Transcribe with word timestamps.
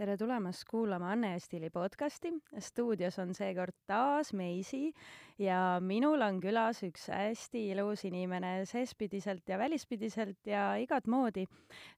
tere 0.00 0.14
tulemast 0.16 0.62
kuulama 0.64 1.10
Anne 1.12 1.34
ja 1.34 1.40
Stiili 1.40 1.68
podcasti. 1.70 2.30
stuudios 2.58 3.18
on 3.18 3.34
seekord 3.36 3.74
taas 3.86 4.32
Meisi 4.32 4.94
ja 5.38 5.76
minul 5.84 6.22
on 6.24 6.38
külas 6.40 6.80
üks 6.86 7.10
hästi 7.12 7.66
ilus 7.74 8.06
inimene 8.08 8.64
seespidiselt 8.64 9.48
ja 9.52 9.58
välispidiselt 9.60 10.48
ja 10.48 10.62
igat 10.80 11.04
moodi. 11.04 11.44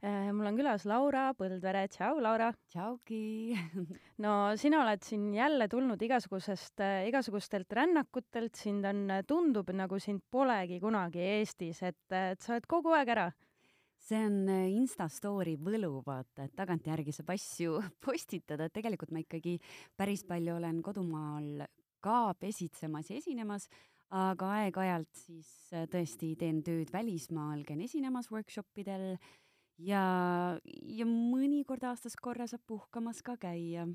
Eh, 0.02 0.32
mul 0.34 0.50
on 0.50 0.58
külas 0.58 0.86
Laura 0.86 1.28
Põldvere. 1.38 1.84
tšau, 1.94 2.18
Laura. 2.22 2.50
tšauki 2.74 3.54
no 4.24 4.34
sina 4.56 4.82
oled 4.82 5.06
siin 5.06 5.30
jälle 5.34 5.68
tulnud 5.68 6.02
igasugusest, 6.02 6.80
eh, 6.82 7.06
igasugustelt 7.12 7.70
rännakutelt, 7.70 8.56
sind 8.58 8.84
on, 8.84 9.06
tundub 9.28 9.70
nagu 9.70 10.00
sind 10.02 10.26
polegi 10.30 10.80
kunagi 10.82 11.22
Eestis, 11.38 11.84
et, 11.86 12.02
et 12.10 12.42
sa 12.42 12.56
oled 12.56 12.66
kogu 12.66 12.98
aeg 12.98 13.14
ära 13.14 13.30
see 14.02 14.24
on 14.26 14.48
äh, 14.50 14.66
Insta 14.74 15.06
story 15.12 15.56
võlu, 15.60 16.00
vaata, 16.06 16.46
et 16.46 16.56
tagantjärgi 16.58 17.14
saab 17.14 17.32
asju 17.36 17.78
postitada, 18.04 18.66
et 18.66 18.76
tegelikult 18.76 19.12
ma 19.14 19.22
ikkagi 19.22 19.58
päris 19.98 20.26
palju 20.28 20.56
olen 20.58 20.82
kodumaal 20.84 21.66
ka 22.02 22.34
pesitsemas 22.40 23.12
ja 23.12 23.20
esinemas, 23.20 23.68
aga 24.12 24.50
aeg-ajalt 24.58 25.22
siis 25.24 25.52
äh, 25.72 25.86
tõesti 25.90 26.34
teen 26.40 26.62
tööd 26.66 26.92
välismaal, 26.92 27.62
käin 27.68 27.84
esinemas 27.84 28.30
workshop 28.32 28.82
idel 28.82 29.14
ja, 29.78 30.02
ja 30.82 31.06
mõnikord 31.08 31.84
aastas 31.88 32.18
korra 32.18 32.48
saab 32.50 32.66
puhkamas 32.68 33.22
ka 33.24 33.38
käia 33.40 33.86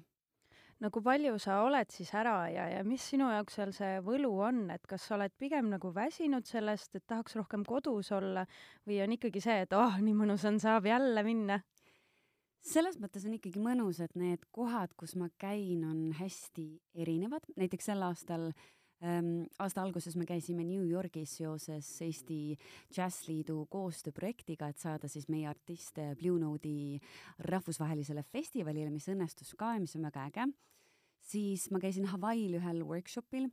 no 0.84 0.92
kui 0.94 1.04
palju 1.06 1.38
sa 1.42 1.62
oled 1.66 1.90
siis 1.94 2.12
ära 2.18 2.36
ja, 2.54 2.68
ja 2.76 2.84
mis 2.88 3.06
sinu 3.12 3.30
jaoks 3.32 3.58
seal 3.60 3.74
see 3.76 3.98
võlu 4.06 4.32
on, 4.46 4.68
et 4.74 4.86
kas 4.90 5.08
sa 5.08 5.16
oled 5.18 5.34
pigem 5.40 5.72
nagu 5.74 5.92
väsinud 5.96 6.46
sellest, 6.48 6.96
et 6.96 7.08
tahaks 7.10 7.38
rohkem 7.40 7.66
kodus 7.68 8.12
olla 8.16 8.46
või 8.88 9.02
on 9.06 9.18
ikkagi 9.18 9.42
see, 9.44 9.64
et 9.66 9.76
oh, 9.78 9.98
nii 10.02 10.16
mõnus 10.18 10.46
on, 10.50 10.62
saab 10.64 10.90
jälle 10.90 11.26
minna? 11.28 11.62
selles 12.68 12.98
mõttes 13.00 13.24
on 13.24 13.36
ikkagi 13.38 13.62
mõnus, 13.64 14.02
et 14.04 14.16
need 14.20 14.42
kohad, 14.52 14.92
kus 15.00 15.14
ma 15.16 15.30
käin, 15.40 15.86
on 15.88 16.10
hästi 16.18 16.66
erinevad, 17.00 17.46
näiteks 17.56 17.88
sel 17.88 18.02
aastal 18.04 18.50
äh, 18.50 18.66
aasta 18.98 19.84
alguses 19.84 20.16
me 20.18 20.26
käisime 20.26 20.64
New 20.66 20.86
Yorgis 20.90 21.36
seoses 21.38 21.90
Eesti 22.02 22.58
Džässliidu 22.90 23.68
koostööprojektiga, 23.70 24.72
et 24.72 24.82
saada 24.82 25.10
siis 25.12 25.28
meie 25.30 25.46
artiste 25.50 26.16
Blue 26.18 26.40
Note'i 26.42 26.98
rahvusvahelisele 27.46 28.24
festivalile, 28.26 28.90
mis 28.90 29.08
õnnestus 29.14 29.54
ka 29.58 29.76
ja 29.76 29.84
mis 29.84 29.96
on 30.00 30.08
väga 30.10 30.26
äge. 30.32 30.48
siis 31.22 31.70
ma 31.72 31.80
käisin 31.80 32.08
Hawaii'l 32.08 32.58
ühel 32.58 32.84
workshopil, 32.88 33.50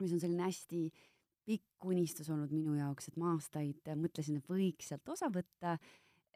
mis 0.00 0.12
on 0.12 0.20
selline 0.20 0.42
hästi 0.46 0.90
pikk 1.44 1.84
unistus 1.84 2.30
olnud 2.30 2.52
minu 2.52 2.76
jaoks, 2.78 3.08
et 3.08 3.16
ma 3.16 3.34
aastaid 3.34 3.90
mõtlesin, 3.96 4.38
et 4.38 4.48
võiks 4.48 4.88
sealt 4.88 5.08
osa 5.08 5.28
võtta 5.28 5.76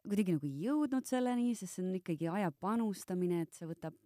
kuidagi 0.05 0.35
nagu 0.35 0.47
ei 0.47 0.67
jõudnud 0.67 1.07
selleni, 1.09 1.55
sest 1.55 1.79
see 1.79 1.85
on 1.85 1.95
ikkagi 1.97 2.29
aja 2.29 2.51
panustamine, 2.51 3.45
et 3.47 3.55
see 3.57 3.69
võtab 3.71 3.97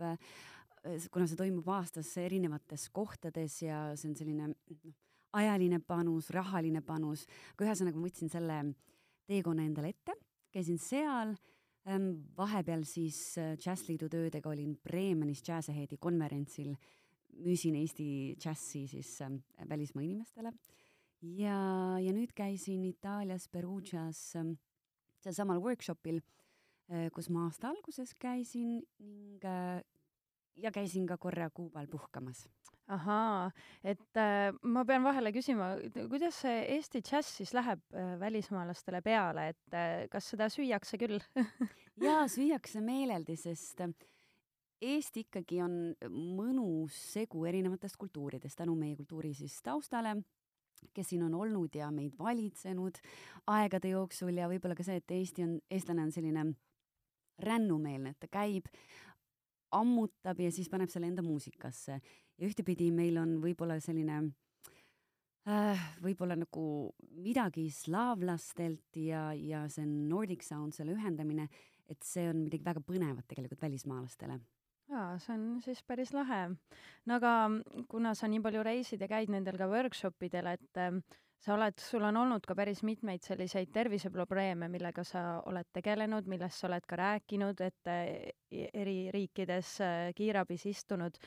kuna 1.12 1.26
see 1.26 1.38
toimub 1.38 1.68
aastas 1.74 2.10
erinevates 2.22 2.88
kohtades 2.94 3.62
ja 3.62 3.88
see 3.98 4.10
on 4.10 4.16
selline 4.18 4.50
noh, 4.52 4.94
ajaline 5.36 5.80
panus, 5.84 6.30
rahaline 6.34 6.82
panus, 6.84 7.26
aga 7.54 7.66
ühesõnaga 7.66 7.98
ma 7.98 8.06
võtsin 8.08 8.32
selle 8.32 8.58
teekonna 9.28 9.66
endale 9.66 9.92
ette, 9.92 10.14
käisin 10.54 10.78
seal 10.80 11.34
ähm,, 11.88 12.10
vahepeal 12.36 12.86
siis 12.88 13.20
äh, 13.40 13.52
Džässliidu 13.60 14.08
töödega 14.12 14.50
olin 14.50 14.76
Bremenis 14.84 15.42
Jazz-Aheadi 15.44 15.98
konverentsil, 16.00 16.72
müüsin 17.44 17.76
Eesti 17.78 18.08
džässi 18.40 18.86
siis 18.88 19.12
äh, 19.22 19.36
välismaa 19.68 20.06
inimestele. 20.06 20.54
Ja, 21.20 21.98
ja 21.98 22.14
nüüd 22.14 22.32
käisin 22.36 22.84
Itaalias 22.88 23.48
Perugias 23.52 24.32
äh, 24.38 24.48
sealsamal 25.20 25.60
workshopil 25.60 26.22
äh,, 26.22 27.08
kus 27.12 27.28
ma 27.28 27.48
aasta 27.48 27.72
alguses 27.74 28.14
käisin 28.16 28.80
ning 29.02 29.44
äh, 29.44 29.82
ja 30.62 30.72
käisin 30.74 31.06
ka 31.06 31.16
korra 31.18 31.50
Kuubal 31.50 31.86
puhkamas. 31.86 32.48
ahaa, 32.88 33.50
et 33.84 34.16
äh, 34.16 34.54
ma 34.62 34.84
pean 34.88 35.04
vahele 35.04 35.28
küsima, 35.32 35.74
kuidas 36.08 36.38
see 36.40 36.62
Eesti 36.76 37.02
džäss 37.04 37.34
siis 37.40 37.52
läheb 37.52 37.82
äh, 37.92 38.14
välismaalastele 38.20 39.02
peale, 39.04 39.48
et 39.52 39.74
äh, 39.76 40.06
kas 40.08 40.30
seda 40.32 40.48
süüakse 40.48 40.96
küll 41.00 41.18
jaa, 42.06 42.22
süüakse 42.32 42.80
meeleldi, 42.80 43.36
sest 43.36 43.84
äh, 43.84 43.92
Eesti 44.78 45.24
ikkagi 45.26 45.58
on 45.64 45.74
mõnus 46.38 46.96
segu 47.12 47.42
erinevatest 47.50 47.98
kultuuridest 47.98 48.60
tänu 48.60 48.76
meie 48.78 48.94
kultuuri 48.96 49.32
siis 49.34 49.56
taustale, 49.66 50.14
kes 50.94 51.10
siin 51.10 51.24
on 51.26 51.34
olnud 51.34 51.74
ja 51.74 51.90
meid 51.90 52.14
valitsenud 52.18 53.00
aegade 53.50 53.90
jooksul 53.90 54.38
ja 54.38 54.46
võib-olla 54.50 54.78
ka 54.78 54.86
see, 54.86 55.00
et 55.02 55.16
Eesti 55.18 55.44
on, 55.44 55.56
eestlane 55.70 56.06
on 56.06 56.14
selline 56.14 56.46
rännumeelne, 57.42 58.14
et 58.14 58.20
ta 58.22 58.30
käib 58.30 58.70
ammutab 59.76 60.40
ja 60.40 60.50
siis 60.54 60.68
paneb 60.72 60.90
selle 60.92 61.10
enda 61.10 61.22
muusikasse. 61.22 62.00
ja 62.38 62.46
ühtepidi 62.46 62.90
meil 62.94 63.18
on 63.18 63.38
võib-olla 63.42 63.78
selline 63.84 64.20
äh, 65.48 65.88
võib-olla 66.04 66.36
nagu 66.38 66.66
midagi 67.18 67.68
slaavlastelt 67.70 69.00
ja, 69.02 69.32
ja 69.34 69.66
see 69.68 69.86
Nordic 69.86 70.46
Sound, 70.46 70.76
selle 70.76 70.94
ühendamine, 70.96 71.48
et 71.88 72.02
see 72.04 72.28
on 72.30 72.44
midagi 72.44 72.64
väga 72.64 72.84
põnevat 72.84 73.26
tegelikult 73.28 73.62
välismaalastele 73.62 74.40
jaa, 74.88 75.16
see 75.22 75.34
on 75.34 75.46
siis 75.64 75.82
päris 75.86 76.12
lahe. 76.16 76.48
no 77.06 77.18
aga 77.18 77.32
kuna 77.88 78.14
sa 78.14 78.28
nii 78.28 78.42
palju 78.44 78.62
reisid 78.66 79.02
ja 79.04 79.08
käid 79.10 79.32
nendel 79.32 79.58
ka 79.60 79.68
workshop 79.70 80.22
idel, 80.28 80.54
et 80.56 80.80
äh, 80.80 81.00
sa 81.38 81.54
oled, 81.54 81.76
sul 81.78 82.02
on 82.02 82.16
olnud 82.18 82.46
ka 82.46 82.54
päris 82.58 82.80
mitmeid 82.86 83.22
selliseid 83.22 83.70
terviseprobleeme, 83.74 84.66
millega 84.72 85.04
sa 85.06 85.22
oled 85.46 85.68
tegelenud, 85.74 86.26
millest 86.30 86.58
sa 86.58 86.66
oled 86.66 86.86
ka 86.88 86.98
rääkinud, 86.98 87.62
et 87.62 87.90
e, 87.92 88.32
eri 88.74 88.96
riikides 89.14 89.70
äh, 89.84 90.08
kiirabis 90.18 90.66
istunud. 90.72 91.18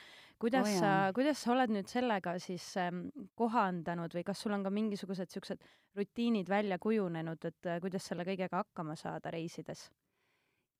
kuidas 0.42 0.68
oh, 0.68 0.78
sa, 0.82 0.92
kuidas 1.16 1.40
sa 1.40 1.54
oled 1.54 1.72
nüüd 1.72 1.88
sellega 1.88 2.36
siis 2.42 2.66
ähm, 2.76 3.06
kohandanud 3.38 4.12
või 4.12 4.24
kas 4.26 4.42
sul 4.42 4.52
on 4.52 4.64
ka 4.66 4.70
mingisugused 4.74 5.30
niisugused 5.30 5.64
rutiinid 5.96 6.48
välja 6.48 6.78
kujunenud, 6.78 7.44
et 7.44 7.66
äh, 7.70 7.80
kuidas 7.80 8.04
selle 8.04 8.28
kõigega 8.28 8.64
hakkama 8.64 8.96
saada 8.96 9.32
reisides? 9.32 9.88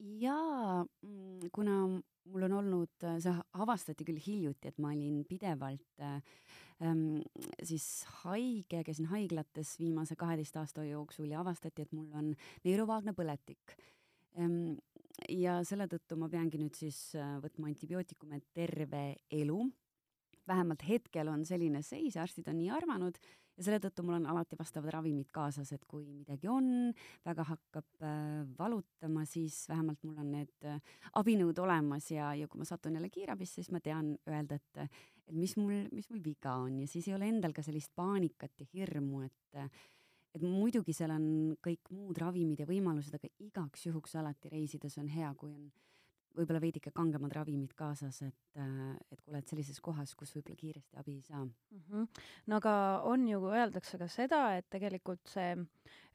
jaa, 0.02 0.82
mm, 0.82 1.50
kuna 1.54 1.76
mul 2.30 2.46
on 2.46 2.54
olnud, 2.60 3.06
see 3.22 3.32
avastati 3.62 4.06
küll 4.06 4.20
hiljuti, 4.22 4.70
et 4.70 4.78
ma 4.82 4.92
olin 4.92 5.22
pidevalt 5.28 6.02
äh, 6.02 6.20
ähm, 6.84 7.20
siis 7.62 8.04
haige, 8.22 8.82
käisin 8.86 9.10
haiglates 9.10 9.74
viimase 9.80 10.16
kaheteist 10.18 10.56
aasta 10.60 10.86
jooksul 10.86 11.32
ja 11.32 11.40
avastati, 11.42 11.86
et 11.86 11.92
mul 11.96 12.10
on 12.18 12.32
neeruvaagna 12.66 13.14
põletik 13.16 13.76
ähm,. 14.38 14.78
ja 15.28 15.58
selle 15.66 15.84
tõttu 15.90 16.16
ma 16.16 16.30
peangi 16.32 16.60
nüüd 16.60 16.78
siis 16.78 17.12
äh, 17.18 17.36
võtma 17.42 17.68
antibiootikume 17.72 18.40
terve 18.54 19.04
elu. 19.30 19.60
vähemalt 20.48 20.82
hetkel 20.88 21.28
on 21.28 21.44
selline 21.46 21.82
seis, 21.82 22.16
arstid 22.16 22.48
on 22.48 22.58
nii 22.58 22.70
arvanud 22.70 23.18
ja 23.56 23.66
selle 23.66 23.80
tõttu 23.82 24.04
mul 24.06 24.16
on 24.18 24.26
alati 24.32 24.56
vastavad 24.58 24.92
ravimid 24.94 25.30
kaasas, 25.34 25.72
et 25.74 25.84
kui 25.88 26.06
midagi 26.08 26.48
on, 26.50 26.92
väga 27.26 27.46
hakkab 27.52 28.04
äh, 28.04 28.42
valutama, 28.58 29.24
siis 29.28 29.64
vähemalt 29.70 30.02
mul 30.06 30.20
on 30.22 30.30
need 30.38 30.68
äh, 30.68 30.80
abinõud 31.20 31.58
olemas 31.64 32.10
ja, 32.12 32.32
ja 32.38 32.48
kui 32.48 32.62
ma 32.62 32.68
satun 32.68 32.98
jälle 32.98 33.12
kiirabisse, 33.12 33.60
siis 33.60 33.72
ma 33.74 33.82
tean 33.84 34.14
öelda, 34.28 34.60
et 34.60 34.86
et 35.22 35.36
mis 35.38 35.54
mul, 35.56 35.86
mis 35.94 36.08
mul 36.10 36.20
viga 36.24 36.56
on. 36.58 36.80
Ja 36.82 36.88
siis 36.90 37.06
ei 37.08 37.14
ole 37.14 37.28
endal 37.30 37.54
ka 37.54 37.62
sellist 37.62 37.92
paanikat 37.94 38.64
ja 38.64 38.66
hirmu, 38.72 39.22
et 39.28 39.62
et 40.32 40.40
muidugi 40.42 40.94
seal 40.96 41.12
on 41.12 41.24
kõik 41.60 41.90
muud 41.92 42.16
ravimid 42.18 42.62
ja 42.62 42.66
võimalused, 42.68 43.14
aga 43.18 43.28
igaks 43.44 43.86
juhuks 43.86 44.16
alati 44.16 44.48
reisides 44.52 44.96
on 44.98 45.10
hea, 45.12 45.28
kui 45.36 45.52
on 45.52 45.66
võib-olla 46.36 46.60
veidike 46.62 46.92
kangemad 46.94 47.32
ravimid 47.36 47.74
kaasas, 47.78 48.22
et, 48.26 48.36
et 48.56 49.20
kui 49.20 49.32
oled 49.32 49.48
sellises 49.48 49.80
kohas, 49.84 50.14
kus 50.18 50.34
võib-olla 50.36 50.58
kiiresti 50.60 51.00
abi 51.00 51.16
ei 51.18 51.22
saa 51.26 51.42
mm. 51.44 51.82
-hmm. 51.88 52.24
no 52.46 52.60
aga 52.60 52.74
on 53.08 53.28
ju, 53.28 53.40
öeldakse 53.52 53.98
ka 53.98 54.08
seda, 54.08 54.42
et 54.56 54.68
tegelikult 54.70 55.28
see 55.28 55.54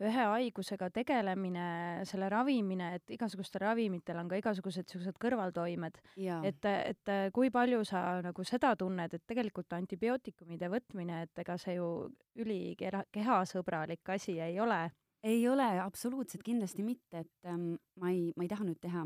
ühe 0.02 0.26
haigusega 0.32 0.90
tegelemine, 0.94 1.68
selle 2.06 2.30
ravimine, 2.30 2.94
et 2.96 3.16
igasugustel 3.18 3.66
ravimitel 3.66 4.20
on 4.22 4.30
ka 4.30 4.38
igasugused 4.38 4.86
niisugused 4.88 5.18
kõrvaltoimed. 5.22 5.98
et, 6.44 6.66
et 6.66 7.14
kui 7.34 7.50
palju 7.50 7.84
sa 7.86 8.22
nagu 8.22 8.44
seda 8.44 8.76
tunned, 8.76 9.14
et 9.14 9.26
tegelikult 9.28 9.74
antibiootikumide 9.74 10.70
võtmine, 10.70 11.24
et 11.24 11.40
ega 11.40 11.58
see 11.58 11.78
ju 11.80 12.10
ülikehasõbralik 12.36 14.10
asi 14.10 14.40
ei 14.40 14.60
ole? 14.60 14.88
ei 15.24 15.48
ole 15.50 15.66
absoluutselt 15.82 16.44
kindlasti 16.46 16.84
mitte, 16.84 17.24
et 17.26 17.50
ähm, 17.50 17.74
ma 18.00 18.12
ei, 18.14 18.32
ma 18.38 18.46
ei 18.46 18.52
taha 18.52 18.68
nüüd 18.68 18.80
teha 18.80 19.04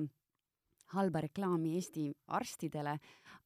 halba 0.96 1.22
reklaami 1.28 1.76
Eesti 1.80 2.10
arstidele. 2.28 2.98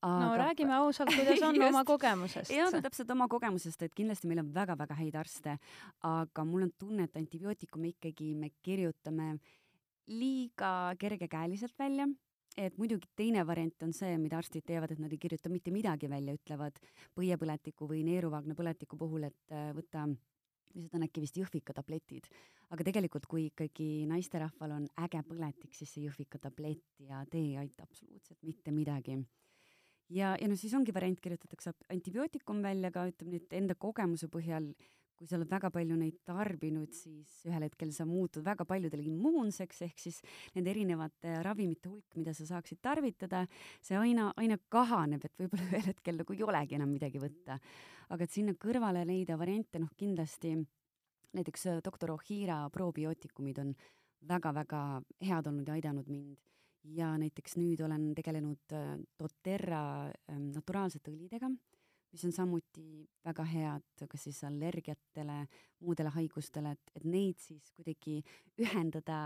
no 0.04 0.34
räägime 0.38 0.76
ausalt, 0.82 1.14
kuidas 1.16 1.42
on 1.42 1.56
just, 1.56 1.70
oma 1.70 1.84
kogemusest. 1.86 2.52
jah, 2.52 2.74
täpselt 2.82 3.12
oma 3.12 3.28
kogemusest, 3.32 3.88
et 3.88 3.96
kindlasti 3.96 4.30
meil 4.32 4.44
on 4.44 4.52
väga-väga 4.54 4.98
häid 5.00 5.16
arste, 5.20 5.58
aga 6.04 6.46
mul 6.46 6.68
on 6.68 6.74
tunne, 6.78 7.08
et 7.10 7.18
antibiootikume 7.18 7.94
ikkagi 7.96 8.34
me 8.36 8.52
kirjutame 8.66 9.36
liiga 10.08 10.94
kergekäeliselt 11.02 11.74
välja 11.80 12.08
et 12.58 12.78
muidugi 12.80 13.10
teine 13.20 13.44
variant 13.48 13.84
on 13.84 13.92
see, 13.96 14.16
mida 14.22 14.38
arstid 14.40 14.64
teevad, 14.68 14.94
et 14.94 15.02
nad 15.02 15.12
ei 15.12 15.20
kirjuta 15.20 15.52
mitte 15.52 15.74
midagi 15.76 16.08
välja, 16.12 16.36
ütlevad 16.38 16.80
põiepõletiku 17.18 17.90
või 17.90 18.04
neeruvaagna 18.08 18.56
põletiku 18.56 19.00
puhul, 19.00 19.28
et 19.28 19.56
äh, 19.56 19.72
võta 19.76 20.06
lihtsalt 20.74 20.98
on 21.00 21.06
äkki 21.08 21.24
vist 21.24 21.38
jõhvika 21.40 21.74
tabletid. 21.76 22.30
aga 22.74 22.84
tegelikult, 22.84 23.28
kui 23.30 23.46
ikkagi 23.52 24.06
naisterahval 24.10 24.72
on 24.80 24.86
äge 25.06 25.22
põletik, 25.28 25.76
siis 25.78 25.92
see 25.94 26.06
jõhvika 26.08 26.40
tablett 26.42 27.00
ja 27.00 27.22
tee 27.30 27.52
ei 27.52 27.58
aita 27.62 27.84
absoluutselt 27.84 28.42
mitte 28.44 28.72
midagi. 28.72 29.20
ja, 30.10 30.36
ja 30.42 30.48
noh, 30.48 30.58
siis 30.58 30.74
ongi 30.74 30.94
variant, 30.94 31.20
kirjutatakse 31.22 31.74
antibiootikum 31.90 32.62
välja, 32.64 32.90
aga 32.94 33.08
ütleme 33.12 33.38
nüüd 33.38 33.54
enda 33.54 33.76
kogemuse 33.76 34.28
põhjal 34.28 34.74
kui 35.16 35.28
sa 35.30 35.38
oled 35.38 35.50
väga 35.50 35.72
palju 35.74 35.98
neid 36.00 36.18
tarbinud, 36.28 36.92
siis 36.96 37.42
ühel 37.48 37.66
hetkel 37.68 37.92
sa 37.96 38.06
muutud 38.08 38.44
väga 38.46 38.66
paljudele 38.68 39.06
immuunseks, 39.10 39.82
ehk 39.88 40.02
siis 40.02 40.22
nende 40.56 40.74
erinevate 40.74 41.38
ravimite 41.46 41.90
hulk, 41.90 42.18
mida 42.20 42.34
sa 42.36 42.48
saaksid 42.50 42.82
tarvitada, 42.84 43.46
see 43.86 43.98
aina, 44.00 44.30
aina 44.42 44.58
kahaneb, 44.72 45.26
et 45.26 45.44
võib-olla 45.44 45.68
ühel 45.72 45.92
hetkel 45.92 46.20
nagu 46.22 46.36
ei 46.36 46.44
olegi 46.46 46.80
enam 46.80 46.92
midagi 46.92 47.22
võtta. 47.22 47.60
aga 48.10 48.24
et 48.24 48.32
sinna 48.32 48.54
kõrvale 48.54 49.06
leida 49.08 49.38
variante, 49.38 49.80
noh 49.82 49.94
kindlasti 49.98 50.56
näiteks 51.36 51.68
äh, 51.68 51.80
doktor 51.84 52.12
Ohira 52.12 52.66
probiootikumid 52.72 53.62
on 53.64 53.72
väga-väga 54.28 54.82
head 55.22 55.48
olnud 55.48 55.68
ja 55.68 55.78
aidanud 55.78 56.10
mind 56.10 56.38
ja 56.96 57.16
näiteks 57.18 57.58
nüüd 57.58 57.82
olen 57.86 58.12
tegelenud 58.18 58.76
äh, 58.76 58.92
doTERRA 59.20 59.86
ähm, 60.32 60.52
naturaalsete 60.54 61.12
õlidega 61.14 61.50
mis 62.16 62.24
on 62.30 62.32
samuti 62.32 63.04
väga 63.26 63.44
head 63.50 64.08
kas 64.10 64.26
siis 64.28 64.40
allergiatele, 64.48 65.44
muudele 65.84 66.12
haigustele, 66.16 66.72
et, 66.76 66.92
et 66.96 67.06
neid 67.08 67.40
siis 67.44 67.72
kuidagi 67.76 68.22
ühendada 68.64 69.20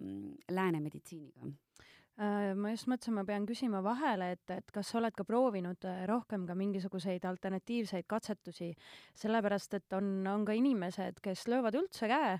mm, 0.00 0.36
lääne 0.54 0.80
meditsiiniga 0.84 1.48
äh, 1.50 2.52
ma 2.54 2.70
just 2.74 2.86
mõtlesin, 2.90 3.16
ma 3.18 3.26
pean 3.26 3.48
küsima 3.48 3.82
vahele, 3.84 4.30
et, 4.36 4.44
et 4.54 4.74
kas 4.74 4.92
sa 4.92 5.00
oled 5.00 5.16
ka 5.16 5.26
proovinud 5.26 5.88
äh, 5.90 6.04
rohkem 6.10 6.46
ka 6.46 6.54
mingisuguseid 6.58 7.26
alternatiivseid 7.26 8.06
katsetusi, 8.06 8.70
sellepärast 9.18 9.80
et 9.80 9.98
on, 9.98 10.20
on 10.30 10.46
ka 10.46 10.54
inimesed, 10.56 11.18
kes 11.24 11.48
löövad 11.50 11.78
üldse 11.82 12.10
käe. 12.12 12.36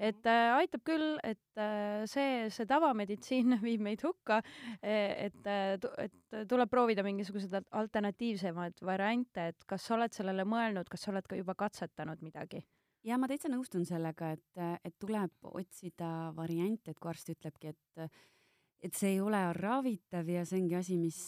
Et 0.00 0.26
äh, 0.28 0.50
aitab 0.56 0.84
küll, 0.86 1.16
et 1.26 1.60
äh, 1.60 2.02
see, 2.10 2.48
see 2.54 2.68
tavameditsiin 2.68 3.56
viib 3.66 3.84
meid 3.84 4.02
hukka, 4.06 4.40
e, 4.80 4.96
et, 5.28 5.40
äh, 5.46 5.76
et 6.06 6.48
tuleb 6.48 6.70
proovida 6.72 7.04
mingisuguseid 7.06 7.68
alternatiivsemaid 7.70 8.82
variante, 8.86 9.50
et 9.52 9.66
kas 9.68 9.86
sa 9.86 9.96
oled 9.98 10.14
sellele 10.14 10.46
mõelnud, 10.48 10.90
kas 10.90 11.06
sa 11.06 11.12
oled 11.14 11.28
ka 11.28 11.38
juba 11.38 11.56
katsetanud 11.66 12.22
midagi? 12.24 12.62
ja 13.02 13.16
ma 13.18 13.26
täitsa 13.26 13.48
nõustun 13.50 13.82
sellega, 13.82 14.28
et, 14.36 14.60
et 14.86 14.94
tuleb 15.02 15.48
otsida 15.50 16.30
variante, 16.36 16.92
et 16.92 17.00
kui 17.02 17.10
arst 17.10 17.32
ütlebki, 17.34 17.72
et 17.72 18.12
et 18.82 18.96
see 18.98 19.12
ei 19.14 19.20
ole 19.22 19.38
ravitav 19.54 20.26
ja 20.26 20.40
see 20.46 20.58
ongi 20.58 20.74
asi, 20.74 20.96
mis, 20.98 21.18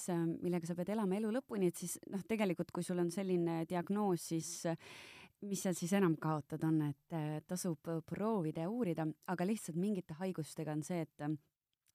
millega 0.42 0.66
sa 0.66 0.74
pead 0.74 0.90
elama 0.90 1.20
elu 1.20 1.30
lõpuni, 1.36 1.68
et 1.70 1.78
siis 1.78 2.00
noh, 2.10 2.22
tegelikult 2.26 2.72
kui 2.74 2.82
sul 2.82 2.98
on 2.98 3.12
selline 3.14 3.60
diagnoos, 3.70 4.24
siis 4.32 4.48
mis 5.48 5.64
seal 5.64 5.76
siis 5.76 5.92
enam 5.96 6.16
kaotada 6.20 6.68
on, 6.68 6.80
et 6.90 7.16
äh, 7.16 7.40
tasub 7.48 7.90
äh, 7.90 8.00
proovida 8.06 8.64
ja 8.64 8.70
uurida, 8.70 9.06
aga 9.30 9.46
lihtsalt 9.46 9.78
mingite 9.80 10.16
haigustega 10.18 10.74
on 10.74 10.84
see, 10.86 11.02
et 11.04 11.24
äh, 11.24 11.34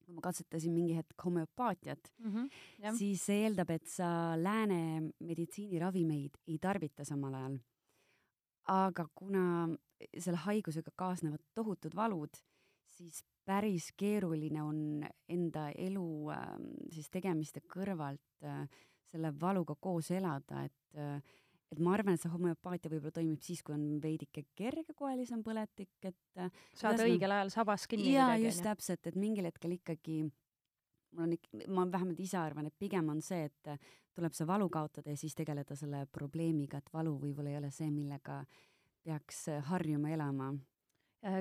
kui 0.04 0.16
ma 0.16 0.24
katsetasin 0.26 0.74
mingi 0.74 0.96
hetk 0.98 1.26
homöopaatiat 1.26 2.12
mm, 2.18 2.36
-hmm, 2.36 2.98
siis 2.98 3.26
see 3.30 3.44
eeldab, 3.46 3.70
et 3.70 3.88
sa 3.88 4.36
lääne 4.38 5.12
meditsiiniravimeid 5.20 6.40
ei 6.48 6.58
tarvita 6.58 7.06
samal 7.06 7.34
ajal. 7.34 7.60
aga 8.70 9.08
kuna 9.16 9.70
selle 10.18 10.38
haigusega 10.38 10.92
kaasnevad 10.96 11.42
tohutud 11.56 11.96
valud, 11.96 12.30
siis 12.90 13.24
päris 13.46 13.92
keeruline 13.98 14.62
on 14.62 15.06
enda 15.30 15.70
elu 15.70 16.30
siis 16.92 17.10
tegemiste 17.10 17.62
kõrvalt 17.66 18.46
selle 19.10 19.34
valuga 19.42 19.76
koos 19.76 20.12
elada, 20.12 20.64
et 20.64 21.24
et 21.70 21.80
ma 21.80 21.94
arvan, 21.94 22.18
et 22.18 22.24
see 22.24 22.32
homöopaatia 22.34 22.92
võib-olla 22.92 23.14
toimib 23.20 23.42
siis, 23.46 23.62
kui 23.66 23.76
on 23.76 23.84
veidike 24.02 24.46
kergekoelisem 24.58 25.44
põletik, 25.46 25.92
et 26.02 26.42
äh, 26.42 26.50
saad 26.78 27.02
õigel 27.06 27.34
ajal 27.36 27.54
sabas 27.54 27.86
kinni 27.90 28.16
jaa, 28.16 28.36
just 28.42 28.64
täpselt, 28.66 29.06
et 29.10 29.20
mingil 29.20 29.50
hetkel 29.50 29.78
ikkagi 29.78 30.24
mul 30.24 31.26
on 31.26 31.36
ikka, 31.38 31.62
ma 31.74 31.86
vähemalt 31.92 32.20
ise 32.22 32.38
arvan, 32.42 32.70
et 32.70 32.76
pigem 32.80 33.10
on 33.14 33.22
see, 33.26 33.46
et 33.50 33.70
äh, 33.74 33.94
tuleb 34.18 34.34
see 34.38 34.48
valu 34.50 34.70
kaotada 34.74 35.14
ja 35.14 35.20
siis 35.20 35.38
tegeleda 35.38 35.78
selle 35.78 36.04
probleemiga, 36.12 36.82
et 36.82 36.90
valu 36.94 37.16
võib-olla 37.22 37.54
ei 37.54 37.62
ole 37.62 37.72
see, 37.74 37.90
millega 37.94 38.42
peaks 39.06 39.48
äh, 39.54 39.64
harjuma 39.70 40.14
elama. 40.16 40.52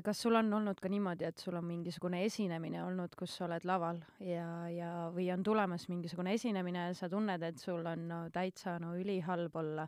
kas 0.03 0.19
sul 0.19 0.35
on 0.35 0.49
olnud 0.53 0.81
ka 0.83 0.89
niimoodi, 0.91 1.23
et 1.25 1.39
sul 1.39 1.55
on 1.55 1.63
mingisugune 1.65 2.25
esinemine 2.27 2.81
olnud, 2.83 3.13
kus 3.15 3.37
sa 3.39 3.45
oled 3.47 3.63
laval 3.65 4.01
ja, 4.19 4.67
ja 4.75 4.89
või 5.15 5.29
on 5.31 5.45
tulemas 5.47 5.87
mingisugune 5.89 6.33
esinemine 6.35 6.89
ja 6.89 6.97
sa 6.99 7.09
tunned, 7.09 7.43
et 7.47 7.63
sul 7.63 7.87
on 7.87 8.09
no, 8.11 8.19
täitsa 8.35 8.75
no 8.83 8.97
ülihalb 8.99 9.55
olla 9.57 9.87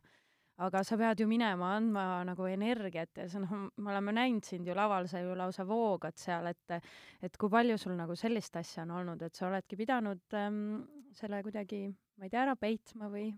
aga 0.60 0.82
sa 0.84 0.96
pead 1.00 1.22
ju 1.22 1.26
minema 1.28 1.74
andma 1.78 2.04
nagu 2.28 2.46
energiat 2.50 3.22
ja 3.22 3.26
see 3.30 3.40
noh, 3.42 3.68
me 3.80 3.92
oleme 3.92 4.14
näinud 4.16 4.46
sind 4.46 4.68
ju 4.68 4.76
laval, 4.76 5.08
sa 5.08 5.22
ju 5.22 5.34
lausa 5.38 5.64
voogad 5.68 6.18
seal, 6.20 6.50
et 6.50 6.80
et 7.24 7.36
kui 7.40 7.52
palju 7.52 7.78
sul 7.80 7.96
nagu 7.98 8.16
sellist 8.16 8.56
asja 8.60 8.84
on 8.84 8.96
olnud, 9.00 9.22
et 9.22 9.36
sa 9.36 9.48
oledki 9.48 9.78
pidanud 9.80 10.36
ähm, 10.36 10.82
selle 11.16 11.42
kuidagi, 11.46 11.86
ma 12.18 12.28
ei 12.28 12.32
tea, 12.32 12.44
ära 12.44 12.56
peitma 12.60 13.08
või 13.12 13.30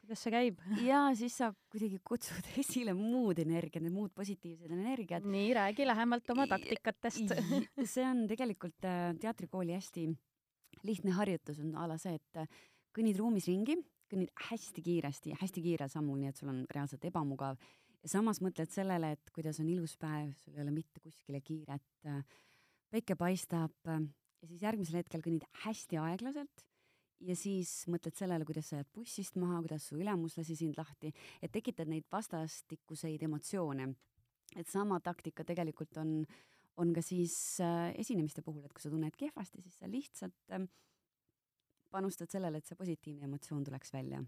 kuidas 0.00 0.22
see 0.24 0.34
käib? 0.34 0.62
ja 0.90 1.02
siis 1.18 1.36
sa 1.42 1.50
kuidagi 1.72 2.00
kutsud 2.06 2.50
esile 2.62 2.94
muud 2.96 3.42
energiat, 3.42 3.84
need 3.84 3.96
muud 3.96 4.14
positiivsed 4.16 4.74
energiat. 4.74 5.26
nii, 5.26 5.52
räägi 5.58 5.86
lähemalt 5.88 6.34
oma 6.34 6.46
taktikatest 6.50 7.34
see 7.94 8.06
on 8.06 8.26
tegelikult 8.30 8.86
äh, 8.86 9.10
teatrikooli 9.20 9.74
hästi 9.78 10.10
lihtne 10.86 11.16
harjutus 11.18 11.58
on 11.60 11.74
a 11.76 11.88
la 11.90 11.98
see, 12.00 12.14
et 12.14 12.44
äh, 12.44 12.60
kõnnid 12.94 13.18
ruumis 13.18 13.50
ringi 13.50 13.76
kõnnid 14.10 14.32
hästi 14.50 14.82
kiiresti, 14.82 15.36
hästi 15.40 15.62
kiirel 15.64 15.90
sammul, 15.92 16.18
nii 16.20 16.32
et 16.32 16.40
sul 16.40 16.50
on 16.52 16.64
reaalselt 16.74 17.04
ebamugav. 17.06 17.60
ja 18.02 18.08
samas 18.08 18.40
mõtled 18.40 18.70
sellele, 18.72 19.12
et 19.12 19.30
kuidas 19.34 19.60
on 19.60 19.68
ilus 19.68 19.96
päev, 20.00 20.32
sul 20.42 20.56
ei 20.56 20.64
ole 20.64 20.74
mitte 20.74 21.00
kuskile 21.00 21.40
kiiret, 21.40 22.08
päike 22.90 23.14
paistab 23.14 23.74
ja 23.86 24.48
siis 24.48 24.62
järgmisel 24.62 25.00
hetkel 25.02 25.22
kõnnid 25.24 25.46
hästi 25.64 26.00
aeglaselt 26.00 26.64
ja 27.26 27.36
siis 27.36 27.70
mõtled 27.92 28.16
sellele, 28.16 28.46
kuidas 28.48 28.70
sa 28.70 28.80
jääd 28.80 28.90
bussist 28.94 29.36
maha, 29.40 29.60
kuidas 29.64 29.88
su 29.90 29.98
ülemus 30.00 30.38
lasi 30.38 30.56
sind 30.58 30.78
lahti, 30.80 31.12
et 31.42 31.52
tekitad 31.52 31.90
neid 31.90 32.06
vastastikuseid 32.12 33.22
emotsioone. 33.28 33.94
et 34.56 34.66
sama 34.66 34.98
taktika 35.00 35.44
tegelikult 35.44 35.96
on, 35.96 36.24
on 36.76 36.92
ka 36.92 37.02
siis 37.02 37.60
äh, 37.62 37.92
esinemiste 37.94 38.42
puhul, 38.42 38.64
et 38.64 38.72
kui 38.72 38.82
sa 38.82 38.90
tunned 38.90 39.14
kehvasti, 39.16 39.62
siis 39.62 39.76
sa 39.78 39.86
lihtsalt 39.86 40.56
äh, 40.56 40.64
panustad 41.90 42.30
sellele, 42.32 42.60
et 42.60 42.68
see 42.68 42.78
positiivne 42.78 43.28
emotsioon 43.28 43.64
tuleks 43.66 43.92
välja. 43.92 44.22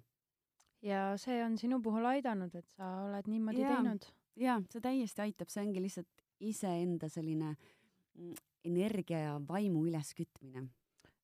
ja 0.83 1.13
see 1.17 1.43
on 1.45 1.57
sinu 1.59 1.81
puhul 1.83 2.07
aidanud, 2.11 2.55
et 2.55 2.69
sa 2.77 2.91
oled 3.07 3.31
niimoodi 3.31 3.63
ja, 3.63 3.77
teinud? 3.77 4.09
jaa, 4.37 4.59
see 4.73 4.85
täiesti 4.85 5.27
aitab, 5.27 5.53
see 5.53 5.65
ongi 5.65 5.83
lihtsalt 5.85 6.23
iseenda 6.43 7.09
selline 7.13 7.55
mm, 7.55 8.37
energia 8.65 9.25
ja 9.27 9.41
vaimu 9.49 9.87
üleskütmine. 9.89 10.67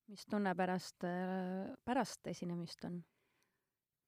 mis 0.09 0.27
tunne 0.27 0.55
pärast, 0.57 1.05
äh, 1.05 1.75
pärast 1.85 2.27
esinemist 2.27 2.85
on? 2.85 3.01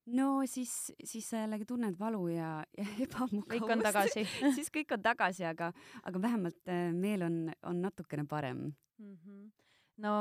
no 0.07 0.29
siis, 0.47 0.93
siis 1.05 1.29
sa 1.31 1.45
jällegi 1.45 1.67
tunned 1.69 1.99
valu 1.99 2.29
ja, 2.33 2.53
ja 2.79 2.87
ebamugavust. 3.07 3.51
kõik 3.55 3.73
on 3.73 3.85
tagasi 3.85 4.27
siis 4.57 4.71
kõik 4.75 4.95
on 4.97 5.03
tagasi, 5.03 5.45
aga, 5.45 5.73
aga 6.03 6.23
vähemalt 6.23 6.71
äh, 6.71 6.91
meel 6.95 7.27
on, 7.27 7.43
on 7.63 7.83
natukene 7.89 8.27
parem 8.29 8.71
mm. 8.99 9.17
-hmm 9.17 9.51
no 10.01 10.13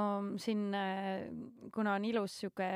siin, 0.41 0.69
äh, 0.75 1.27
kuna 1.73 1.95
on 1.97 2.05
ilus 2.07 2.35
sihuke 2.41 2.67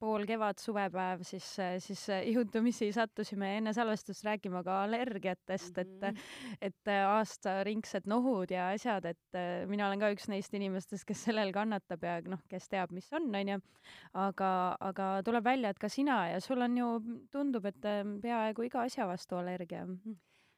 poolkevad 0.00 0.60
suvepäev, 0.60 1.24
siis, 1.26 1.46
äh, 1.62 1.76
siis 1.82 2.02
äh, 2.12 2.24
juhtumisi 2.28 2.90
sattusime 2.92 3.56
enne 3.58 3.72
salvestust 3.76 4.24
rääkima 4.26 4.62
ka 4.66 4.82
allergiatest 4.84 5.76
mm, 5.76 5.82
-hmm. 5.82 6.06
et, 6.06 6.12
mhm. 6.12 6.56
et 6.60 6.92
aastaringsed 7.06 8.08
nohud 8.10 8.50
ja 8.50 8.68
asjad, 8.68 9.04
et 9.04 9.40
mina 9.68 9.86
olen 9.86 10.00
ka 10.00 10.12
üks 10.14 10.28
neist 10.28 10.54
inimestest, 10.54 11.06
kes 11.08 11.24
sellel 11.28 11.52
kannatab 11.52 12.04
ja 12.04 12.20
noh, 12.26 12.42
kes 12.48 12.68
teab, 12.68 12.92
mis 12.92 13.12
on, 13.12 13.34
onju. 13.34 13.60
aga, 14.14 14.76
aga 14.80 15.08
tuleb 15.24 15.44
välja, 15.44 15.70
et 15.70 15.78
ka 15.78 15.88
sina 15.88 16.28
ja 16.28 16.40
sul 16.40 16.60
on 16.60 16.76
ju, 16.78 16.90
tundub, 17.32 17.66
et 17.66 17.80
peaaegu 18.22 18.62
iga 18.62 18.82
asja 18.82 19.06
vastu 19.06 19.36
allergia 19.36 19.86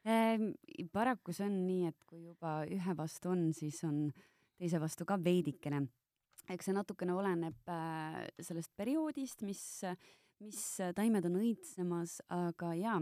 ehm,. 0.05 0.51
paraku 0.91 1.33
see 1.33 1.45
on 1.45 1.59
nii, 1.67 1.87
et 1.87 1.99
kui 2.05 2.25
juba 2.25 2.63
ühe 2.65 2.97
vastu 2.97 3.29
on, 3.29 3.53
siis 3.53 3.83
on 3.83 4.11
teise 4.59 4.79
vastu 4.81 5.05
ka 5.05 5.17
veidikene. 5.21 5.85
eks 6.49 6.67
see 6.67 6.75
natukene 6.77 7.13
oleneb 7.17 7.69
äh, 7.73 8.23
sellest 8.39 8.71
perioodist, 8.77 9.41
mis, 9.41 9.83
mis 10.43 10.63
taimed 10.95 11.25
on 11.25 11.39
õitsemas, 11.41 12.19
aga 12.29 12.73
jaa, 12.77 12.99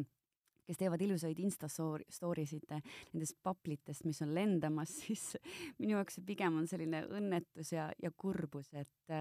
kes 0.63 0.79
teevad 0.79 1.01
ilusaid 1.03 1.39
Insta 1.43 1.67
story 1.67 2.45
sid 2.47 2.69
nendest 2.71 3.35
paplitest, 3.43 4.05
mis 4.07 4.21
on 4.23 4.31
lendamas, 4.35 4.95
siis 5.01 5.33
minu 5.79 5.97
jaoks 5.97 6.19
see 6.19 6.29
pigem 6.29 6.61
on 6.61 6.69
selline 6.71 7.03
õnnetus 7.11 7.73
ja, 7.75 7.89
ja 7.99 8.13
kurbus, 8.15 8.71
et 8.73 9.13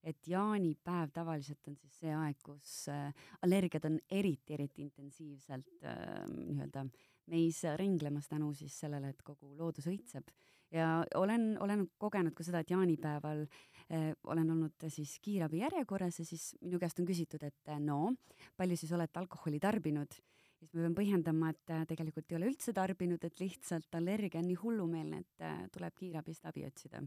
et 0.00 0.28
jaanipäev 0.28 1.10
tavaliselt 1.12 1.66
on 1.68 1.74
siis 1.76 1.98
see 2.00 2.12
aeg, 2.16 2.38
kus 2.44 2.86
äh, 2.88 3.10
allergiad 3.44 3.84
on 3.84 3.98
eriti, 4.08 4.54
eriti 4.56 4.86
intensiivselt 4.86 5.84
äh, 5.84 6.22
nii-öelda 6.30 6.86
meis 7.30 7.60
ringlemas 7.76 8.30
tänu 8.30 8.48
siis 8.56 8.78
sellele, 8.80 9.12
et 9.12 9.20
kogu 9.22 9.52
loodus 9.58 9.90
õitseb 9.92 10.32
ja 10.72 10.88
olen, 11.18 11.56
olen 11.60 11.86
kogenud 11.98 12.34
ka 12.36 12.46
seda, 12.46 12.62
et 12.62 12.70
jaanipäeval 12.70 13.44
eh, 13.44 14.10
olen 14.24 14.50
olnud 14.56 14.88
siis 14.88 15.16
kiirabi 15.22 15.64
järjekorras 15.64 16.20
ja 16.22 16.26
siis 16.26 16.52
minu 16.60 16.78
käest 16.78 17.00
on 17.00 17.08
küsitud, 17.08 17.42
et 17.46 17.72
no 17.82 18.12
palju 18.56 18.78
siis 18.78 18.92
olete 18.96 19.20
alkoholi 19.22 19.60
tarbinud 19.60 20.20
siis 20.60 20.74
ma 20.74 20.82
pean 20.84 20.96
põhjendama, 20.96 21.54
et 21.54 21.72
äh, 21.72 21.86
tegelikult 21.88 22.30
ei 22.30 22.38
ole 22.38 22.50
üldse 22.52 22.74
tarbinud, 22.76 23.24
et 23.24 23.40
lihtsalt 23.40 23.96
allergia 23.96 24.42
on 24.42 24.48
nii 24.50 24.58
hullumeelne, 24.60 25.22
et 25.24 25.44
äh, 25.46 25.64
tuleb 25.72 25.96
kiirabist 25.96 26.46
abi 26.50 26.66
otsida. 26.68 27.02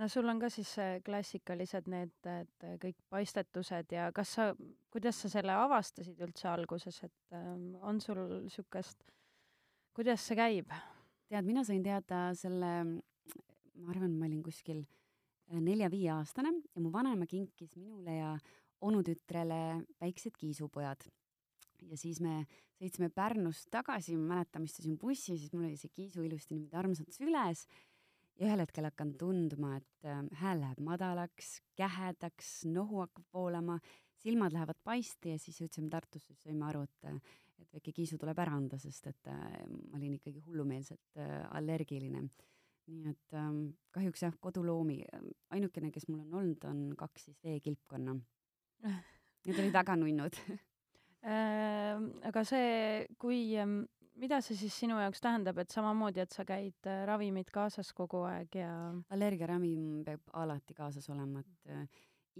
no 0.00 0.08
sul 0.08 0.28
on 0.32 0.38
ka 0.40 0.48
siis 0.48 0.70
klassikalised 1.04 1.90
need, 1.92 2.14
et 2.24 2.68
kõik 2.80 2.96
paistetused 3.12 3.92
ja 3.92 4.08
kas 4.16 4.36
sa, 4.38 4.52
kuidas 4.90 5.18
sa 5.20 5.28
selle 5.28 5.52
avastasid 5.52 6.22
üldse 6.24 6.48
alguses, 6.48 7.02
et 7.04 7.36
on 7.82 8.00
sul 8.00 8.22
niisugust, 8.46 9.04
kuidas 9.92 10.24
see 10.24 10.38
käib? 10.38 10.72
Tead, 11.30 11.46
mina 11.46 11.62
sain 11.66 11.82
teada 11.84 12.30
selle, 12.38 12.72
ma 13.80 13.92
arvan, 13.92 14.16
ma 14.18 14.26
olin 14.26 14.42
kuskil 14.44 14.82
nelja-viieaastane 15.50 16.52
ja 16.74 16.82
mu 16.82 16.92
vanaema 16.94 17.26
kinkis 17.30 17.76
minule 17.78 18.16
ja 18.16 18.34
onutütrele 18.86 19.80
väiksed 20.00 20.36
kiisupojad. 20.38 21.06
Ja 21.88 21.96
siis 21.98 22.20
me 22.22 22.44
sõitsime 22.80 23.08
Pärnust 23.14 23.70
tagasi, 23.72 24.16
ma 24.18 24.36
mäletan, 24.36 24.66
istusin 24.68 24.98
bussi, 25.00 25.36
siis 25.36 25.52
mul 25.54 25.66
oli 25.68 25.78
see 25.80 25.92
kiisu 25.94 26.24
ilusti 26.26 26.54
niimoodi 26.54 26.76
armsalt 26.76 27.16
süles 27.16 27.64
ja 28.36 28.48
ühel 28.48 28.62
hetkel 28.62 28.88
hakkan 28.88 29.14
tundma, 29.20 29.76
et 29.80 30.08
äh, 30.08 30.20
hääl 30.42 30.62
läheb 30.62 30.80
madalaks, 30.84 31.58
kähedaks, 31.76 32.52
nohu 32.68 33.02
hakkab 33.04 33.26
voolama, 33.36 33.78
silmad 34.20 34.54
lähevad 34.56 34.80
paisti 34.84 35.34
ja 35.34 35.40
siis 35.40 35.60
jõudsime 35.60 35.90
Tartusse, 35.92 36.34
siis 36.34 36.44
saime 36.44 36.68
aru, 36.68 36.84
et 36.88 37.10
et 37.62 37.74
väike 37.78 37.92
kiisu 37.96 38.18
tuleb 38.20 38.38
ära 38.42 38.54
anda, 38.56 38.78
sest 38.78 39.10
et 39.10 39.30
äh, 39.32 39.60
ma 39.68 39.98
olin 39.98 40.16
ikkagi 40.18 40.42
hullumeelselt 40.46 41.20
äh, 41.20 41.42
allergiline. 41.56 42.28
nii 42.90 43.06
et 43.06 43.34
ähm, 43.38 43.68
kahjuks 43.94 44.24
jah, 44.24 44.32
koduloomi, 44.42 44.96
ainukene, 45.54 45.92
kes 45.94 46.08
mul 46.08 46.24
on 46.24 46.40
olnud, 46.40 46.64
on 46.66 46.80
kaks 46.98 47.28
siis 47.28 47.38
veekilpkonna. 47.46 48.16
Need 49.46 49.60
olid 49.62 49.72
väga 49.72 49.94
nunnud 49.96 50.36
Äh, 51.20 51.96
aga 52.24 52.42
see, 52.48 53.06
kui, 53.20 53.42
ähm, 53.60 53.82
mida 54.20 54.38
see 54.40 54.56
siis 54.56 54.76
sinu 54.82 54.96
jaoks 55.02 55.20
tähendab, 55.20 55.58
et 55.60 55.72
samamoodi, 55.72 56.22
et 56.22 56.32
sa 56.32 56.46
käid 56.48 56.88
äh, 56.88 57.02
ravimid 57.08 57.50
kaasas 57.52 57.92
kogu 57.96 58.22
aeg 58.28 58.56
ja 58.56 58.70
allergiaravim 59.12 60.00
peab 60.06 60.32
alati 60.40 60.76
kaasas 60.76 61.10
olema, 61.12 61.42
et 61.44 61.74
äh, 61.76 61.84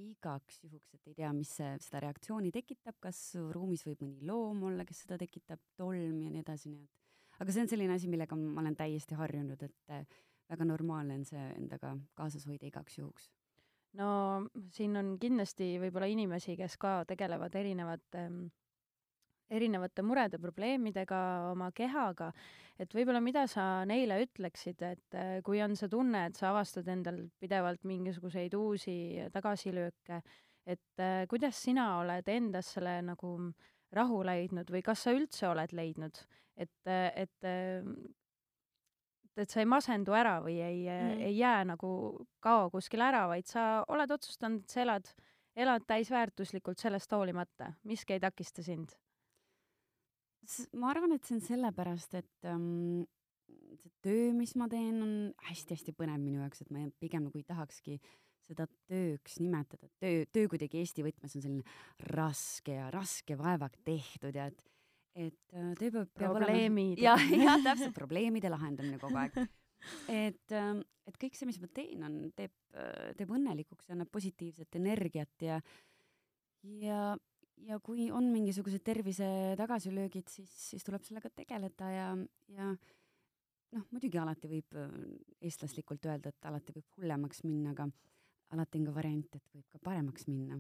igaks 0.00 0.62
juhuks, 0.64 0.95
et 0.95 1.11
ei 1.11 1.19
tea, 1.19 1.33
mis 1.37 1.50
see, 1.61 1.75
seda 1.85 2.00
reaktsiooni 2.07 2.52
tekitab, 2.54 2.97
kas 3.02 3.21
ruumis 3.54 3.85
võib 3.87 4.02
mõni 4.04 4.26
loom 4.26 4.64
olla, 4.71 4.87
kes 4.88 5.04
seda 5.04 5.19
tekitab, 5.21 5.61
tolm 5.76 6.23
ja 6.25 6.33
nii 6.33 6.42
edasi, 6.45 6.73
nii 6.73 6.85
et 6.85 7.00
aga 7.40 7.54
see 7.54 7.64
on 7.64 7.71
selline 7.73 7.97
asi, 7.97 8.09
millega 8.12 8.37
ma 8.37 8.61
olen 8.62 8.76
täiesti 8.76 9.16
harjunud, 9.19 9.62
et 9.64 9.95
äh, 9.95 10.19
väga 10.50 10.66
normaalne 10.69 11.16
on 11.21 11.26
see 11.28 11.45
endaga 11.57 11.95
kaasas 12.19 12.47
hoida 12.49 12.69
igaks 12.69 12.99
juhuks. 12.99 13.30
No 13.99 14.09
siin 14.71 14.95
on 15.00 15.16
kindlasti 15.19 15.73
võib-olla 15.83 16.07
inimesi, 16.11 16.54
kes 16.59 16.76
ka 16.78 17.00
tegelevad 17.11 17.57
erinevate 17.59 18.26
ähm, 18.28 18.45
erinevate 19.50 20.02
murede, 20.07 20.38
probleemidega 20.40 21.21
oma 21.50 21.71
kehaga, 21.76 22.30
et 22.80 22.95
võib-olla 22.95 23.21
mida 23.23 23.47
sa 23.50 23.83
neile 23.88 24.21
ütleksid, 24.25 24.85
et 24.87 25.19
äh, 25.19 25.33
kui 25.47 25.61
on 25.64 25.75
see 25.78 25.90
tunne, 25.90 26.26
et 26.30 26.38
sa 26.38 26.50
avastad 26.52 26.88
endal 26.92 27.25
pidevalt 27.42 27.83
mingisuguseid 27.88 28.54
uusi 28.57 28.95
tagasilööke, 29.35 30.21
et 30.71 31.02
äh, 31.02 31.25
kuidas 31.30 31.59
sina 31.66 31.90
oled 32.00 32.30
endas 32.30 32.76
selle 32.76 33.00
nagu 33.04 33.35
rahu 33.97 34.23
leidnud 34.26 34.71
või 34.71 34.85
kas 34.87 35.04
sa 35.07 35.14
üldse 35.16 35.49
oled 35.50 35.75
leidnud, 35.75 36.23
et, 36.57 36.78
äh, 36.87 37.11
et 37.26 37.52
et 39.40 39.49
sa 39.49 39.62
ei 39.62 39.69
masendu 39.69 40.12
ära 40.12 40.35
või 40.45 40.59
ei 40.61 40.83
mm., 40.85 41.21
ei 41.25 41.37
jää 41.38 41.64
nagu, 41.71 41.90
kao 42.45 42.69
kuskile 42.71 43.07
ära, 43.09 43.25
vaid 43.30 43.49
sa 43.49 43.83
oled 43.88 44.11
otsustanud, 44.12 44.66
et 44.66 44.75
sa 44.75 44.83
elad, 44.85 45.07
elad 45.57 45.87
täisväärtuslikult 45.88 46.83
sellest 46.83 47.14
hoolimata, 47.16 47.71
miski 47.88 48.19
ei 48.19 48.21
takista 48.21 48.62
sind 48.66 48.92
ma 50.78 50.90
arvan, 50.95 51.14
et 51.16 51.26
see 51.26 51.37
on 51.38 51.45
sellepärast, 51.45 52.16
et 52.21 52.49
ähm, 52.50 53.04
see 53.78 53.92
töö, 54.04 54.30
mis 54.37 54.54
ma 54.59 54.69
teen, 54.71 54.99
on 55.04 55.14
hästi-hästi 55.49 55.95
põnev 55.97 56.21
minu 56.23 56.42
jaoks, 56.42 56.64
et 56.64 56.75
ma 56.75 56.87
pigem 57.02 57.26
nagu 57.26 57.40
ei 57.40 57.47
tahakski 57.47 57.99
seda 58.50 58.66
tööks 58.90 59.38
nimetada, 59.42 59.88
töö, 60.02 60.25
töö 60.35 60.50
kuidagi 60.50 60.80
Eesti 60.80 61.04
võtmes 61.07 61.37
on 61.38 61.45
selline 61.45 62.11
raske 62.11 62.75
ja 62.75 62.88
raske 62.92 63.37
vaevaga 63.38 63.78
tehtud 63.87 64.37
ja 64.37 64.49
et, 64.50 64.64
et 65.14 65.54
äh, 65.54 65.73
töö 65.78 65.92
peab, 65.95 66.11
peab 66.19 66.35
probleemid. 66.38 66.99
olema. 66.99 67.04
jah, 67.07 67.26
jah, 67.45 67.64
täpselt, 67.69 67.95
probleemide 67.97 68.50
lahendamine 68.52 68.99
kogu 69.02 69.21
aeg. 69.23 69.38
et, 70.11 70.57
ähm, 70.57 70.83
et 71.07 71.21
kõik 71.21 71.38
see, 71.38 71.49
mis 71.49 71.61
ma 71.62 71.71
teen, 71.76 72.02
on, 72.07 72.19
teeb, 72.37 72.54
äh, 72.75 73.12
teeb 73.19 73.30
õnnelikuks 73.38 73.88
ja 73.88 73.97
annab 73.97 74.11
positiivset 74.12 74.80
energiat 74.80 75.47
ja, 75.47 75.61
ja 76.83 77.02
ja 77.69 77.79
kui 77.85 78.09
on 78.14 78.31
mingisugused 78.33 78.83
tervise 78.85 79.26
tagasilöögid, 79.59 80.29
siis, 80.31 80.50
siis 80.71 80.87
tuleb 80.87 81.05
sellega 81.07 81.31
tegeleda 81.35 81.90
ja, 81.93 82.09
ja 82.57 82.71
noh, 82.73 83.87
muidugi 83.93 84.21
alati 84.21 84.50
võib 84.50 84.76
äh, 84.79 84.90
eestlaslikult 85.49 86.07
öelda, 86.11 86.33
et 86.33 86.50
alati 86.50 86.75
võib 86.76 86.99
hullemaks 86.99 87.45
minna, 87.47 87.75
aga 87.75 87.88
alati 88.55 88.81
on 88.81 88.90
ka 88.90 88.97
variant, 88.97 89.38
et 89.38 89.55
võib 89.55 89.67
ka 89.71 89.83
paremaks 89.90 90.26
minna. 90.31 90.59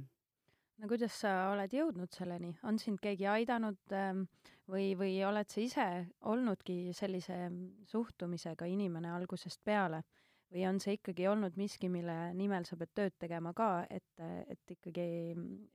no 0.80 0.88
kuidas 0.88 1.18
sa 1.24 1.50
oled 1.52 1.72
jõudnud 1.74 2.12
selleni, 2.16 2.54
on 2.64 2.78
sind 2.78 3.02
keegi 3.02 3.26
aidanud 3.28 3.96
ähm, 3.96 4.24
või, 4.70 4.94
või 4.98 5.18
oled 5.26 5.50
sa 5.50 5.60
ise 5.60 5.88
olnudki 6.32 6.94
sellise 6.96 7.42
suhtumisega 7.90 8.68
inimene 8.70 9.12
algusest 9.16 9.62
peale? 9.64 10.02
Või 10.50 10.66
on 10.66 10.80
see 10.82 10.96
ikkagi 10.98 11.28
olnud 11.30 11.56
miski, 11.60 11.88
mille 11.92 12.16
nimel 12.34 12.66
sa 12.66 12.76
pead 12.80 12.92
tööd 12.94 13.16
tegema 13.22 13.52
ka, 13.56 13.86
et, 13.90 14.22
et 14.50 14.74
ikkagi 14.76 15.06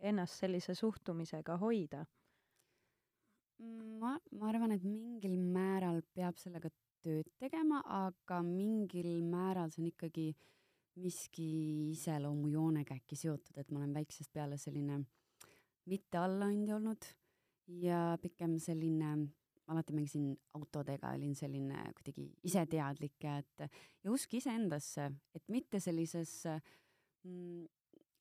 ennast 0.04 0.44
sellise 0.44 0.76
suhtumisega 0.76 1.58
hoida? 1.62 2.06
ma, 4.02 4.18
ma 4.36 4.50
arvan, 4.50 4.74
et 4.76 4.84
mingil 4.84 5.38
määral 5.40 6.02
peab 6.16 6.36
sellega 6.42 6.70
tööd 7.06 7.30
tegema, 7.40 7.80
aga 7.86 8.42
mingil 8.44 9.22
määral 9.24 9.72
see 9.72 9.84
on 9.84 9.92
ikkagi 9.94 10.26
miski 11.00 11.48
iseloomujoonega 11.92 12.98
äkki 13.00 13.18
seotud, 13.20 13.56
et 13.60 13.72
ma 13.72 13.82
olen 13.82 13.96
väiksest 13.96 14.32
peale 14.34 14.58
selline 14.60 15.02
mitte 15.92 16.20
allaandja 16.20 16.78
olnud 16.80 17.08
ja 17.82 18.18
pigem 18.22 18.58
selline 18.62 19.12
alati 19.72 19.96
mängisin 19.96 20.30
autodega, 20.58 21.14
olin 21.18 21.36
selline 21.38 21.88
kuidagi 21.98 22.28
iseteadlik 22.46 23.26
et 23.32 23.66
ja 23.66 24.12
usk 24.14 24.36
iseendasse, 24.38 25.10
et 25.36 25.44
mitte 25.50 25.80
sellises 25.82 26.44
mm, 27.26 27.66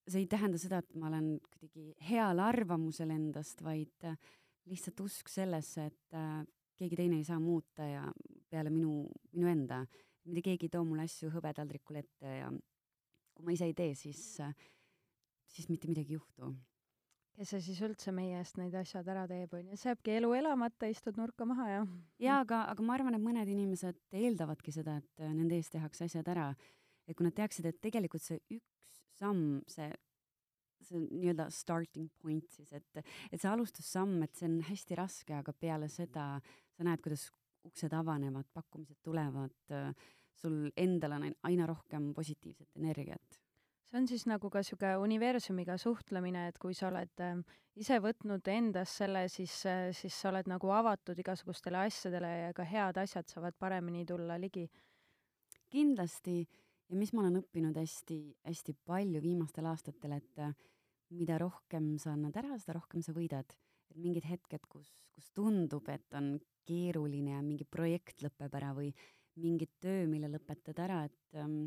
see 0.08 0.24
ei 0.24 0.28
tähenda 0.30 0.60
seda, 0.60 0.80
et 0.80 0.96
ma 1.00 1.08
olen 1.10 1.34
kuidagi 1.48 1.92
heal 2.08 2.40
arvamusel 2.44 3.12
endast, 3.14 3.62
vaid 3.64 4.08
lihtsalt 4.70 5.00
usk 5.04 5.28
sellesse, 5.32 5.88
et 5.92 6.16
äh, 6.16 6.42
keegi 6.78 6.98
teine 6.98 7.20
ei 7.20 7.26
saa 7.26 7.40
muuta 7.40 7.86
ja 7.86 8.04
peale 8.50 8.72
minu, 8.72 9.04
minu 9.36 9.50
enda, 9.50 9.82
mitte 10.24 10.44
keegi 10.48 10.68
ei 10.68 10.76
too 10.76 10.84
mulle 10.88 11.04
asju 11.08 11.32
hõbetaldrikul 11.34 12.00
ette 12.00 12.38
ja 12.40 12.52
kui 13.34 13.46
ma 13.46 13.54
ise 13.54 13.68
ei 13.68 13.74
tee, 13.76 13.92
siis, 13.98 14.22
siis 15.50 15.68
mitte 15.68 15.90
midagi 15.90 16.14
ei 16.14 16.20
juhtu 16.20 16.54
kes 17.34 17.50
see 17.50 17.62
siis 17.66 17.80
üldse 17.82 18.12
meie 18.14 18.38
eest 18.38 18.58
need 18.60 18.74
asjad 18.78 19.08
ära 19.10 19.24
teeb, 19.30 19.52
onju, 19.58 19.76
see 19.78 19.90
jääbki 19.90 20.14
elu 20.20 20.30
elamata, 20.38 20.88
istud 20.90 21.18
nurka 21.18 21.46
maha 21.48 21.66
ja. 21.70 21.82
jaa, 22.22 22.38
aga, 22.44 22.62
aga 22.70 22.86
ma 22.86 22.96
arvan, 22.96 23.16
et 23.16 23.24
mõned 23.24 23.50
inimesed 23.50 24.00
eeldavadki 24.14 24.74
seda, 24.74 24.98
et 25.02 25.22
äh, 25.24 25.32
nende 25.34 25.58
eest 25.58 25.74
tehakse 25.74 26.06
asjad 26.08 26.30
ära. 26.30 26.52
et 27.08 27.16
kui 27.16 27.26
nad 27.26 27.34
teaksid, 27.36 27.66
et 27.68 27.80
tegelikult 27.84 28.22
see 28.24 28.38
üks 28.54 29.00
samm, 29.18 29.60
see, 29.68 29.90
see 30.86 31.02
nii-öelda 31.02 31.50
starting 31.52 32.08
point 32.22 32.46
siis, 32.54 32.72
et, 32.72 33.04
et 33.30 33.40
see 33.40 33.50
alustussamm, 33.50 34.22
et 34.24 34.34
see 34.38 34.48
on 34.48 34.60
hästi 34.70 34.98
raske, 34.98 35.34
aga 35.36 35.52
peale 35.52 35.90
seda 35.92 36.28
sa 36.74 36.86
näed, 36.86 37.02
kuidas 37.04 37.28
uksed 37.64 37.92
avanevad, 37.96 38.46
pakkumised 38.54 39.02
tulevad, 39.04 39.56
äh, 39.74 39.90
sul 40.38 40.68
endal 40.76 41.18
on 41.18 41.32
aina 41.50 41.66
rohkem 41.66 42.12
positiivset 42.14 42.78
energiat 42.78 43.43
see 43.94 44.00
on 44.00 44.08
siis 44.10 44.24
nagu 44.26 44.48
ka 44.50 44.58
niisugune 44.58 44.96
universumiga 44.98 45.76
suhtlemine, 45.78 46.48
et 46.48 46.58
kui 46.58 46.74
sa 46.74 46.88
oled 46.88 47.20
äh, 47.22 47.36
ise 47.78 48.00
võtnud 48.02 48.48
endas 48.50 48.96
selle, 48.98 49.28
siis 49.30 49.54
äh,, 49.70 49.92
siis 49.94 50.16
sa 50.18 50.32
oled 50.32 50.48
nagu 50.50 50.70
avatud 50.74 51.18
igasugustele 51.18 51.78
asjadele 51.86 52.30
ja 52.40 52.52
ka 52.56 52.66
head 52.66 52.98
asjad 52.98 53.30
saavad 53.30 53.54
paremini 53.58 54.04
tulla 54.06 54.38
ligi. 54.40 54.66
kindlasti 55.70 56.40
ja 56.90 56.96
mis 56.96 57.12
ma 57.12 57.22
olen 57.22 57.40
õppinud 57.42 57.76
hästi-hästi 57.78 58.74
palju 58.86 59.22
viimastel 59.22 59.66
aastatel, 59.70 60.18
et 60.18 60.42
äh, 60.42 60.50
mida 61.14 61.38
rohkem 61.38 61.94
sa 61.98 62.16
annad 62.16 62.34
ära, 62.36 62.58
seda 62.58 62.78
rohkem 62.80 63.02
sa 63.02 63.14
võidad. 63.14 63.54
et 63.90 63.96
mingid 63.96 64.26
hetked, 64.26 64.66
kus, 64.66 64.90
kus 65.14 65.30
tundub, 65.30 65.86
et 65.88 66.18
on 66.18 66.34
keeruline 66.66 67.36
ja 67.36 67.42
mingi 67.46 67.64
projekt 67.64 68.26
lõpeb 68.26 68.54
ära 68.58 68.74
või 68.74 68.90
mingi 69.38 69.68
töö, 69.78 70.06
mille 70.10 70.26
lõpetad 70.30 70.78
ära, 70.82 71.04
et 71.04 71.38
ähm, 71.38 71.66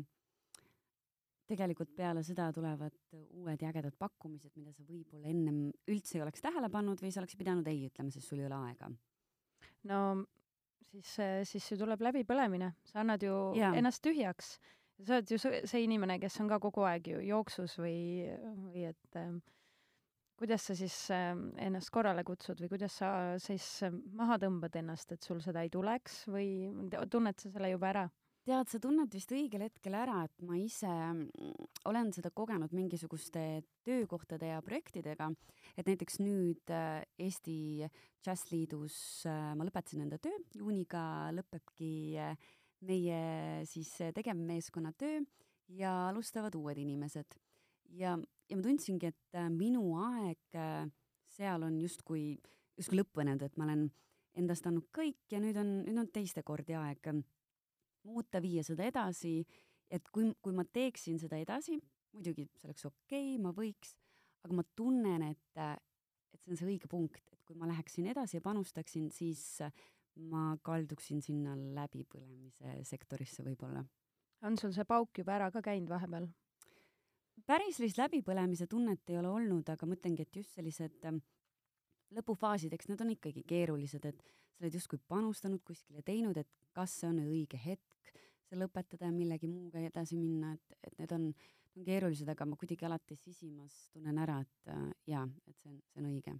tegelikult 1.48 1.92
peale 1.96 2.22
seda 2.26 2.50
tulevad 2.54 2.94
uued 3.14 3.62
ja 3.62 3.70
ägedad 3.72 3.96
pakkumised, 3.98 4.52
mida 4.56 4.72
sa 4.74 4.84
võib-olla 4.86 5.30
ennem 5.30 5.68
üldse 5.88 6.18
ei 6.18 6.24
oleks 6.24 6.44
tähele 6.44 6.70
pannud 6.72 7.00
või 7.02 7.12
sa 7.14 7.22
oleks 7.22 7.38
pidanud 7.40 7.68
ei 7.70 7.86
ütlema, 7.88 8.12
sest 8.14 8.28
sul 8.28 8.42
ei 8.42 8.48
ole 8.48 8.58
aega. 8.68 8.90
no 9.88 10.00
siis, 10.92 11.14
siis 11.50 11.70
ju 11.72 11.78
tuleb 11.80 12.02
läbipõlemine, 12.08 12.72
sa 12.88 13.02
annad 13.04 13.24
ju 13.24 13.36
ja. 13.58 13.72
ennast 13.78 14.02
tühjaks. 14.04 14.56
sa 15.04 15.18
oled 15.18 15.30
ju 15.30 15.38
see 15.40 15.84
inimene, 15.84 16.18
kes 16.20 16.40
on 16.42 16.50
ka 16.50 16.60
kogu 16.62 16.84
aeg 16.88 17.12
ju 17.14 17.22
jooksus 17.24 17.78
või, 17.80 18.26
või 18.72 18.88
et 18.90 19.22
kuidas 20.38 20.68
sa 20.68 20.76
siis 20.78 20.96
äh, 21.10 21.32
ennast 21.66 21.90
korrale 21.94 22.22
kutsud 22.26 22.60
või 22.62 22.70
kuidas 22.70 23.00
sa 23.00 23.10
siis 23.42 23.66
äh, 23.86 23.94
maha 24.14 24.38
tõmbad 24.42 24.76
ennast, 24.78 25.12
et 25.12 25.26
sul 25.26 25.42
seda 25.44 25.64
ei 25.66 25.72
tuleks 25.72 26.22
või 26.30 26.48
tunned 27.10 27.38
sa 27.40 27.50
selle 27.50 27.72
juba 27.74 27.90
ära? 27.92 28.06
Tead, 28.48 28.70
sa 28.70 28.80
tunned 28.82 29.12
vist 29.12 29.32
õigel 29.34 29.66
hetkel 29.66 29.96
ära, 29.98 30.22
et 30.26 30.44
ma 30.46 30.56
ise 30.58 30.88
mm, 30.88 31.68
olen 31.90 32.12
seda 32.16 32.32
kogenud 32.34 32.72
mingisuguste 32.76 33.44
töökohtade 33.86 34.52
ja 34.52 34.62
projektidega, 34.64 35.30
et 35.76 35.88
näiteks 35.88 36.20
nüüd 36.24 36.72
äh, 36.74 37.02
Eesti 37.20 37.58
Džässliidus 38.24 38.96
ma 39.28 39.66
lõpetasin 39.68 40.02
enda 40.04 40.18
töö, 40.22 40.34
juuniga 40.58 41.28
lõpebki 41.36 41.92
meie 42.88 43.20
siis 43.68 43.92
tegevmeeskonna 44.16 44.90
töö 44.98 45.22
ja 45.78 45.94
alustavad 46.08 46.56
uued 46.58 46.80
inimesed. 46.82 47.38
ja 47.94 48.18
ja 48.48 48.56
ma 48.56 48.64
tundsingi, 48.64 49.12
et 49.12 49.36
äh, 49.36 49.48
minu 49.52 49.92
aeg 50.00 50.56
äh, 50.56 50.88
seal 51.36 51.64
on 51.66 51.78
justkui, 51.82 52.32
justkui 52.78 53.00
lõppenud, 53.00 53.42
et 53.44 53.56
ma 53.60 53.66
olen 53.68 53.88
endast 54.38 54.68
andnud 54.68 54.88
kõik 54.94 55.34
ja 55.34 55.40
nüüd 55.42 55.58
on, 55.60 55.80
nüüd 55.84 56.00
on 56.00 56.08
teiste 56.14 56.44
kordi 56.46 56.76
aeg 56.78 57.10
muuta, 58.06 58.42
viia 58.42 58.64
seda 58.66 58.86
edasi, 58.88 59.40
et 59.90 60.08
kui, 60.14 60.30
kui 60.42 60.54
ma 60.56 60.64
teeksin 60.64 61.18
seda 61.20 61.38
edasi, 61.40 61.78
muidugi 62.14 62.48
see 62.56 62.68
oleks 62.68 62.86
okei 62.88 63.34
okay,, 63.34 63.42
ma 63.42 63.52
võiks, 63.56 63.94
aga 64.46 64.58
ma 64.60 64.64
tunnen, 64.78 65.28
et, 65.30 65.60
äh, 65.60 65.76
et 66.32 66.42
see 66.42 66.54
on 66.54 66.60
see 66.60 66.70
õige 66.72 66.90
punkt, 66.90 67.24
et 67.32 67.40
kui 67.48 67.56
ma 67.58 67.68
läheksin 67.70 68.08
edasi 68.12 68.38
ja 68.38 68.44
panustaksin, 68.44 69.08
siis 69.14 69.62
ma 70.28 70.50
kalduksin 70.66 71.22
sinna 71.22 71.54
läbipõlemise 71.54 72.80
sektorisse 72.86 73.44
võib-olla. 73.46 73.84
on 74.42 74.56
sul 74.58 74.72
see 74.74 74.84
pauk 74.86 75.18
juba 75.18 75.34
ära 75.34 75.50
ka 75.50 75.62
käinud 75.62 75.90
vahepeal? 75.90 76.28
päris 77.46 77.78
sellist 77.78 77.98
läbipõlemise 77.98 78.66
tunnet 78.66 79.10
ei 79.10 79.18
ole 79.18 79.30
olnud, 79.30 79.68
aga 79.68 79.86
ma 79.86 79.96
ütlengi, 79.96 80.26
et 80.26 80.36
just 80.36 80.54
sellised 80.58 81.04
ähm, 81.06 81.22
lõpufaasid, 82.16 82.72
eks 82.74 82.90
need 82.90 83.04
on 83.04 83.12
ikkagi 83.14 83.44
keerulised, 83.48 84.04
et 84.08 84.24
sa 84.54 84.64
oled 84.64 84.78
justkui 84.78 85.00
panustanud 85.10 85.62
kuskile, 85.66 86.02
teinud, 86.06 86.36
et 86.40 86.50
kas 86.76 86.94
see 87.00 87.10
on 87.10 87.22
õige 87.24 87.60
hetk 87.62 88.12
see 88.48 88.58
lõpetada 88.58 89.08
ja 89.08 89.14
millegi 89.14 89.48
muuga 89.50 89.82
edasi 89.84 90.16
minna, 90.16 90.54
et, 90.56 90.78
et 90.88 91.00
need 91.02 91.16
on, 91.16 91.26
on 91.76 91.88
keerulised, 91.88 92.28
aga 92.32 92.46
ma 92.48 92.56
kuidagi 92.60 92.88
alati 92.88 93.16
sisimas 93.18 93.74
tunnen 93.92 94.20
ära, 94.24 94.40
et 94.44 94.72
äh, 94.72 94.86
jaa, 95.14 95.26
et 95.48 95.58
see 95.60 95.72
on, 95.72 95.82
see 95.92 96.02
on 96.02 96.08
õige 96.12 96.38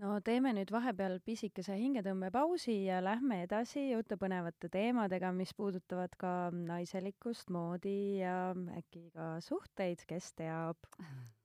no 0.00 0.14
teeme 0.24 0.52
nüüd 0.56 0.72
vahepeal 0.72 1.18
pisikese 1.24 1.76
hingetõmbepausi 1.78 2.76
ja 2.86 3.02
lähme 3.04 3.42
edasi 3.44 3.90
uute 3.96 4.16
põnevate 4.20 4.70
teemadega, 4.72 5.32
mis 5.36 5.52
puudutavad 5.56 6.16
ka 6.20 6.32
naiselikkust, 6.54 7.52
moodi 7.52 8.22
ja 8.22 8.54
äkki 8.78 9.08
ka 9.14 9.34
suhteid, 9.44 10.06
kes 10.08 10.32
teab. 10.38 10.90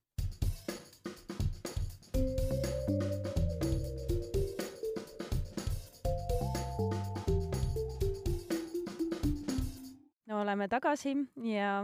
oleme 10.48 10.70
tagasi 10.72 11.14
ja 11.44 11.82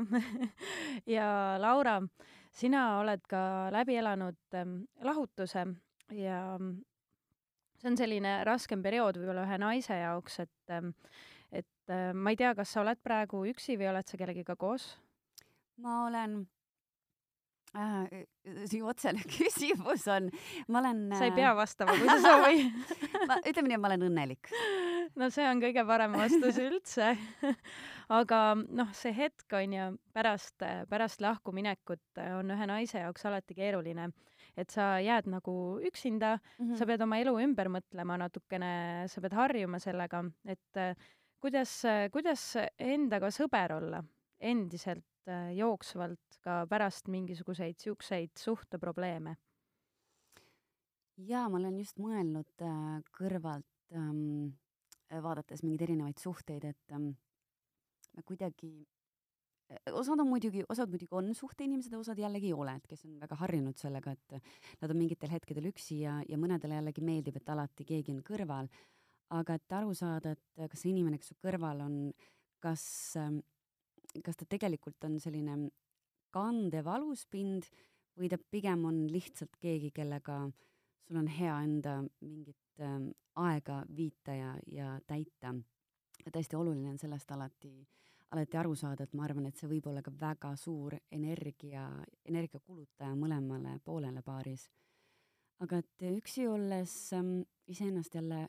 ja 1.18 1.28
Laura, 1.60 2.00
sina 2.52 2.86
oled 3.02 3.24
ka 3.30 3.44
läbi 3.76 3.98
elanud 4.00 4.40
ähm, 4.56 4.82
lahutuse 5.04 5.66
ja 6.16 6.40
mm, 6.60 6.78
see 7.82 7.92
on 7.92 8.00
selline 8.00 8.34
raskem 8.48 8.84
periood 8.86 9.20
võib-olla 9.20 9.44
ühe 9.48 9.60
naise 9.60 10.00
jaoks, 10.00 10.40
et, 10.46 10.56
ähm, 10.72 10.94
et 11.52 11.92
äh, 11.92 12.12
ma 12.16 12.32
ei 12.32 12.40
tea, 12.40 12.54
kas 12.56 12.72
sa 12.72 12.84
oled 12.86 13.02
praegu 13.04 13.44
üksi 13.52 13.78
või 13.80 13.92
oled 13.92 14.08
sa 14.08 14.20
kellegiga 14.20 14.56
koos? 14.60 14.94
ma 15.84 16.04
olen 16.06 16.38
äh,, 17.76 18.24
sinu 18.70 18.88
otsene 18.94 19.26
küsimus 19.36 20.08
on, 20.14 20.32
ma 20.70 20.84
olen 20.86 21.10
sa 21.18 21.28
ei 21.28 21.36
pea 21.36 21.52
äh, 21.52 21.58
vastama, 21.60 21.98
kui 22.00 22.08
sa 22.08 22.20
soovi 22.24 22.70
ma, 23.30 23.42
ütleme 23.44 23.74
nii, 23.74 23.80
et 23.80 23.84
ma 23.84 23.92
olen 23.92 24.08
õnnelik. 24.08 24.54
No 25.20 25.30
see 25.34 25.46
on 25.48 25.62
kõige 25.62 25.86
parem 25.88 26.16
vastus 26.18 26.60
üldse 26.62 27.14
aga 28.20 28.44
noh, 28.56 28.92
see 28.98 29.14
hetk 29.16 29.58
on 29.60 29.78
ju 29.78 29.88
pärast, 30.16 30.66
pärast 30.90 31.24
lahkuminekut 31.24 32.24
on 32.40 32.54
ühe 32.56 32.70
naise 32.70 33.04
jaoks 33.04 33.26
alati 33.30 33.58
keeruline 33.58 34.10
et 34.60 34.70
sa 34.74 34.98
jääd 35.02 35.30
nagu 35.32 35.80
üksinda 35.86 36.38
mm, 36.38 36.66
-hmm. 36.66 36.78
sa 36.78 36.86
pead 36.86 37.02
oma 37.02 37.18
elu 37.22 37.34
ümber 37.42 37.70
mõtlema 37.70 38.18
natukene, 38.22 39.06
sa 39.08 39.22
pead 39.22 39.34
harjuma 39.34 39.80
sellega, 39.80 40.24
et 40.46 40.84
kuidas, 41.42 41.82
kuidas 42.12 42.44
endaga 42.80 43.32
sõber 43.34 43.78
olla 43.78 44.04
endiselt 44.40 45.32
jooksvalt 45.56 46.40
ka 46.44 46.66
pärast 46.70 47.08
mingisuguseid 47.08 47.80
siukseid 47.80 48.36
suhteprobleeme? 48.38 49.36
jaa, 51.18 51.48
ma 51.50 51.60
olen 51.60 51.78
just 51.78 52.00
mõelnud 52.02 52.64
äh, 52.66 53.02
kõrvalt 53.14 53.94
ähm, 53.94 54.54
vaadates 55.22 55.64
mingeid 55.64 55.86
erinevaid 55.86 56.18
suhteid, 56.22 56.66
et 56.72 56.96
ähm, 56.96 57.12
me 58.18 58.24
kuidagi 58.26 58.74
osad 59.92 60.20
on 60.20 60.28
muidugi, 60.28 60.64
osad 60.70 60.92
muidugi 60.92 61.16
on 61.16 61.34
suhteinimesed 61.36 61.94
ja 61.94 62.00
osad 62.00 62.20
jällegi 62.20 62.52
ei 62.52 62.54
ole, 62.54 62.76
et 62.78 62.88
kes 62.88 63.06
on 63.08 63.16
väga 63.22 63.38
harjunud 63.40 63.78
sellega, 63.80 64.14
et 64.14 64.36
nad 64.82 64.92
on 64.92 65.00
mingitel 65.00 65.32
hetkedel 65.34 65.70
üksi 65.72 66.02
ja, 66.04 66.18
ja 66.30 66.40
mõnedele 66.40 66.78
jällegi 66.80 67.06
meeldib, 67.06 67.40
et 67.40 67.50
alati 67.50 67.86
keegi 67.88 68.14
on 68.14 68.22
kõrval. 68.28 68.70
aga 69.34 69.56
et 69.58 69.74
aru 69.74 69.96
saada, 69.98 70.36
et 70.36 70.70
kas 70.70 70.84
see 70.84 70.92
inimene, 70.92 71.18
kes 71.18 71.32
su 71.32 71.36
kõrval 71.42 71.80
on, 71.82 71.96
kas, 72.62 72.84
kas 74.24 74.38
ta 74.38 74.46
tegelikult 74.46 75.08
on 75.08 75.16
selline 75.20 75.56
kandev 76.34 76.90
aluspind 76.92 77.66
või 78.20 78.30
ta 78.30 78.38
pigem 78.38 78.86
on 78.86 79.08
lihtsalt 79.10 79.56
keegi, 79.62 79.90
kellega 79.96 80.44
sul 81.08 81.20
on 81.20 81.28
hea 81.28 81.56
enda 81.64 82.00
mingit 82.22 82.82
äh, 82.82 83.00
aega 83.36 83.84
viita 83.96 84.36
ja, 84.36 84.56
ja 84.72 85.00
täita. 85.08 85.56
tõesti 86.32 86.56
oluline 86.56 86.90
on 86.90 86.98
sellest 86.98 87.32
alati 87.32 87.74
äh, 87.82 88.04
alati 88.34 88.58
aru 88.58 88.74
saada, 88.78 89.06
et 89.06 89.14
ma 89.18 89.28
arvan, 89.28 89.48
et 89.48 89.60
see 89.60 89.70
võib 89.70 89.88
olla 89.92 90.02
ka 90.06 90.12
väga 90.18 90.54
suur 90.58 90.96
energia, 91.14 91.86
energiakulutaja 92.30 93.14
mõlemale 93.18 93.78
poolele 93.86 94.24
paaris. 94.26 94.70
aga 95.64 95.78
et 95.80 96.04
üksi 96.10 96.48
olles 96.50 96.94
ähm, 97.14 97.44
iseennast 97.72 98.16
jälle 98.16 98.48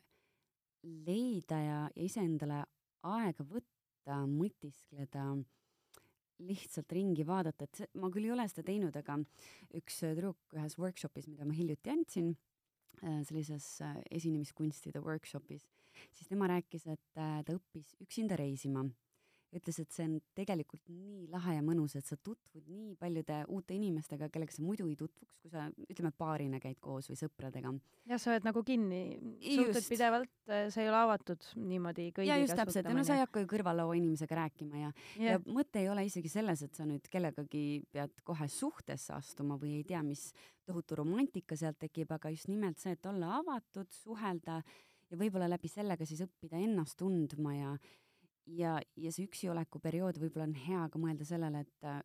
leida 1.05 1.59
ja, 1.61 1.77
ja 1.95 2.03
iseendale 2.03 2.63
aega 3.07 3.45
võtta, 3.47 4.17
mõtiskleda, 4.27 5.27
lihtsalt 6.43 6.91
ringi 6.91 7.25
vaadata, 7.27 7.67
et 7.67 7.95
ma 8.01 8.09
küll 8.13 8.27
ei 8.27 8.33
ole 8.35 8.47
seda 8.51 8.65
teinud, 8.67 8.95
aga 8.99 9.17
üks 9.77 10.01
tüdruk 10.03 10.57
ühes 10.57 10.77
workshopis, 10.79 11.29
mida 11.31 11.47
ma 11.47 11.55
hiljuti 11.55 11.93
andsin, 11.93 12.33
äh, 13.01 13.21
sellises 13.27 13.69
äh, 13.85 13.95
esinemiskunstide 14.19 15.03
workshopis, 15.03 15.65
siis 16.11 16.31
tema 16.31 16.49
rääkis, 16.51 16.87
et 16.91 17.21
äh, 17.21 17.39
ta 17.47 17.55
õppis 17.55 17.95
üksinda 18.03 18.39
reisima 18.39 18.85
ütles, 19.55 19.77
et 19.79 19.91
see 19.93 20.05
on 20.07 20.15
tegelikult 20.37 20.81
nii 20.91 21.27
lahe 21.31 21.55
ja 21.57 21.63
mõnus, 21.65 21.95
et 21.97 22.07
sa 22.07 22.17
tutvud 22.17 22.65
nii 22.67 22.95
paljude 22.99 23.41
uute 23.53 23.75
inimestega, 23.77 24.29
kellega 24.33 24.55
sa 24.55 24.63
muidu 24.65 24.87
ei 24.89 24.97
tutvuks, 24.99 25.37
kui 25.41 25.51
sa 25.53 25.67
ütleme, 25.85 26.11
paarina 26.17 26.59
käid 26.63 26.79
koos 26.83 27.09
või 27.11 27.19
sõpradega. 27.19 27.73
jah, 28.09 28.21
sa 28.21 28.33
oled 28.33 28.47
nagu 28.47 28.63
kinni, 28.67 29.01
suhtled 29.43 29.87
pidevalt, 29.89 30.33
äh, 30.49 30.65
sa 30.73 30.81
ei 30.83 30.89
ole 30.91 31.01
avatud 31.01 31.47
niimoodi 31.61 32.09
kõigiga. 32.11 32.31
ja 32.33 32.39
just 32.41 32.57
täpselt, 32.59 32.89
no 32.91 33.05
sa 33.07 33.19
ei 33.19 33.23
hakka 33.23 33.45
ju 33.45 33.51
kõrvallaua 33.53 33.99
inimesega 33.99 34.41
rääkima 34.41 34.81
ja 34.81 34.89
yeah., 35.19 35.35
ja 35.35 35.39
mõte 35.45 35.83
ei 35.83 35.91
ole 35.91 36.07
isegi 36.09 36.31
selles, 36.31 36.65
et 36.65 36.75
sa 36.75 36.87
nüüd 36.89 37.07
kellegagi 37.11 37.83
pead 37.95 38.25
kohe 38.27 38.49
suhtesse 38.51 39.13
astuma 39.15 39.59
või 39.61 39.77
ei 39.79 39.87
tea, 39.87 40.03
mis 40.03 40.31
tohutu 40.65 40.97
romantika 40.99 41.55
sealt 41.59 41.79
tekib, 41.79 42.11
aga 42.11 42.33
just 42.33 42.49
nimelt 42.49 42.81
see, 42.81 42.95
et 42.97 43.05
olla 43.05 43.37
avatud, 43.39 43.91
suhelda 43.93 44.61
ja 45.11 45.19
võib-olla 45.19 45.49
läbi 45.49 45.69
sellega 45.69 46.07
siis 46.07 46.23
õppida 46.25 46.59
ennast 46.61 46.97
tundma 46.99 47.53
ja 47.55 47.75
ja, 48.45 48.75
ja 48.95 49.11
see 49.11 49.25
üksioleku 49.27 49.81
periood 49.83 50.19
võib-olla 50.21 50.47
on 50.49 50.57
hea 50.65 50.83
ka 50.91 51.01
mõelda 51.01 51.27
sellele, 51.27 51.65
et 51.65 51.87
äh, 51.87 52.01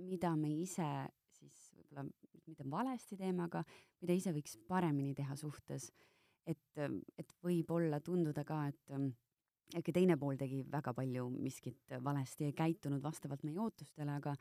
mida 0.00 0.34
me 0.36 0.52
ise 0.62 0.88
siis 1.36 1.72
võib-olla, 1.76 2.06
mida 2.48 2.68
valesti 2.70 3.18
teeme, 3.18 3.46
aga 3.46 3.64
mida 4.02 4.16
ise 4.16 4.32
võiks 4.34 4.56
paremini 4.68 5.14
teha 5.14 5.36
suhtes. 5.36 5.90
et, 6.46 6.78
ähm, 6.78 6.98
et 7.18 7.28
võib-olla 7.42 8.00
tunduda 8.00 8.42
ka, 8.44 8.64
et 8.66 9.78
äkki 9.78 9.92
teine 9.94 10.16
pool 10.18 10.36
tegi 10.36 10.64
väga 10.66 10.92
palju 10.92 11.28
miskit 11.30 11.94
valesti 12.02 12.48
ei 12.48 12.52
käitunud 12.52 13.02
vastavalt 13.02 13.44
meie 13.46 13.60
ootustele, 13.62 14.10
aga 14.10 14.34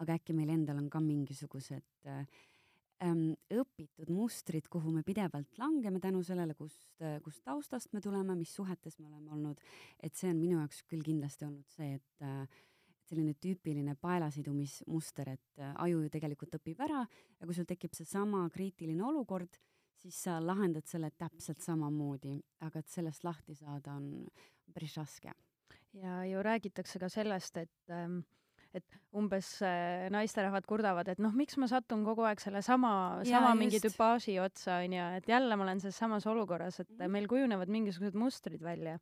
aga 0.00 0.16
äkki 0.16 0.32
meil 0.32 0.52
endal 0.54 0.78
on 0.80 0.88
ka 0.92 1.00
mingisugused 1.04 2.06
äh, 2.08 2.24
õpitud 3.00 4.10
mustrid, 4.12 4.66
kuhu 4.68 4.92
me 4.92 5.02
pidevalt 5.02 5.58
langeme 5.58 6.00
tänu 6.00 6.20
sellele, 6.26 6.54
kust, 6.54 6.84
kust 7.24 7.44
taustast 7.44 7.94
me 7.96 8.00
tuleme, 8.04 8.34
mis 8.36 8.52
suhetes 8.54 8.98
me 8.98 9.08
oleme 9.08 9.32
olnud, 9.32 9.62
et 10.02 10.14
see 10.14 10.28
on 10.28 10.36
minu 10.40 10.58
jaoks 10.58 10.82
küll 10.90 11.04
kindlasti 11.06 11.48
olnud 11.48 11.68
see, 11.72 11.94
et 11.96 12.26
selline 13.10 13.34
tüüpiline 13.42 13.96
paelasidumismuster, 14.00 15.34
et 15.34 15.62
äh, 15.62 15.74
aju 15.84 16.04
ju 16.04 16.12
tegelikult 16.12 16.54
õpib 16.60 16.80
ära 16.86 17.02
ja 17.02 17.48
kui 17.48 17.56
sul 17.56 17.68
tekib 17.68 17.94
seesama 17.96 18.44
kriitiline 18.54 19.02
olukord, 19.06 19.58
siis 20.00 20.22
sa 20.26 20.38
lahendad 20.42 20.86
selle 20.88 21.10
täpselt 21.18 21.62
samamoodi, 21.64 22.38
aga 22.66 22.80
et 22.80 22.92
sellest 22.92 23.26
lahti 23.26 23.56
saada 23.58 23.96
on 23.98 24.28
päris 24.72 24.96
raske. 25.00 25.34
ja 25.92 26.24
ju 26.24 26.42
räägitakse 26.42 26.98
ka 26.98 27.08
sellest, 27.10 27.56
et 27.56 27.90
ähm, 27.90 28.20
et 28.74 28.98
umbes 29.18 29.46
äh, 29.66 30.06
naisterahvad 30.14 30.66
kurdavad, 30.70 31.08
et 31.10 31.18
noh, 31.18 31.32
miks 31.34 31.56
ma 31.58 31.66
satun 31.66 32.04
kogu 32.06 32.22
aeg 32.28 32.38
selle 32.42 32.62
sama, 32.62 33.20
sama 33.26 33.54
mingi 33.58 33.80
just. 33.80 33.88
tüpaaži 33.88 34.36
otsa, 34.42 34.76
onju, 34.84 35.06
et 35.18 35.26
jälle 35.28 35.56
ma 35.58 35.64
olen 35.66 35.80
selles 35.82 35.98
samas 35.98 36.26
olukorras, 36.30 36.78
et 36.80 36.90
Mhm. 36.90 37.10
meil 37.10 37.26
kujunevad 37.26 37.68
mingisugused 37.68 38.14
mustrid 38.14 38.62
välja. 38.62 38.98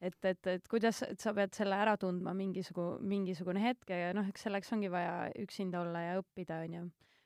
et, 0.00 0.14
et, 0.24 0.46
et 0.46 0.68
kuidas, 0.70 1.02
et 1.02 1.18
sa 1.18 1.32
pead 1.34 1.52
selle 1.58 1.74
ära 1.74 1.96
tundma 1.98 2.30
mingisugu-, 2.32 3.00
mingisugune 3.02 3.58
hetk 3.58 3.90
ja 3.90 4.12
noh, 4.14 4.28
eks 4.28 4.42
selleks 4.46 4.70
ongi 4.72 4.88
vaja 4.90 5.32
üksinda 5.42 5.80
olla 5.80 6.00
ja 6.04 6.20
õppida, 6.22 6.60
onju. 6.62 6.84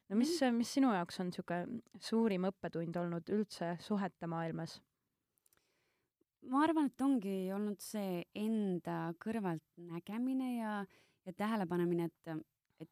no 0.08 0.16
mis, 0.16 0.32
mis 0.52 0.72
sinu 0.72 0.94
jaoks 0.94 1.20
on 1.20 1.32
sihuke 1.32 1.66
suurim 2.00 2.48
õppetund 2.48 2.96
olnud 2.96 3.28
üldse 3.28 3.76
suhete 3.80 4.26
maailmas? 4.26 4.80
ma 6.50 6.64
arvan, 6.64 6.88
et 6.90 7.04
ongi 7.04 7.52
olnud 7.54 7.78
see 7.84 8.24
enda 8.34 9.12
kõrvalt 9.22 9.62
nägemine 9.76 10.56
ja, 10.56 10.72
ja 11.26 11.32
tähelepanemine, 11.36 12.08
et, 12.10 12.34
et 12.82 12.90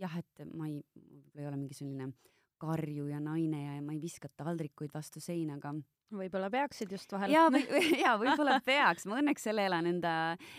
jah, 0.00 0.18
et 0.20 0.48
ma 0.54 0.68
ei, 0.70 0.80
võib-olla 0.96 1.44
ei 1.44 1.50
ole 1.50 1.60
mingi 1.60 1.76
selline 1.78 2.10
karjuja 2.58 3.20
naine 3.22 3.62
ja 3.62 3.78
ma 3.84 3.94
ei 3.94 4.00
viska 4.02 4.30
taldrikuid 4.36 4.90
vastu 4.94 5.22
seina, 5.22 5.58
aga 5.60 5.74
võib-olla 6.18 6.48
peaksid 6.50 6.92
just 6.92 7.12
vahel. 7.12 7.32
ja, 7.32 7.46
või, 7.52 7.62
ja 8.04 8.14
võib-olla 8.20 8.58
peaks, 8.64 9.06
ma 9.08 9.20
õnneks 9.20 9.48
selle 9.50 9.66
elan 9.68 9.88
enda, 9.90 10.12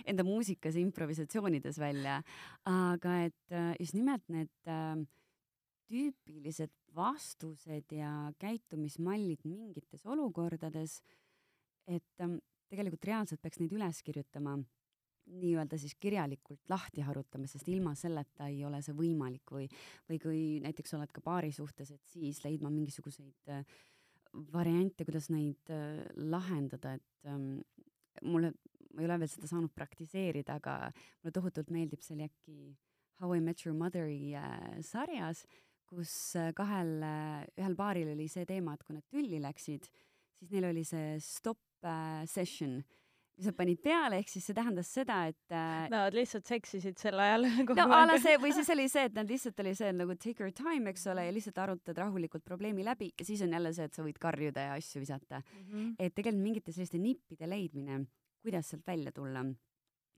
enda 0.08 0.26
muusikas 0.28 0.78
ja 0.78 0.84
improvisatsioonides 0.86 1.80
välja, 1.82 2.20
aga 2.70 3.16
et 3.28 3.56
äh, 3.56 3.74
just 3.82 3.98
nimelt 3.98 4.24
need 4.32 4.54
äh, 4.70 5.00
tüüpilised 5.90 6.74
vastused 6.96 7.94
ja 7.94 8.12
käitumismallid 8.42 9.44
mingites 9.46 10.06
olukordades, 10.10 11.00
et 11.90 12.24
ähm, 12.24 12.40
tegelikult 12.70 13.06
reaalselt 13.10 13.42
peaks 13.42 13.62
neid 13.62 13.74
üles 13.74 14.02
kirjutama, 14.06 14.58
nii-öelda 15.30 15.78
siis 15.80 15.96
kirjalikult 16.02 16.72
lahti 16.72 17.04
harutama, 17.06 17.48
sest 17.48 17.68
ilma 17.70 17.94
selleta 17.98 18.50
ei 18.50 18.64
ole 18.66 18.82
see 18.86 18.96
võimalik. 18.98 19.46
Või, 19.54 19.68
või 20.10 20.20
kui 20.24 20.42
näiteks 20.64 20.96
oled 20.98 21.14
ka 21.14 21.24
paari 21.26 21.52
suhtes, 21.56 21.94
et 21.96 22.14
siis 22.14 22.42
leidma 22.46 22.72
mingisuguseid 22.74 23.54
äh, 23.54 23.78
variante, 24.54 25.06
kuidas 25.08 25.30
neid 25.34 25.72
äh, 25.74 26.04
lahendada, 26.30 26.96
et 26.98 27.30
ähm, 27.30 27.62
mulle, 28.24 28.54
ma 28.94 29.04
ei 29.04 29.10
ole 29.10 29.20
veel 29.24 29.32
seda 29.32 29.50
saanud 29.50 29.74
praktiseerida, 29.76 30.60
aga 30.60 30.78
mulle 30.92 31.34
tohutult 31.36 31.74
meeldib, 31.74 32.04
see 32.06 32.18
oli 32.18 32.30
äkki 32.30 32.60
How 33.20 33.34
I 33.36 33.42
Met 33.44 33.66
Your 33.66 33.76
Mother'i 33.78 34.36
äh, 34.38 34.80
sarjas, 34.86 35.44
kus 35.90 36.14
äh, 36.40 36.54
kahel 36.56 37.02
äh,, 37.04 37.48
ühel 37.60 37.76
paaril 37.80 38.14
oli 38.14 38.30
see 38.32 38.46
teema, 38.48 38.76
et 38.76 38.86
kui 38.86 38.96
nad 38.96 39.06
tülli 39.12 39.42
läksid, 39.44 39.90
siis 40.40 40.54
neil 40.54 40.70
oli 40.70 40.86
see 40.88 41.18
stop 41.24 41.60
äh, 41.84 42.24
session, 42.30 42.80
mis 43.40 43.48
nad 43.48 43.56
panid 43.56 43.80
peale, 43.84 44.20
ehk 44.20 44.32
siis 44.32 44.50
see 44.50 44.58
tähendas 44.58 44.90
seda, 44.92 45.22
et 45.32 45.56
äh, 45.56 45.86
Nad 45.92 46.16
lihtsalt 46.16 46.50
seksisid 46.50 47.00
sel 47.00 47.20
ajal 47.24 47.48
no 47.80 47.86
a 47.96 48.02
la 48.10 48.18
see 48.22 48.36
või 48.42 48.52
siis 48.56 48.70
oli 48.76 48.90
see, 48.92 49.06
et 49.08 49.16
nad 49.16 49.30
lihtsalt 49.32 49.62
oli 49.64 49.74
see 49.80 49.94
nagu 49.96 50.16
take 50.20 50.44
your 50.44 50.52
time, 50.56 50.92
eks 50.92 51.08
ole, 51.12 51.24
ja 51.28 51.36
lihtsalt 51.36 51.62
arutad 51.64 52.02
rahulikult 52.04 52.44
probleemi 52.48 52.84
läbi 52.88 53.14
ja 53.14 53.28
siis 53.28 53.44
on 53.46 53.56
jälle 53.56 53.72
see, 53.76 53.88
et 53.88 53.96
sa 53.96 54.04
võid 54.06 54.20
karjuda 54.22 54.68
ja 54.70 54.76
asju 54.80 55.04
visata. 55.04 55.40
Mhm. 55.40 55.94
et 56.00 56.16
tegelikult 56.16 56.44
mingite 56.44 56.76
selliste 56.76 57.00
nippide 57.00 57.48
leidmine, 57.48 58.04
kuidas 58.44 58.70
sealt 58.72 58.86
välja 58.88 59.12
tulla, 59.16 59.46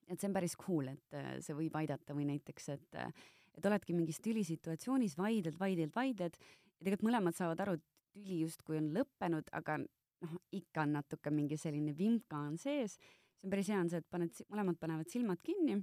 et 0.10 0.20
see 0.20 0.30
on 0.30 0.36
päris 0.36 0.58
cool, 0.60 0.90
et 0.92 1.18
äh, 1.18 1.38
see 1.46 1.56
võib 1.58 1.78
aidata 1.78 2.18
või 2.18 2.28
näiteks, 2.34 2.70
et 2.74 3.00
äh, 3.00 3.14
et 3.58 3.66
oledki 3.68 3.94
mingis 3.94 4.22
tülisituatsioonis, 4.24 5.18
vaidled, 5.20 5.58
vaidled, 5.60 5.92
vaidled 5.96 6.38
ja 6.38 6.86
tegelikult 6.86 7.10
mõlemad 7.10 7.36
saavad 7.38 7.60
aru, 7.66 7.76
tüli 8.16 8.42
justkui 8.46 8.80
on 8.80 8.92
lõppenud, 8.96 9.52
aga 9.56 9.78
noh, 10.26 10.38
ikka 10.56 10.86
on 10.86 10.96
natuke 11.00 11.34
mingi 11.34 11.58
selline 11.60 11.96
vimka 11.98 12.38
on 12.38 12.58
sees. 12.62 12.98
see 12.98 13.48
on 13.48 13.54
päris 13.54 13.72
hea, 13.74 13.80
on 13.82 13.90
see, 13.90 14.02
et 14.04 14.10
paned, 14.14 14.44
mõlemad 14.54 14.78
panevad 14.82 15.10
silmad 15.10 15.42
kinni, 15.46 15.80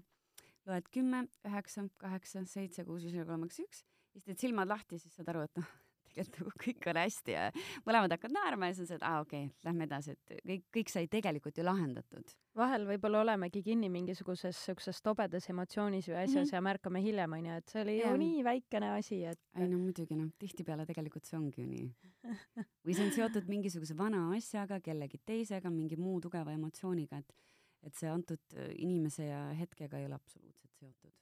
loed 0.68 0.88
kümme, 0.94 1.24
üheksa, 1.48 1.88
kaheksa, 1.98 2.44
seitse, 2.46 2.84
kuus, 2.86 3.02
viis, 3.02 3.16
neli, 3.16 3.26
kolm, 3.26 3.46
kaks, 3.48 3.62
üks, 3.64 3.84
siis 4.12 4.28
teed 4.28 4.46
silmad 4.46 4.70
lahti, 4.70 5.00
siis 5.02 5.16
saad 5.18 5.32
aru, 5.32 5.46
et 5.48 5.58
noh, 5.58 5.72
tegelikult 6.18 6.42
nagu 6.42 6.52
kõik 6.64 6.88
on 6.90 7.00
hästi 7.00 7.34
ja 7.34 7.46
mõlemad 7.86 8.14
hakkavad 8.14 8.34
naerma 8.36 8.68
ja 8.68 8.76
siis 8.76 8.84
on 8.84 8.90
see, 8.90 8.98
et 8.98 9.06
aa 9.06 9.22
okei 9.22 9.46
okay,, 9.46 9.64
lähme 9.66 9.86
edasi, 9.88 10.14
et 10.14 10.42
kõik, 10.50 10.64
kõik 10.74 10.92
sai 10.92 11.08
tegelikult 11.10 11.58
ju 11.58 11.64
lahendatud. 11.66 12.34
vahel 12.58 12.86
võib-olla 12.88 13.22
olemegi 13.22 13.62
kinni 13.62 13.90
mingisuguses 13.92 14.58
siukses 14.68 15.02
tobedas 15.02 15.48
emotsioonis 15.50 16.08
või 16.08 16.16
asjas 16.22 16.34
mm. 16.34 16.44
-hmm. 16.44 16.54
ja 16.54 16.60
märkame 16.68 17.02
hiljem, 17.02 17.36
onju, 17.38 17.58
et 17.62 17.68
see 17.68 17.82
oli 17.82 17.98
Jaa. 17.98 18.10
ju 18.10 18.22
nii 18.24 18.44
väikene 18.44 18.92
asi, 18.96 19.24
et 19.24 19.40
ei 19.56 19.68
no 19.68 19.78
muidugi 19.78 20.16
noh, 20.16 20.30
tihtipeale 20.38 20.86
tegelikult 20.86 21.24
see 21.24 21.38
ongi 21.38 21.62
ju 21.62 21.68
nii. 21.68 21.88
või 22.84 22.96
see 22.96 23.06
on 23.06 23.14
seotud 23.14 23.48
mingisuguse 23.48 23.96
vana 23.96 24.28
asjaga, 24.36 24.80
kellegi 24.80 25.20
teisega, 25.24 25.70
mingi 25.70 25.96
muu 25.96 26.20
tugeva 26.20 26.52
emotsiooniga, 26.52 27.18
et 27.18 27.46
et 27.86 27.94
see 27.94 28.08
antud 28.10 28.56
äh, 28.56 28.72
inimese 28.82 29.28
ja 29.28 29.44
hetkega 29.54 30.00
ei 30.00 30.08
ole 30.08 30.16
absoluutselt 30.18 30.74
seotud. 30.80 31.12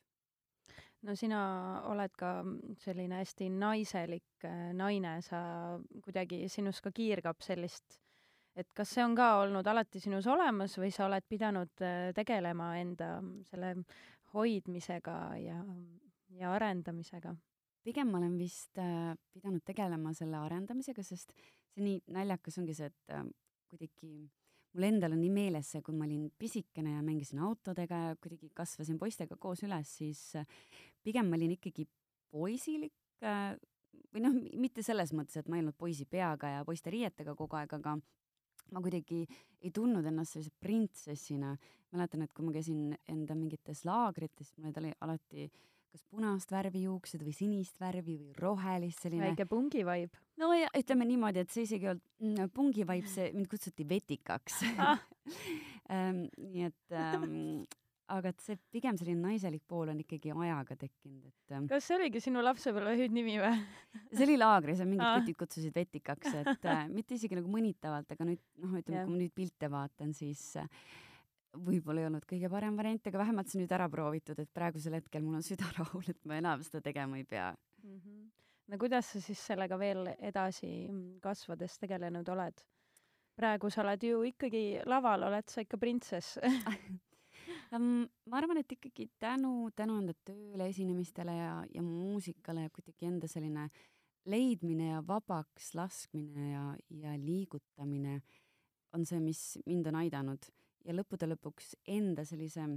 No 1.03 1.15
sina 1.17 1.41
oled 1.91 2.15
ka 2.19 2.33
selline 2.81 3.21
hästi 3.21 3.51
naiselik 3.53 4.47
äh, 4.49 4.73
naine, 4.77 5.19
sa 5.23 5.41
kuidagi 6.05 6.47
sinus 6.53 6.81
ka 6.85 6.93
kiirgab 6.95 7.43
sellist, 7.45 7.99
et 8.57 8.69
kas 8.75 8.95
see 8.97 9.05
on 9.05 9.17
ka 9.19 9.37
olnud 9.43 9.67
alati 9.69 10.01
sinus 10.01 10.27
olemas 10.33 10.79
või 10.81 10.93
sa 10.95 11.07
oled 11.11 11.27
pidanud 11.29 11.85
äh, 11.85 12.13
tegelema 12.17 12.73
enda 12.81 13.19
selle 13.51 13.75
hoidmisega 14.35 15.19
ja, 15.43 15.61
ja 16.41 16.55
arendamisega? 16.57 17.37
pigem 17.87 18.11
ma 18.11 18.19
olen 18.19 18.35
vist 18.39 18.79
äh, 18.83 19.15
pidanud 19.31 19.63
tegelema 19.67 20.11
selle 20.17 20.41
arendamisega, 20.43 21.05
sest 21.07 21.31
see 21.71 21.85
nii 21.85 22.01
naljakas 22.17 22.59
ongi 22.59 22.75
see, 22.75 22.91
et 22.91 23.15
äh, 23.15 23.23
kuidagi 23.71 24.11
mul 24.77 24.89
endal 24.91 25.15
on 25.17 25.23
nii 25.23 25.33
meeles 25.33 25.71
see, 25.73 25.83
kui 25.85 25.97
ma 25.97 26.05
olin 26.05 26.27
pisikene 26.39 26.97
ja 26.99 27.05
mängisin 27.05 27.41
autodega 27.45 28.01
ja 28.11 28.17
kuidagi 28.21 28.51
kasvasin 28.55 28.99
poistega 29.01 29.39
koos 29.41 29.65
üles, 29.65 29.95
siis 30.03 30.21
äh, 30.37 30.47
pigem 31.05 31.31
ma 31.31 31.39
olin 31.39 31.57
ikkagi 31.57 31.87
poisilik 32.33 33.25
äh, 33.25 33.55
või 34.13 34.25
noh, 34.25 34.37
mitte 34.61 34.85
selles 34.85 35.13
mõttes, 35.17 35.41
et 35.41 35.49
ma 35.49 35.59
ei 35.59 35.65
olnud 35.65 35.77
poisi 35.79 36.07
peaga 36.09 36.59
ja 36.59 36.67
poiste 36.69 36.93
riietega 36.93 37.35
kogu 37.39 37.57
aeg, 37.59 37.73
aga 37.79 37.97
ma 38.75 38.83
kuidagi 38.83 39.25
ei 39.63 39.73
tundnud 39.75 40.07
ennast 40.07 40.37
sellise 40.37 40.53
printsessina. 40.61 41.57
mäletan, 41.95 42.23
et 42.23 42.33
kui 42.35 42.45
ma 42.45 42.53
käisin 42.53 42.97
enda 43.09 43.35
mingites 43.39 43.85
laagrites, 43.87 44.51
mul 44.59 44.73
ali- 44.77 44.97
alati 45.01 45.51
kas 45.97 46.05
punast 46.13 46.53
värvi 46.53 46.85
juuksed 46.85 47.25
või 47.25 47.33
sinist 47.37 47.81
värvi 47.81 48.19
või 48.21 48.37
rohelist 48.37 49.07
selline 49.07 49.31
väike 49.31 49.49
pungi 49.49 49.85
vibe 49.87 50.21
no 50.43 50.53
ja 50.57 50.69
ütleme 50.77 51.09
niimoodi, 51.09 51.47
et 51.47 51.55
see 51.55 51.65
isegi 51.65 51.89
ei 51.89 51.95
olnud 51.95 52.05
mm, 52.21 52.53
pungi 52.53 52.85
vibe, 52.85 53.09
see, 53.09 53.33
mind 53.37 53.49
kutsuti 53.51 53.89
vetikaks 53.89 54.61
Ah. 54.77 55.01
ähm, 55.95 56.27
nii 56.37 56.69
et 56.69 56.97
ähm, 56.97 57.65
aga 58.13 58.31
et 58.31 58.43
see 58.45 58.59
pigem 58.75 58.99
selline 58.99 59.23
naiselik 59.23 59.65
pool 59.69 59.89
on 59.91 60.03
ikkagi 60.03 60.35
ajaga 60.35 60.77
tekkinud, 60.85 61.25
et 61.25 61.57
ähm, 61.57 61.71
kas 61.71 61.89
see 61.89 61.97
oligi 61.97 62.23
sinu 62.23 62.45
lapsepõlve 62.45 62.93
hüüdnimi 63.01 63.39
või? 63.41 63.55
see 64.13 64.29
oli 64.29 64.37
laagris 64.39 64.83
ja 64.85 64.89
mingid 64.89 65.07
Aa. 65.07 65.23
kutid 65.23 65.41
kutsusid 65.41 65.75
vetikaks, 65.75 66.37
et 66.43 66.69
äh, 66.69 66.85
mitte 66.93 67.17
isegi 67.17 67.41
nagu 67.41 67.51
mõnitavalt, 67.51 68.13
aga 68.13 68.29
nüüd 68.29 68.45
noh, 68.63 68.77
ütleme, 68.83 69.07
kui 69.09 69.17
ma 69.17 69.23
nüüd 69.25 69.35
pilte 69.37 69.73
vaatan, 69.73 70.13
siis 70.17 70.45
äh, 70.61 70.69
võib-olla 71.67 72.03
ei 72.03 72.09
olnud 72.11 72.27
kõige 72.29 72.51
parem 72.53 72.77
variant, 72.79 73.07
aga 73.07 73.23
vähemalt 73.23 73.51
see 73.51 73.59
on 73.59 73.65
nüüd 73.65 73.75
ära 73.77 73.89
proovitud, 73.93 74.39
et 74.43 74.53
praegusel 74.55 74.99
hetkel 74.99 75.25
mul 75.25 75.39
on 75.41 75.47
süda 75.47 75.69
rahul, 75.79 76.05
et 76.09 76.21
ma 76.29 76.41
enam 76.41 76.63
seda 76.67 76.83
tegema 76.85 77.19
ei 77.21 77.25
pea. 77.25 77.55
mm. 77.83 77.99
-hmm. 77.99 78.31
no 78.69 78.79
kuidas 78.79 79.13
sa 79.13 79.21
siis 79.21 79.47
sellega 79.47 79.79
veel 79.79 80.07
edasi 80.19 80.89
mm, 80.91 81.21
kasvades 81.21 81.79
tegelenud 81.79 82.29
oled? 82.29 82.65
praegu 83.37 83.71
sa 83.71 83.83
oled 83.83 84.03
ju 84.03 84.23
ikkagi 84.23 84.81
laval, 84.87 85.23
oled 85.23 85.49
sa 85.49 85.61
ikka 85.61 85.77
printsess 85.77 86.39
ma 88.31 88.39
arvan, 88.39 88.61
et 88.61 88.73
ikkagi 88.73 89.11
tänu, 89.19 89.71
tänu 89.77 89.99
enda 90.01 90.15
tööle, 90.25 90.69
esinemistele 90.69 91.37
ja, 91.37 91.53
ja 91.75 91.83
muusikale 91.83 92.67
ja 92.67 92.71
kuidagi 92.71 93.07
enda 93.07 93.29
selline 93.29 93.69
leidmine 94.27 94.91
ja 94.91 95.03
vabaks 95.07 95.75
laskmine 95.75 96.51
ja, 96.51 96.65
ja 96.91 97.17
liigutamine 97.19 98.21
on 98.97 99.07
see, 99.07 99.21
mis 99.21 99.59
mind 99.67 99.91
on 99.91 100.01
aidanud 100.03 100.49
ja 100.87 100.95
lõppude 100.95 101.29
lõpuks 101.33 101.75
enda 101.93 102.25
sellise 102.25 102.69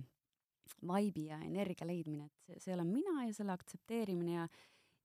vaibi 0.85 1.29
ja 1.29 1.39
energia 1.45 1.87
leidmine, 1.87 2.27
et 2.29 2.43
see, 2.45 2.59
see 2.65 2.75
olen 2.75 2.91
mina 2.91 3.25
ja 3.25 3.33
selle 3.33 3.55
aktsepteerimine 3.55 4.35
ja 4.35 4.49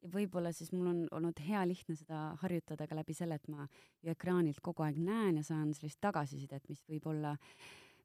ja 0.04 0.10
võib-olla 0.12 0.52
siis 0.52 0.72
mul 0.74 0.90
on 0.90 0.98
olnud 1.16 1.40
hea 1.46 1.62
lihtne 1.68 1.96
seda 1.96 2.34
harjutada 2.42 2.84
ka 2.88 2.98
läbi 2.98 3.16
selle, 3.16 3.38
et 3.40 3.48
ma 3.48 3.64
ju 4.04 4.12
ekraanilt 4.12 4.60
kogu 4.64 4.84
aeg 4.84 5.00
näen 5.00 5.40
ja 5.40 5.46
saan 5.46 5.72
sellist 5.76 6.00
tagasisidet, 6.04 6.68
mis 6.68 6.84
võib 6.90 7.08
olla 7.08 7.32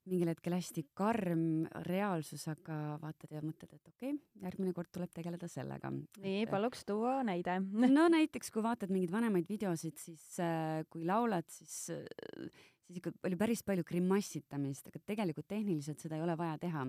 mingil 0.10 0.32
hetkel 0.32 0.56
hästi 0.56 0.86
karm 0.98 1.44
reaalsus, 1.86 2.46
aga 2.50 2.98
vaatad 3.02 3.36
ja 3.36 3.44
mõtled, 3.44 3.76
et 3.76 3.92
okei 3.92 4.14
okay,, 4.16 4.42
järgmine 4.46 4.74
kord 4.74 4.90
tuleb 4.96 5.12
tegeleda 5.14 5.50
sellega. 5.52 5.92
nii, 6.24 6.48
paluks 6.50 6.86
tuua 6.88 7.20
näide 7.28 7.60
no 8.00 8.08
näiteks, 8.16 8.50
kui 8.56 8.64
vaatad 8.66 8.94
mingeid 8.96 9.14
vanemaid 9.14 9.52
videosid, 9.52 10.00
siis 10.02 10.24
äh, 10.42 10.82
kui 10.90 11.06
laulad, 11.08 11.52
siis 11.52 11.90
äh, 11.94 12.64
siis 12.90 13.00
ikka 13.02 13.14
oli 13.30 13.38
päris 13.38 13.62
palju 13.66 13.86
grimassitamist, 13.86 14.90
aga 14.90 15.02
tegelikult 15.06 15.48
tehniliselt 15.48 16.02
seda 16.02 16.18
ei 16.18 16.26
ole 16.26 16.36
vaja 16.38 16.58
teha. 16.66 16.86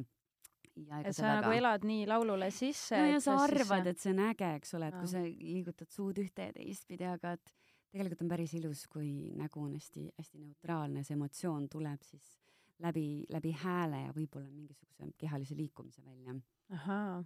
ja 0.80 1.00
et 1.04 1.16
sa 1.16 1.34
nagu 1.36 1.52
elad 1.52 1.84
nii 1.84 2.06
laulule 2.08 2.48
sisse 2.54 2.96
no 2.96 3.08
ja 3.10 3.18
et 3.18 3.24
sa 3.24 3.36
arvad, 3.44 3.90
et 3.90 4.00
see 4.00 4.14
on 4.14 4.22
äge, 4.30 4.52
eks 4.60 4.76
ole, 4.78 4.88
et 4.88 5.00
kui 5.00 5.10
sa 5.10 5.24
liigutad 5.24 5.90
suud 5.92 6.20
ühte 6.22 6.46
ja 6.48 6.54
teistpidi, 6.56 7.04
aga 7.10 7.34
et 7.36 7.52
tegelikult 7.90 8.22
on 8.24 8.30
päris 8.30 8.54
ilus, 8.56 8.86
kui 8.88 9.10
nägu 9.36 9.64
on 9.64 9.74
hästi-hästi 9.74 10.40
neutraalne, 10.44 11.02
see 11.04 11.16
emotsioon 11.18 11.66
tuleb, 11.72 12.06
siis 12.06 12.38
läbi, 12.80 13.26
läbi 13.34 13.52
hääle 13.64 14.04
ja 14.06 14.14
võib-olla 14.16 14.48
mingisuguse 14.48 15.10
kehalise 15.18 15.58
liikumise 15.58 16.04
välja. 16.06 16.36
ahaa, 16.78 17.20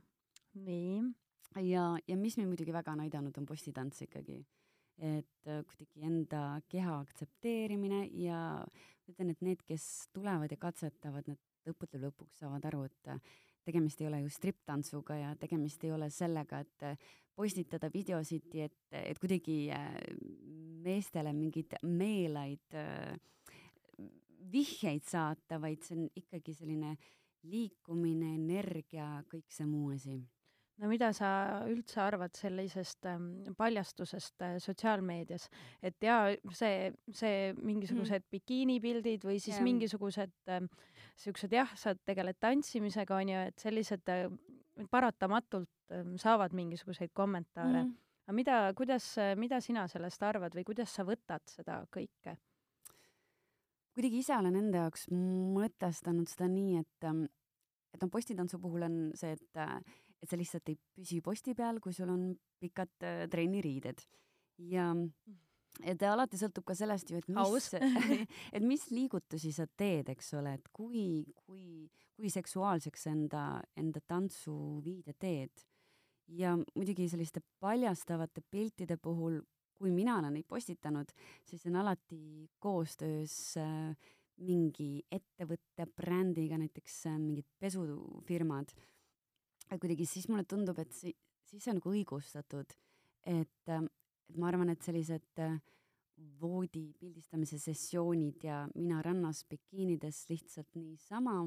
nii. 0.67 1.03
ja, 1.69 1.87
ja 2.09 2.17
mis 2.17 2.39
mind 2.41 2.55
muidugi 2.55 2.75
väga 2.75 2.97
on 2.97 3.05
aidanud, 3.07 3.39
on 3.39 3.47
postitants 3.47 4.03
ikkagi. 4.09 4.41
Et 4.99 5.49
äh, 5.51 5.63
kuidagi 5.67 6.05
enda 6.07 6.43
keha 6.71 6.99
aktsepteerimine 7.01 8.05
ja 8.21 8.39
ma 8.63 9.13
ütlen, 9.13 9.33
et 9.35 9.43
need, 9.45 9.65
kes 9.67 10.09
tulevad 10.15 10.53
ja 10.53 10.59
katsetavad, 10.61 11.27
need 11.29 11.41
lõppude 11.69 12.01
lõpuks 12.03 12.43
saavad 12.43 12.65
aru, 12.71 12.85
et 12.87 13.11
äh, 13.11 13.35
tegemist 13.65 14.01
ei 14.01 14.09
ole 14.11 14.23
ju 14.23 14.33
striptantsuga 14.33 15.19
ja 15.19 15.35
tegemist 15.41 15.85
ei 15.85 15.93
ole 15.97 16.11
sellega, 16.15 16.63
et 16.63 16.87
äh, 16.87 17.13
postitada 17.35 17.91
videosid, 17.91 18.53
et, 18.63 18.79
et 18.95 19.19
kuidagi 19.19 19.67
meestele 20.85 21.33
mingeid 21.35 21.75
meelaid 21.83 22.77
vihjeid 24.53 25.03
saata, 25.09 25.59
vaid 25.59 25.83
see 25.83 25.97
on 25.99 26.05
ikkagi 26.21 26.55
selline 26.55 26.93
liikumine, 27.51 28.37
energia, 28.37 29.09
kõik 29.27 29.51
see 29.51 29.67
muu 29.67 29.91
asi 29.97 30.21
no 30.83 30.91
mida 30.91 31.11
sa 31.15 31.29
üldse 31.71 32.01
arvad 32.03 32.35
sellisest 32.39 33.07
ähm, 33.07 33.29
paljastusest 33.59 34.43
äh, 34.43 34.57
sotsiaalmeedias, 34.63 35.47
et 35.83 36.03
jaa, 36.03 36.33
see, 36.57 36.91
see 37.15 37.53
mingisugused 37.61 38.25
mm. 38.25 38.31
bikiinipildid 38.35 39.27
või 39.27 39.39
siis 39.39 39.59
yeah. 39.59 39.67
mingisugused 39.69 40.35
ähm, 40.51 40.67
siuksed 41.21 41.55
jah, 41.55 41.71
sa 41.79 41.95
tegeled 42.07 42.41
tantsimisega 42.43 43.21
onju, 43.21 43.45
et 43.53 43.63
sellised 43.63 44.11
äh, 44.13 44.27
paratamatult 44.91 45.95
ähm, 45.95 46.17
saavad 46.21 46.57
mingisuguseid 46.57 47.15
kommentaare 47.15 47.85
mm.. 47.85 47.95
aga 48.27 48.37
mida, 48.37 48.59
kuidas, 48.77 49.13
äh, 49.23 49.35
mida 49.39 49.61
sina 49.63 49.87
sellest 49.91 50.27
arvad 50.27 50.57
või 50.59 50.67
kuidas 50.73 50.95
sa 50.97 51.07
võtad 51.07 51.47
seda 51.51 51.85
kõike? 51.95 52.37
kuidagi 53.95 54.25
ise 54.25 54.35
olen 54.37 54.59
enda 54.59 54.85
jaoks 54.85 55.07
mõtestanud 55.15 56.27
seda 56.31 56.49
nii, 56.51 56.81
et, 56.83 57.07
ähm, 57.07 57.27
et 57.95 58.03
noh, 58.03 58.11
postitantsu 58.11 58.59
puhul 58.59 58.89
on 58.89 58.97
see, 59.19 59.37
et 59.37 59.63
äh, 59.63 59.77
et 60.25 60.33
sa 60.33 60.41
lihtsalt 60.41 60.73
ei 60.73 60.79
püsi 60.97 61.21
posti 61.25 61.55
peal, 61.57 61.81
kui 61.85 61.93
sul 61.93 62.11
on 62.13 62.29
pikad 62.63 63.05
äh, 63.05 63.25
trenniriided. 63.31 64.05
ja 64.71 64.91
et 65.83 66.03
alati 66.07 66.39
sõltub 66.39 66.67
ka 66.69 66.77
sellest 66.79 67.11
ju, 67.11 67.19
et 67.19 67.29
mis, 67.29 67.69
et 68.57 68.65
mis 68.65 68.85
liigutusi 68.95 69.51
sa 69.53 69.67
teed, 69.67 70.09
eks 70.13 70.33
ole, 70.39 70.55
et 70.59 70.69
kui, 70.73 71.25
kui, 71.47 71.89
kui 72.15 72.31
seksuaalseks 72.31 73.09
enda, 73.11 73.45
enda 73.77 74.03
tantsuviide 74.07 75.17
teed. 75.19 75.67
ja 76.29 76.55
muidugi 76.57 77.09
selliste 77.11 77.43
paljastavate 77.61 78.41
piltide 78.51 78.97
puhul, 78.97 79.43
kui 79.77 79.91
mina 79.93 80.17
olen 80.19 80.39
neid 80.39 80.47
postitanud, 80.49 81.11
siis 81.45 81.67
on 81.67 81.77
alati 81.77 82.49
koostöös 82.63 83.59
äh, 83.61 84.13
mingi 84.41 85.03
ettevõtte 85.13 85.87
brändiga, 85.97 86.57
näiteks 86.59 87.03
äh, 87.11 87.19
mingid 87.19 87.51
pesufirmad 87.61 88.73
kuidagi 89.73 90.07
siis 90.07 90.29
mulle 90.29 90.45
tundub, 90.49 90.79
et 90.79 90.93
si-, 90.93 91.17
siis 91.49 91.65
see 91.65 91.73
on 91.73 91.81
nagu 91.81 91.93
õigustatud, 91.95 92.75
et, 93.27 93.61
ähm, 93.73 93.89
et 94.29 94.41
ma 94.41 94.51
arvan, 94.51 94.73
et 94.73 94.85
sellised 94.85 95.43
äh, 95.43 95.59
voodi 96.41 96.87
pildistamise 96.99 97.59
sessioonid 97.59 98.47
ja 98.47 98.65
mina 98.75 99.01
rannas 99.03 99.43
bikiinides 99.51 100.25
lihtsalt 100.31 100.77
niisama, 100.79 101.41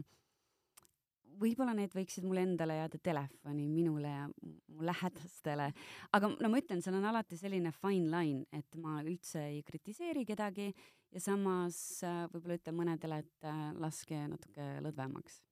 võib-olla 1.37 1.73
need 1.77 1.93
võiksid 1.93 2.25
mulle 2.25 2.43
endale 2.47 2.79
jääda 2.79 2.99
telefoni, 3.03 3.67
minule 3.69 4.11
ja 4.11 4.27
mu 4.27 4.85
lähedastele, 4.87 5.69
aga 6.17 6.29
no 6.33 6.51
ma 6.51 6.61
ütlen, 6.61 6.81
seal 6.83 6.97
on 6.97 7.07
alati 7.07 7.37
selline 7.39 7.71
fine 7.75 8.09
line, 8.11 8.47
et 8.51 8.79
ma 8.81 8.99
üldse 9.03 9.43
ei 9.51 9.61
kritiseeri 9.67 10.25
kedagi 10.27 10.71
ja 10.71 11.23
samas 11.23 12.01
äh, 12.05 12.23
võib-olla 12.33 12.57
ütlen 12.59 12.79
mõnedele, 12.79 13.21
et 13.23 13.47
äh, 13.47 13.67
laske 13.79 14.23
natuke 14.31 14.71
lõdvemaks. 14.85 15.43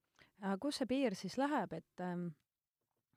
kus 0.60 0.82
see 0.82 0.90
piir 0.90 1.16
siis 1.16 1.38
läheb, 1.40 1.78
et 1.78 2.04
ähm 2.04 2.34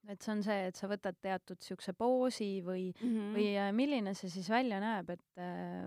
et 0.09 0.25
see 0.25 0.33
on 0.33 0.42
see, 0.44 0.57
et 0.71 0.79
sa 0.79 0.88
võtad 0.88 1.16
teatud 1.21 1.61
siukse 1.62 1.92
poosi 1.97 2.62
või 2.64 2.88
mm, 2.90 3.09
-hmm. 3.09 3.33
või 3.37 3.47
äh, 3.61 3.71
milline 3.77 4.14
see 4.16 4.31
siis 4.33 4.49
välja 4.51 4.81
näeb, 4.81 5.11
et, 5.14 5.25
äh, 5.37 5.85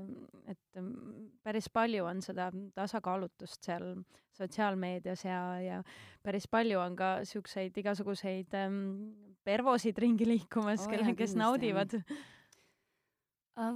et 0.54 0.80
mm, 0.80 1.30
päris 1.44 1.70
palju 1.74 2.06
on 2.06 2.22
seda 2.22 2.52
tasakaalutust 2.78 3.64
seal 3.66 4.04
sotsiaalmeedias 4.38 5.26
ja, 5.26 5.42
ja 5.62 5.84
päris 6.24 6.48
palju 6.48 6.80
on 6.80 6.96
ka 6.96 7.12
siukseid 7.28 7.78
igasuguseid 7.78 8.54
ähm, 8.54 8.82
pervosid 9.44 9.98
ringi 9.98 10.28
liikumas 10.30 10.86
oh,, 10.86 10.92
kelle, 10.92 11.16
kes 11.18 11.36
naudivad. 11.36 11.98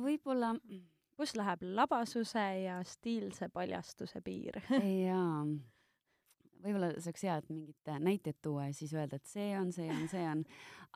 Võib-olla 0.01 0.53
kus 1.17 1.35
läheb 1.35 1.61
labasuse 1.75 2.43
ja 2.63 2.79
stiilse 2.87 3.49
paljastuse 3.49 4.21
piir? 4.21 4.61
Jaa 4.69 5.43
võib-olla 6.65 6.91
see 6.97 7.11
oleks 7.11 7.25
hea, 7.25 7.35
et 7.41 7.51
mingit 7.51 7.91
näiteid 8.01 8.39
tuua 8.43 8.69
ja 8.69 8.75
siis 8.75 8.93
öelda, 8.95 9.19
et 9.19 9.29
see 9.29 9.51
on, 9.57 9.71
see 9.75 9.89
on, 9.91 10.07
see 10.11 10.23
on, 10.29 10.41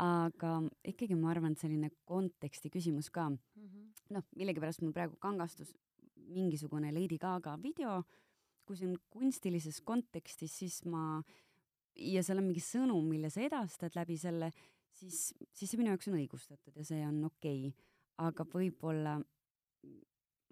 aga 0.06 0.54
ikkagi 0.92 1.18
ma 1.20 1.34
arvan, 1.34 1.54
et 1.54 1.62
selline 1.62 1.92
konteksti 2.10 2.72
küsimus 2.74 3.12
ka. 3.14 3.28
-hmm.. 3.30 3.92
noh, 4.16 4.26
millegipärast 4.40 4.82
mul 4.84 4.96
praegu 4.96 5.20
kangastus 5.22 5.74
mingisugune 6.30 6.92
Lady 6.94 7.18
Gaga 7.18 7.58
video, 7.62 8.04
kui 8.66 8.78
see 8.78 8.90
on 8.90 8.98
kunstilises 9.10 9.82
kontekstis, 9.82 10.58
siis 10.62 10.82
ma, 10.86 11.22
ja 11.96 12.24
seal 12.24 12.42
on 12.42 12.50
mingi 12.50 12.64
sõnum, 12.64 13.06
mille 13.10 13.32
sa 13.34 13.42
edastad 13.42 13.96
läbi 13.98 14.18
selle, 14.18 14.52
siis, 14.94 15.34
siis 15.54 15.72
see 15.72 15.80
minu 15.82 15.94
jaoks 15.94 16.10
on 16.12 16.20
õigustatud 16.20 16.76
ja 16.76 16.86
see 16.86 17.06
on 17.06 17.24
okei. 17.30 17.70
Okay.. 17.70 17.86
aga 18.20 18.44
võib-olla, 18.44 19.16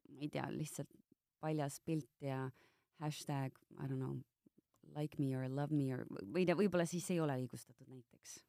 ma 0.08 0.22
ei 0.24 0.30
tea, 0.32 0.46
lihtsalt 0.56 0.90
paljas 1.44 1.82
pilt 1.84 2.24
ja 2.24 2.50
hashtag, 3.02 3.54
I 3.78 3.86
don't 3.86 4.00
know 4.00 4.18
like 4.98 5.20
me 5.22 5.36
or 5.38 5.48
love 5.50 5.74
me 5.76 5.92
or 5.96 6.06
või 6.34 6.46
tea, 6.48 6.58
võib-olla 6.58 6.88
siis 6.90 7.08
ei 7.14 7.22
ole 7.24 7.38
õigustatud 7.44 7.88
näiteks. 7.90 8.40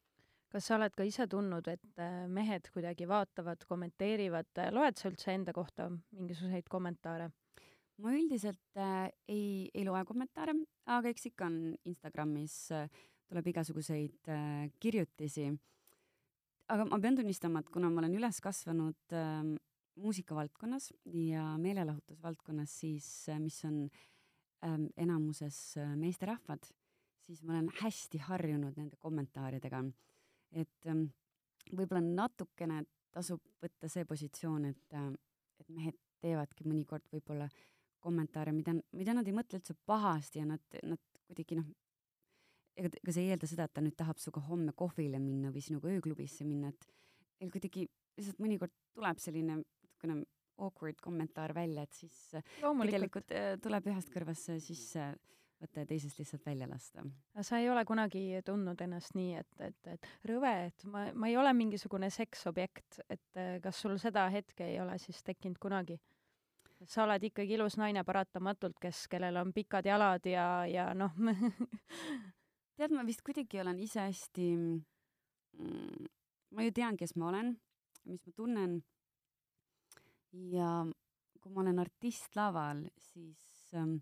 kas 0.48 0.64
sa 0.64 0.78
oled 0.78 0.94
ka 0.96 1.04
ise 1.04 1.26
tundnud, 1.28 1.68
et 1.68 2.00
äh, 2.00 2.24
mehed 2.32 2.70
kuidagi 2.72 3.08
vaatavad, 3.08 3.66
kommenteerivad, 3.68 4.50
äh, 4.62 4.72
loed 4.72 4.96
sa 4.96 5.10
üldse 5.10 5.34
enda 5.34 5.52
kohta 5.56 5.90
mingisuguseid 6.16 6.70
kommentaare? 6.72 7.30
ma 7.98 8.14
üldiselt 8.14 8.78
äh, 8.78 9.08
ei, 9.28 9.70
ei 9.74 9.84
loe 9.86 10.04
kommentaare, 10.06 10.54
aga 10.86 11.10
eks 11.10 11.32
ikka 11.32 11.48
on 11.48 11.56
Instagramis 11.90 12.58
äh, 12.72 12.86
tuleb 13.28 13.48
igasuguseid 13.52 14.30
äh, 14.32 14.68
kirjutisi. 14.80 15.50
aga 16.68 16.84
ma 16.84 16.98
pean 17.00 17.16
tunnistama, 17.16 17.60
et 17.60 17.72
kuna 17.72 17.90
ma 17.90 18.04
olen 18.04 18.14
üles 18.20 18.40
kasvanud 18.44 19.16
äh, 19.16 19.56
muusikavaldkonnas 19.98 20.92
ja 21.10 21.56
meelelahutusvaldkonnas, 21.58 22.78
siis 22.84 23.08
äh, 23.28 23.40
mis 23.42 23.58
on 23.66 23.82
äh, 23.84 24.06
enamuses 24.96 25.76
äh, 25.78 25.94
meesterahvad, 25.96 26.66
siis 27.26 27.42
ma 27.44 27.54
olen 27.54 27.70
hästi 27.80 28.18
harjunud 28.26 28.76
nende 28.76 28.96
kommentaaridega. 28.96 29.84
et 30.52 30.86
ähm, 30.86 31.08
võib-olla 31.76 32.00
natukene 32.00 32.82
tasub 33.12 33.42
võtta 33.62 33.88
see 33.88 34.04
positsioon, 34.08 34.64
et 34.64 34.96
äh,, 34.96 35.10
et 35.58 35.68
mehed 35.74 35.96
teevadki 36.22 36.64
mõnikord 36.66 37.04
võib-olla 37.12 37.48
kommentaare, 38.02 38.52
mida, 38.54 38.74
mida 38.94 39.14
nad 39.14 39.26
ei 39.26 39.34
mõtle 39.34 39.58
üldse 39.58 39.74
pahasti 39.86 40.40
ja 40.40 40.46
nad, 40.46 40.62
nad 40.86 41.00
kuidagi 41.26 41.58
noh, 41.58 41.66
ega, 42.78 42.90
ega 43.02 43.14
see 43.14 43.26
ei 43.26 43.34
eelda 43.34 43.50
seda, 43.50 43.66
et 43.66 43.74
ta 43.74 43.82
nüüd 43.82 43.96
tahab 43.98 44.20
sinuga 44.22 44.44
homme 44.46 44.74
kohvile 44.78 45.20
minna 45.22 45.50
või 45.54 45.64
sinuga 45.64 45.90
ööklubisse 45.92 46.46
minna, 46.46 46.70
et 46.70 46.88
neil 47.40 47.52
kuidagi 47.54 47.88
lihtsalt 48.18 48.42
mõnikord 48.42 48.74
tuleb 48.94 49.22
selline 49.22 49.58
natukene 49.58 50.22
awkward 50.58 51.00
kommentaar 51.02 51.54
välja, 51.54 51.86
et 51.86 51.96
siis 51.96 52.18
äh, 52.34 52.44
tegelikult 52.62 53.32
äh, 53.34 53.54
tuleb 53.62 53.90
ühest 53.92 54.12
kõrvast 54.14 54.50
see 54.50 54.60
sisse 54.62 55.12
võtta 55.58 55.82
ja 55.82 55.88
teisest 55.90 56.20
lihtsalt 56.20 56.44
välja 56.46 56.68
lasta. 56.70 57.02
sa 57.42 57.58
ei 57.58 57.70
ole 57.70 57.84
kunagi 57.84 58.40
tundnud 58.46 58.80
ennast 58.80 59.16
nii, 59.18 59.34
et, 59.40 59.60
et, 59.60 59.90
et 59.94 60.08
rõve, 60.30 60.52
et 60.68 60.84
ma, 60.86 61.08
ma 61.14 61.30
ei 61.30 61.36
ole 61.36 61.52
mingisugune 61.56 62.10
seksobjekt, 62.14 63.00
et 63.08 63.40
äh, 63.40 63.56
kas 63.62 63.80
sul 63.82 63.98
seda 63.98 64.28
hetke 64.30 64.66
ei 64.66 64.80
ole 64.80 64.98
siis 65.02 65.22
tekkinud 65.26 65.58
kunagi? 65.58 65.98
sa 66.86 67.02
oled 67.02 67.24
ikkagi 67.26 67.56
ilus 67.56 67.74
naine 67.74 68.04
paratamatult, 68.06 68.76
kes, 68.78 69.08
kellel 69.10 69.40
on 69.40 69.50
pikad 69.52 69.86
jalad 69.88 70.26
ja, 70.30 70.62
ja 70.70 70.92
noh 70.94 71.10
tead, 72.78 72.94
ma 72.94 73.02
vist 73.06 73.24
kuidagi 73.26 73.58
olen 73.58 73.80
ise 73.82 74.04
hästi 74.04 74.52
mm,, 74.54 76.06
ma 76.54 76.68
ju 76.68 76.74
tean, 76.76 76.98
kes 77.00 77.16
ma 77.18 77.32
olen, 77.32 77.50
mis 78.06 78.22
ma 78.22 78.36
tunnen 78.36 78.78
ja 80.32 80.70
kui 81.40 81.52
ma 81.54 81.62
olen 81.64 81.78
artist 81.82 82.36
laval, 82.36 82.84
siis 83.10 83.74
ähm,, 83.78 83.98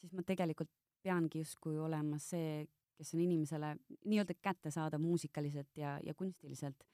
siis 0.00 0.12
ma 0.16 0.24
tegelikult 0.26 0.70
peangi 1.04 1.42
justkui 1.42 1.78
olema 1.80 2.18
see, 2.20 2.64
kes 3.00 3.14
on 3.16 3.24
inimesele 3.24 3.74
nii-öelda 4.04 4.36
kättesaadav 4.42 5.00
muusikaliselt 5.02 5.76
ja, 5.80 5.98
ja 6.04 6.14
kunstiliselt. 6.14 6.84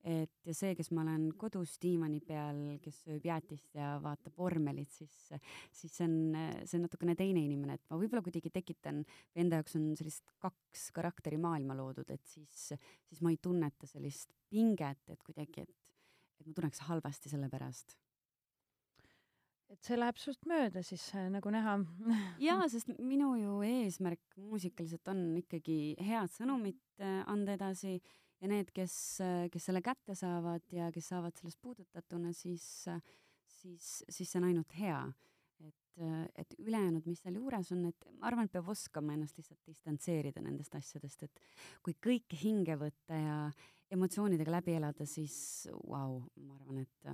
et 0.00 0.46
ja 0.48 0.54
see, 0.56 0.72
kes 0.72 0.88
ma 0.96 1.02
olen 1.02 1.26
kodus 1.36 1.74
diivani 1.82 2.22
peal, 2.24 2.60
kes 2.80 3.02
sööb 3.04 3.26
jäätist 3.28 3.74
ja 3.76 3.98
vaatab 4.00 4.38
vormelit, 4.40 4.88
siis, 4.96 5.12
siis 5.76 5.92
see 5.92 6.06
on, 6.06 6.14
see 6.64 6.78
on 6.78 6.86
natukene 6.86 7.12
teine 7.18 7.42
inimene, 7.44 7.76
et 7.76 7.84
ma 7.92 7.98
võib-olla 8.00 8.24
kuidagi 8.24 8.48
tekitan, 8.54 9.02
enda 9.36 9.60
jaoks 9.60 9.76
on 9.76 9.90
sellist 10.00 10.24
kaks 10.40 10.86
karakterimaailma 10.96 11.76
loodud, 11.76 12.08
et 12.16 12.24
siis, 12.32 12.70
siis 13.10 13.20
ma 13.20 13.34
ei 13.34 13.36
tunneta 13.44 13.90
sellist 13.90 14.32
pinget, 14.48 15.04
et 15.12 15.20
kuidagi, 15.26 15.66
et 15.68 15.79
et 16.40 16.46
ma 16.48 16.56
tunneks 16.56 16.84
halvasti 16.88 17.32
selle 17.32 17.50
pärast. 17.52 17.96
et 19.70 19.86
see 19.86 19.94
läheb 19.94 20.18
sust 20.18 20.48
mööda 20.50 20.82
siis 20.82 21.04
äh, 21.14 21.28
nagu 21.30 21.50
näha 21.54 21.76
jaa, 22.42 22.66
sest 22.68 22.90
minu 22.98 23.36
ju 23.38 23.60
eesmärk 23.66 24.40
muusikaliselt 24.42 25.06
on 25.12 25.22
ikkagi 25.38 25.94
head 26.02 26.32
sõnumit 26.34 26.82
äh, 26.98 27.20
anda 27.30 27.54
edasi 27.54 28.00
ja 28.40 28.50
need, 28.50 28.72
kes, 28.74 28.94
äh, 29.22 29.46
kes 29.52 29.68
selle 29.68 29.82
kätte 29.84 30.16
saavad 30.18 30.64
ja 30.74 30.90
kes 30.94 31.12
saavad 31.12 31.36
sellest 31.38 31.60
puudutatuna, 31.62 32.32
siis, 32.32 32.64
siis, 33.46 33.90
siis 34.08 34.30
see 34.30 34.40
on 34.40 34.48
ainult 34.50 34.74
hea. 34.78 35.04
Et, 35.66 36.04
et 36.40 36.54
ülejäänud, 36.58 37.06
mis 37.06 37.20
seal 37.22 37.36
juures 37.36 37.72
on, 37.74 37.84
et 37.90 38.08
ma 38.18 38.30
arvan, 38.30 38.48
et 38.48 38.54
peab 38.54 38.68
oskama 38.72 39.14
ennast 39.16 39.38
lihtsalt 39.38 39.60
distantseerida 39.68 40.42
nendest 40.44 40.74
asjadest, 40.78 41.26
et 41.26 41.42
kui 41.84 41.96
kõike 42.08 42.38
hinge 42.40 42.76
võtta 42.80 43.18
ja 43.18 43.36
emotsioonidega 43.90 44.54
läbi 44.54 44.76
elada, 44.78 45.06
siis 45.08 45.34
vau 45.82 46.20
wow,, 46.20 46.20
ma 46.46 46.56
arvan, 46.60 46.84
et 46.84 47.10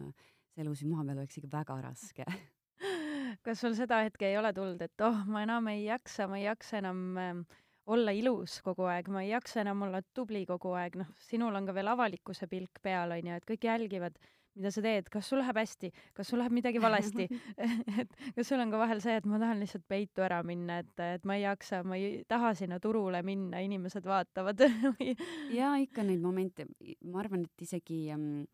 see 0.52 0.64
elu 0.64 0.74
siin 0.76 0.92
maa 0.92 1.04
peal 1.04 1.22
oleks 1.22 1.40
ikka 1.40 1.52
väga 1.52 1.78
raske. 1.84 2.26
Kas 3.44 3.60
sul 3.62 3.74
seda 3.76 4.02
hetke 4.04 4.28
ei 4.28 4.36
ole 4.38 4.52
tulnud, 4.56 4.82
et 4.82 5.06
oh, 5.06 5.22
ma 5.30 5.42
enam 5.44 5.68
ei 5.72 5.86
jaksa, 5.86 6.28
ma 6.30 6.38
ei 6.40 6.46
jaksa 6.46 6.80
enam 6.80 7.00
äh, 7.20 7.60
olla 7.86 8.12
ilus 8.14 8.60
kogu 8.66 8.86
aeg, 8.90 9.08
ma 9.12 9.22
ei 9.24 9.30
jaksa 9.30 9.62
enam 9.62 9.84
olla 9.86 10.02
tubli 10.14 10.44
kogu 10.48 10.74
aeg, 10.78 10.98
noh, 11.02 11.10
sinul 11.28 11.54
on 11.58 11.68
ka 11.68 11.74
veel 11.76 11.92
avalikkuse 11.92 12.48
pilk 12.50 12.80
peal, 12.82 13.14
onju, 13.16 13.36
et 13.38 13.46
kõik 13.48 13.66
jälgivad, 13.68 14.18
mida 14.56 14.72
sa 14.72 14.84
teed, 14.84 15.10
kas 15.12 15.28
sul 15.28 15.40
läheb 15.42 15.60
hästi, 15.60 15.90
kas 16.16 16.30
sul 16.30 16.40
läheb 16.40 16.54
midagi 16.56 16.80
valesti 16.82 17.28
et 18.00 18.16
kas 18.36 18.48
sul 18.48 18.62
on 18.62 18.72
ka 18.72 18.80
vahel 18.80 19.02
see, 19.04 19.18
et 19.20 19.28
ma 19.28 19.40
tahan 19.42 19.60
lihtsalt 19.62 19.84
peitu 19.88 20.24
ära 20.26 20.42
minna, 20.46 20.80
et, 20.84 20.94
et 21.04 21.28
ma 21.28 21.36
ei 21.38 21.44
jaksa, 21.44 21.82
ma 21.86 21.98
ei 22.00 22.24
taha 22.28 22.54
sinna 22.58 22.80
turule 22.82 23.22
minna, 23.26 23.60
inimesed 23.64 24.06
vaatavad 24.08 24.64
jaa, 25.58 25.76
ikka 25.84 26.06
neid 26.06 26.24
momente, 26.24 26.68
ma 27.04 27.22
arvan, 27.22 27.44
et 27.46 27.68
isegi 27.68 28.06
ähm, 28.14 28.46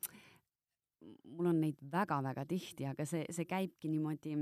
mul 1.37 1.51
on 1.51 1.63
neid 1.63 1.79
väga-väga 1.93 2.45
tihti, 2.49 2.87
aga 2.91 3.07
see, 3.09 3.25
see 3.33 3.47
käibki 3.49 3.91
niimoodi 3.91 4.37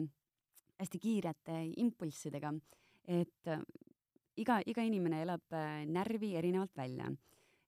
hästi 0.81 1.01
kiirete 1.01 1.57
impulssidega, 1.83 2.53
et 3.11 3.51
äh, 3.53 3.65
iga, 4.41 4.61
iga 4.67 4.85
inimene 4.87 5.23
elab 5.25 5.57
äh, 5.57 5.83
närvi 5.87 6.35
erinevalt 6.41 6.77
välja. 6.77 7.11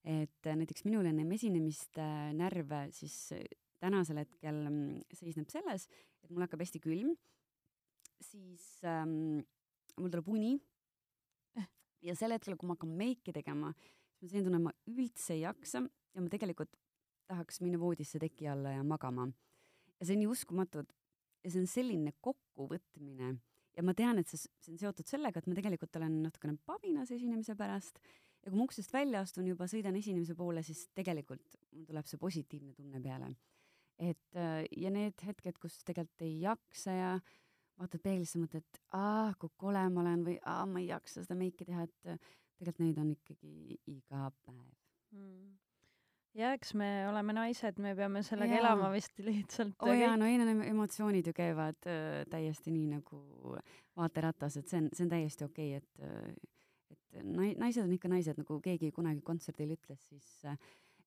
et 0.05 0.47
äh, 0.47 0.57
näiteks 0.59 0.85
minul 0.85 1.07
ennem 1.07 1.31
esinemist 1.33 1.99
närv 2.35 2.73
siis 2.91 3.31
tänasel 3.83 4.23
hetkel 4.23 4.61
mm, 4.69 5.01
seisneb 5.19 5.51
selles, 5.53 5.89
et 6.23 6.31
mul 6.31 6.45
hakkab 6.47 6.63
hästi 6.65 6.81
külm, 6.83 7.15
siis 8.23 8.65
ähm, 8.87 9.43
mul 9.99 10.13
tuleb 10.13 10.31
uni 10.31 10.55
ja 12.03 12.15
sel 12.19 12.35
hetkel, 12.35 12.57
kui 12.59 12.69
ma 12.69 12.77
hakkan 12.77 12.95
meiki 12.99 13.35
tegema, 13.35 13.73
siis 14.19 14.31
ma 14.31 14.37
seendun, 14.37 14.59
et 14.59 14.67
ma 14.67 14.75
üldse 14.91 15.37
ei 15.37 15.45
jaksa 15.45 15.83
ja 15.83 16.25
ma 16.25 16.33
tegelikult 16.33 16.73
tahaks 17.31 17.63
minna 17.63 17.81
voodisse 17.81 18.21
teki 18.23 18.49
alla 18.51 18.75
ja 18.77 18.83
magama. 18.85 19.29
ja 19.99 20.07
see 20.07 20.17
on 20.17 20.23
nii 20.25 20.33
uskumatu 20.33 20.83
ja 21.45 21.51
see 21.51 21.63
on 21.63 21.71
selline 21.71 22.13
kokkuvõtmine 22.21 23.31
ja 23.77 23.85
ma 23.87 23.95
tean, 23.97 24.19
et 24.21 24.29
see, 24.29 24.43
see 24.61 24.75
on 24.75 24.81
seotud 24.81 25.09
sellega, 25.09 25.41
et 25.41 25.49
ma 25.49 25.57
tegelikult 25.57 25.97
olen 26.01 26.19
natukene 26.27 26.59
pabinas 26.67 27.13
esinemise 27.15 27.57
pärast 27.59 28.03
ja 28.43 28.51
kui 28.51 28.59
ma 28.59 28.67
uksest 28.67 28.93
välja 28.93 29.23
astun, 29.23 29.49
juba 29.49 29.69
sõidan 29.71 29.97
esinemise 29.99 30.37
poole, 30.39 30.65
siis 30.67 30.89
tegelikult 30.97 31.59
mul 31.73 31.87
tuleb 31.89 32.09
see 32.11 32.21
positiivne 32.21 32.75
tunne 32.77 33.01
peale. 33.03 33.33
Et 34.03 34.39
ja 34.77 34.91
need 34.91 35.25
hetked, 35.27 35.59
kus 35.63 35.79
tegelikult 35.87 36.25
ei 36.27 36.41
jaksa 36.43 36.95
ja 36.97 37.11
vaatad 37.79 38.03
peeglisse, 38.03 38.41
mõtled, 38.43 38.81
aa, 38.99 39.33
kui 39.41 39.51
kole 39.61 39.83
ma 39.91 40.03
olen 40.03 40.25
või 40.27 40.37
aa, 40.43 40.67
ma 40.67 40.83
ei 40.83 40.91
jaksa 40.91 41.23
seda 41.23 41.39
meiki 41.39 41.67
teha, 41.69 41.87
et 41.87 41.99
tegelikult 42.59 42.83
neid 42.83 43.03
on 43.03 43.13
ikkagi 43.15 43.79
iga 43.95 44.29
päev 44.43 44.71
mm 45.15 45.63
ja 46.39 46.53
eks 46.57 46.73
me 46.79 46.89
oleme 47.09 47.35
naised, 47.37 47.79
me 47.83 47.95
peame 47.97 48.23
sellega 48.27 48.57
ja. 48.57 48.63
elama 48.63 48.91
vist 48.95 49.19
lihtsalt. 49.21 49.75
oo 49.83 49.91
oh 49.91 49.99
jaa, 49.99 50.15
no 50.17 50.29
ei, 50.29 50.39
need 50.41 50.65
emotsioonid 50.71 51.29
ju 51.29 51.35
käivad 51.37 51.89
äh, 51.89 52.23
täiesti 52.33 52.73
nii 52.73 52.89
nagu 52.95 53.57
vaateratas, 53.99 54.57
et 54.61 54.73
see 54.73 54.81
on, 54.81 54.89
see 54.97 55.07
on 55.07 55.13
täiesti 55.13 55.47
okei 55.49 55.77
okay,, 55.77 55.83
et 55.83 56.07
äh, 56.09 56.53
et 56.93 57.25
nai-, 57.25 57.57
naised 57.61 57.85
on 57.85 57.93
ikka 57.93 58.11
naised, 58.13 58.41
nagu 58.41 58.59
keegi 58.65 58.93
kunagi 58.97 59.21
kontserdil 59.25 59.77
ütles, 59.77 60.07
siis 60.09 60.31
äh, 60.49 60.57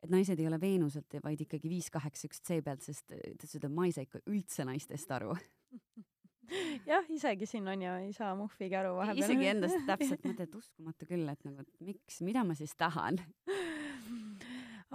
et 0.06 0.14
naised 0.14 0.40
ei 0.40 0.50
ole 0.50 0.60
Veenuselt, 0.62 1.18
vaid 1.24 1.42
ikkagi 1.46 1.70
viis 1.72 1.92
kaheksa 1.94 2.30
üks 2.30 2.42
C 2.46 2.62
pealt, 2.66 2.84
sest 2.86 3.08
ta 3.10 3.20
ütles, 3.20 3.56
et 3.58 3.70
ma 3.72 3.88
ei 3.88 3.96
saa 3.96 4.06
ikka 4.08 4.22
üldse 4.32 4.68
naistest 4.68 5.12
aru. 5.16 5.36
Jah, 6.90 7.06
isegi 7.10 7.48
siin 7.50 7.66
on 7.72 7.82
ju, 7.82 7.94
ei 8.06 8.12
saa 8.14 8.36
muhvigi 8.38 8.78
aru 8.78 8.94
vahepeal. 9.00 9.24
isegi 9.24 9.48
endast 9.50 9.80
täpselt 9.90 10.28
mõtled, 10.30 10.58
uskumatu 10.60 11.08
küll, 11.10 11.26
et 11.32 11.42
nagu, 11.48 11.66
et 11.66 11.88
miks, 11.90 12.22
mida 12.26 12.46
ma 12.46 12.58
siis 12.58 12.76
tahan? 12.78 13.18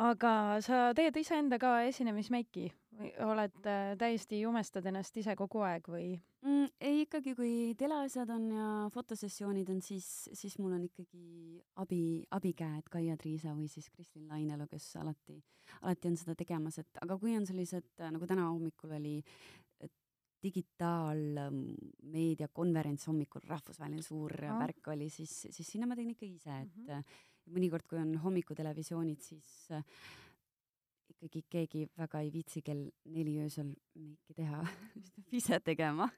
Aga 0.01 0.33
sa 0.65 0.91
teed 0.97 1.19
iseenda 1.19 1.59
ka 1.61 1.81
esinemismeiki 1.89 2.71
oled 2.99 3.67
äh, 3.67 3.97
täiesti 3.99 4.41
jumestad 4.41 4.87
ennast 4.91 5.17
ise 5.21 5.35
kogu 5.39 5.61
aeg 5.65 5.87
või 5.89 6.21
mm,? 6.43 6.67
ei, 6.81 7.03
ikkagi 7.05 7.35
kui 7.39 7.75
teleasjad 7.79 8.31
on 8.35 8.51
ja 8.55 8.89
fotosessioonid 8.95 9.69
on, 9.73 9.81
siis, 9.85 10.07
siis 10.33 10.59
mul 10.59 10.73
on 10.77 10.85
ikkagi 10.89 11.63
abi, 11.83 12.03
abikäed 12.37 12.87
Kaia 12.91 13.17
Triisa 13.21 13.51
või 13.55 13.69
siis 13.71 13.89
Kristin 13.95 14.29
Lainelu, 14.29 14.67
kes 14.71 14.87
alati, 15.01 15.37
alati 15.81 16.09
on 16.11 16.17
seda 16.21 16.35
tegemas, 16.39 16.77
et 16.83 16.93
aga 17.05 17.15
kui 17.21 17.33
on 17.39 17.47
sellised, 17.49 17.89
nagu 18.11 18.25
täna 18.29 18.45
hommikul 18.51 18.91
oli 18.99 19.17
digitaalmeedia 20.41 22.49
konverents 22.57 23.05
hommikul, 23.11 23.43
rahvusvaheline 23.45 24.03
suur 24.03 24.33
no. 24.41 24.59
värk 24.63 24.83
oli, 24.95 25.09
siis, 25.13 25.33
siis 25.53 25.69
sinna 25.69 25.87
ma 25.87 25.95
teen 25.99 26.11
ikka 26.15 26.27
ise, 26.27 26.55
et 26.65 26.77
mm 26.77 26.87
-hmm 26.87 27.03
mõnikord, 27.51 27.87
kui 27.89 27.99
on 28.01 28.15
hommikutelevisioonid, 28.23 29.21
siis 29.25 29.47
äh, 29.75 29.85
ikkagi 31.21 31.45
keegi 31.53 31.87
väga 31.99 32.21
ei 32.25 32.33
viitsi 32.33 32.63
kell 32.65 32.87
neli 33.05 33.37
öösel 33.45 33.75
meiki 33.95 34.35
teha 34.37 34.65
siis 34.95 35.11
peab 35.17 35.37
ise 35.43 35.61
tegema 35.61 36.09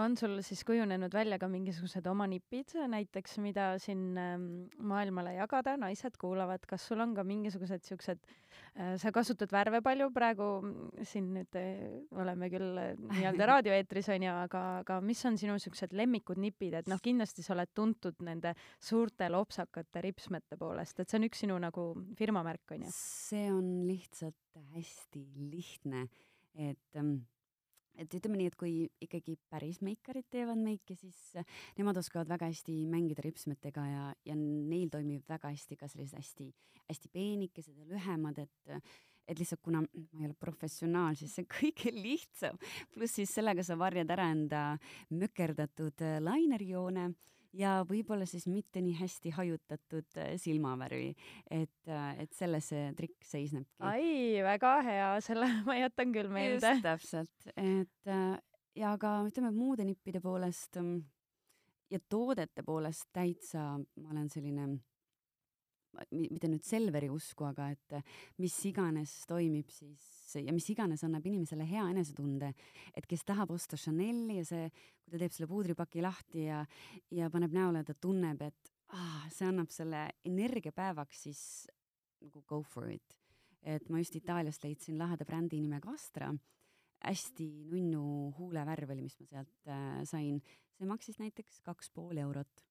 on 0.00 0.14
sul 0.16 0.38
siis 0.44 0.62
kujunenud 0.64 1.12
välja 1.12 1.36
ka 1.40 1.48
mingisugused 1.52 2.06
oma 2.08 2.26
nipid 2.30 2.72
näiteks, 2.88 3.36
mida 3.44 3.66
siin 3.82 4.16
ähm, 4.20 4.46
maailmale 4.80 5.34
jagada, 5.36 5.74
naised 5.80 6.16
kuulavad, 6.20 6.64
kas 6.68 6.86
sul 6.88 7.02
on 7.04 7.12
ka 7.16 7.24
mingisugused 7.26 7.84
siuksed 7.84 8.22
äh,, 8.24 8.94
sa 9.00 9.12
kasutad 9.12 9.52
värve 9.52 9.82
palju 9.84 10.08
praegu, 10.14 10.48
mm, 10.64 11.06
siin 11.08 11.28
nüüd 11.36 11.58
äh, 11.60 11.82
oleme 12.16 12.48
küll 12.52 12.80
äh, 12.80 12.94
nii-öelda 13.12 13.48
raadioeetris 13.52 14.08
onju, 14.16 14.32
aga, 14.46 14.62
aga 14.84 15.00
mis 15.04 15.20
on 15.28 15.36
sinu 15.40 15.58
siuksed 15.60 15.92
lemmikud 15.98 16.40
nipid, 16.40 16.78
et 16.80 16.88
noh, 16.90 17.00
kindlasti 17.02 17.44
sa 17.44 17.52
oled 17.56 17.74
tuntud 17.76 18.24
nende 18.24 18.54
suurte 18.80 19.28
lopsakate 19.32 20.04
ripsmete 20.08 20.56
poolest, 20.60 21.02
et 21.02 21.12
see 21.12 21.20
on 21.20 21.28
üks 21.28 21.44
sinu 21.44 21.58
nagu 21.60 21.90
firmamärk 22.18 22.78
onju. 22.78 22.94
see 22.96 23.50
on 23.52 23.82
lihtsalt 23.88 24.62
hästi 24.72 25.26
lihtne, 25.52 26.06
et 26.56 27.00
ähm, 27.00 27.20
et 28.00 28.14
ütleme 28.16 28.38
nii, 28.40 28.50
et 28.50 28.58
kui 28.58 28.74
ikkagi 29.04 29.36
päris 29.52 29.80
meikarid 29.84 30.26
teevad 30.32 30.60
meiki, 30.60 30.96
siis 30.98 31.20
äh, 31.40 31.46
nemad 31.78 32.00
oskavad 32.00 32.30
väga 32.30 32.48
hästi 32.50 32.82
mängida 32.90 33.24
ripsmetega 33.24 33.86
ja, 33.88 34.04
ja 34.28 34.36
neil 34.38 34.90
toimib 34.92 35.28
väga 35.28 35.52
hästi 35.52 35.78
ka 35.80 35.88
sellised 35.92 36.18
hästi, 36.18 36.50
hästi 36.88 37.12
peenikesed 37.12 37.78
ja 37.78 37.88
lühemad, 37.90 38.42
et 38.42 38.78
et 39.30 39.38
lihtsalt 39.38 39.60
kuna 39.62 39.82
ma 39.82 40.20
ei 40.20 40.26
ole 40.26 40.34
professionaal, 40.38 41.14
siis 41.16 41.34
see 41.36 41.44
on 41.44 41.50
kõige 41.58 41.92
lihtsam. 41.94 42.56
pluss 42.94 43.18
siis 43.20 43.30
sellega 43.34 43.64
sa 43.66 43.76
varjad 43.78 44.10
ära 44.10 44.28
enda 44.34 44.62
mökerdatud 45.14 46.02
äh, 46.02 46.18
lainerjoone 46.22 47.12
ja 47.56 47.72
võib-olla 47.88 48.26
siis 48.28 48.46
mitte 48.50 48.82
nii 48.84 48.94
hästi 49.00 49.32
hajutatud 49.36 50.20
äh, 50.20 50.34
silmavärvi, 50.40 51.10
et, 51.50 51.80
äh, 51.88 52.22
et 52.24 52.32
selles 52.36 52.70
see 52.72 52.92
trikk 52.98 53.26
seisnebki. 53.26 53.82
ai, 53.86 54.40
väga 54.44 54.76
hea, 54.86 55.10
selle 55.24 55.48
ma 55.68 55.76
jätan 55.78 56.14
küll 56.14 56.30
meelde. 56.32 56.76
just, 56.76 56.86
täpselt, 56.86 57.50
et 57.56 58.12
äh, 58.12 58.38
ja 58.78 58.94
ka 59.00 59.18
ütleme 59.28 59.52
muude 59.54 59.84
nippide 59.88 60.22
poolest 60.24 60.80
mm, 60.80 61.02
ja 61.92 62.00
toodete 62.08 62.64
poolest 62.64 63.10
täitsa 63.12 63.74
ma 63.76 64.14
olen 64.14 64.30
selline 64.32 64.70
mitte 66.10 66.48
nüüd 66.50 66.64
Selveri 66.66 67.10
usku, 67.12 67.46
aga 67.48 67.68
et 67.74 67.96
mis 68.40 68.54
iganes 68.68 69.12
toimib 69.28 69.70
siis 69.72 70.04
ja 70.40 70.52
mis 70.54 70.68
iganes 70.72 71.02
annab 71.04 71.26
inimesele 71.28 71.66
hea 71.68 71.84
enesetunde, 71.92 72.52
et 72.96 73.08
kes 73.08 73.24
tahab 73.28 73.52
osta 73.52 73.76
Chanel'i 73.76 74.38
ja 74.40 74.46
see, 74.48 74.68
kui 75.02 75.12
ta 75.12 75.20
teeb 75.20 75.34
selle 75.34 75.50
puudripaki 75.50 76.04
lahti 76.04 76.46
ja, 76.46 76.62
ja 77.12 77.28
paneb 77.32 77.52
näole, 77.56 77.84
ta 77.84 77.94
tunneb, 77.94 78.40
et 78.48 78.72
ah, 78.96 79.26
see 79.32 79.48
annab 79.48 79.72
selle 79.74 80.06
energia 80.28 80.72
päevaks, 80.76 81.26
siis 81.26 81.42
nagu 82.22 82.44
go 82.48 82.62
for 82.62 82.88
it. 82.90 83.18
et 83.62 83.88
ma 83.94 84.00
just 84.00 84.16
Itaaliast 84.18 84.64
leidsin 84.64 84.98
laheda 84.98 85.24
brändi 85.24 85.60
nimega 85.62 85.92
Astra, 85.92 86.32
hästi 87.02 87.46
nunnu 87.70 88.32
huulevärv 88.38 88.90
oli, 88.90 89.04
mis 89.06 89.18
ma 89.20 89.26
sealt 89.28 89.70
äh, 89.70 90.02
sain, 90.08 90.40
see 90.78 90.88
maksis 90.88 91.20
näiteks 91.22 91.60
kaks 91.66 91.90
pool 91.94 92.18
eurot 92.22 92.64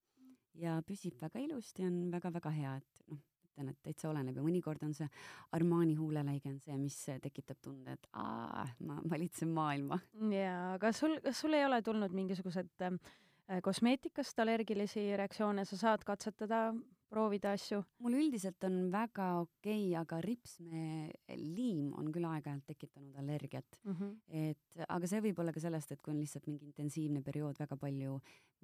ja 0.60 0.78
püsib 0.86 1.20
väga 1.22 1.40
ilusti, 1.40 1.84
on 1.86 2.10
väga-väga 2.12 2.52
hea, 2.54 2.76
et 2.82 3.04
noh, 3.10 3.20
ütlen, 3.52 3.72
et 3.72 3.78
täitsa 3.84 4.08
oleneb 4.10 4.36
ja 4.36 4.44
mõnikord 4.44 4.82
on 4.86 4.94
see 4.96 5.08
Armani 5.56 5.96
huulelõige 5.98 6.50
on 6.50 6.58
see, 6.62 6.76
mis 6.80 6.96
tekitab 7.22 7.60
tunde, 7.62 7.96
et 7.96 8.08
aa, 8.12 8.64
ma 8.86 8.98
valitsen 9.08 9.52
maailma. 9.52 10.00
jaa, 10.32 10.74
aga 10.76 10.92
sul, 10.96 11.18
kas 11.24 11.42
sul 11.44 11.54
ei 11.58 11.64
ole 11.66 11.82
tulnud 11.82 12.14
mingisugused 12.16 12.86
äh, 12.88 13.60
kosmeetikast 13.62 14.38
allergilisi 14.40 15.10
reaktsioone, 15.16 15.64
sa 15.68 15.76
saad 15.76 16.04
katsetada 16.04 16.70
proovida 17.12 17.52
asju? 17.56 17.82
mul 18.04 18.16
üldiselt 18.20 18.64
on 18.68 18.78
väga 18.92 19.28
okei 19.42 19.88
okay,, 19.90 19.96
aga 20.00 20.20
ripsmeliim 20.24 21.92
on 22.00 22.10
küll 22.14 22.28
aeg-ajalt 22.28 22.66
tekitanud 22.72 23.18
allergiat 23.20 23.78
mm. 23.84 23.96
-hmm. 23.98 24.14
et 24.48 24.86
aga 24.88 25.10
see 25.10 25.22
võib 25.28 25.42
olla 25.42 25.52
ka 25.52 25.60
sellest, 25.60 25.92
et 25.92 26.02
kui 26.02 26.14
on 26.14 26.20
lihtsalt 26.22 26.48
mingi 26.48 26.68
intensiivne 26.70 27.22
periood, 27.22 27.58
väga 27.58 27.76
palju 27.76 28.20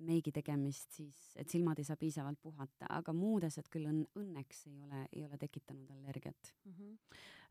meigi 0.09 0.32
tegemist, 0.32 0.92
siis 0.94 1.32
et 1.36 1.51
silmad 1.51 1.78
ei 1.78 1.84
saa 1.84 1.96
piisavalt 1.96 2.38
puhata, 2.42 2.86
aga 3.01 3.12
muud 3.12 3.44
asjad 3.49 3.66
küll 3.72 3.88
on 3.90 4.05
õnneks 4.20 4.66
ei 4.70 4.78
ole, 4.82 5.03
ei 5.12 5.24
ole 5.24 5.38
tekitanud 5.38 5.90
allergiat 5.99 6.55
mm. 6.64 6.72
-hmm. 6.72 6.96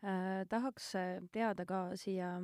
Äh, 0.06 0.46
tahaks 0.46 0.92
teada 1.34 1.66
ka 1.66 1.96
siia 1.98 2.36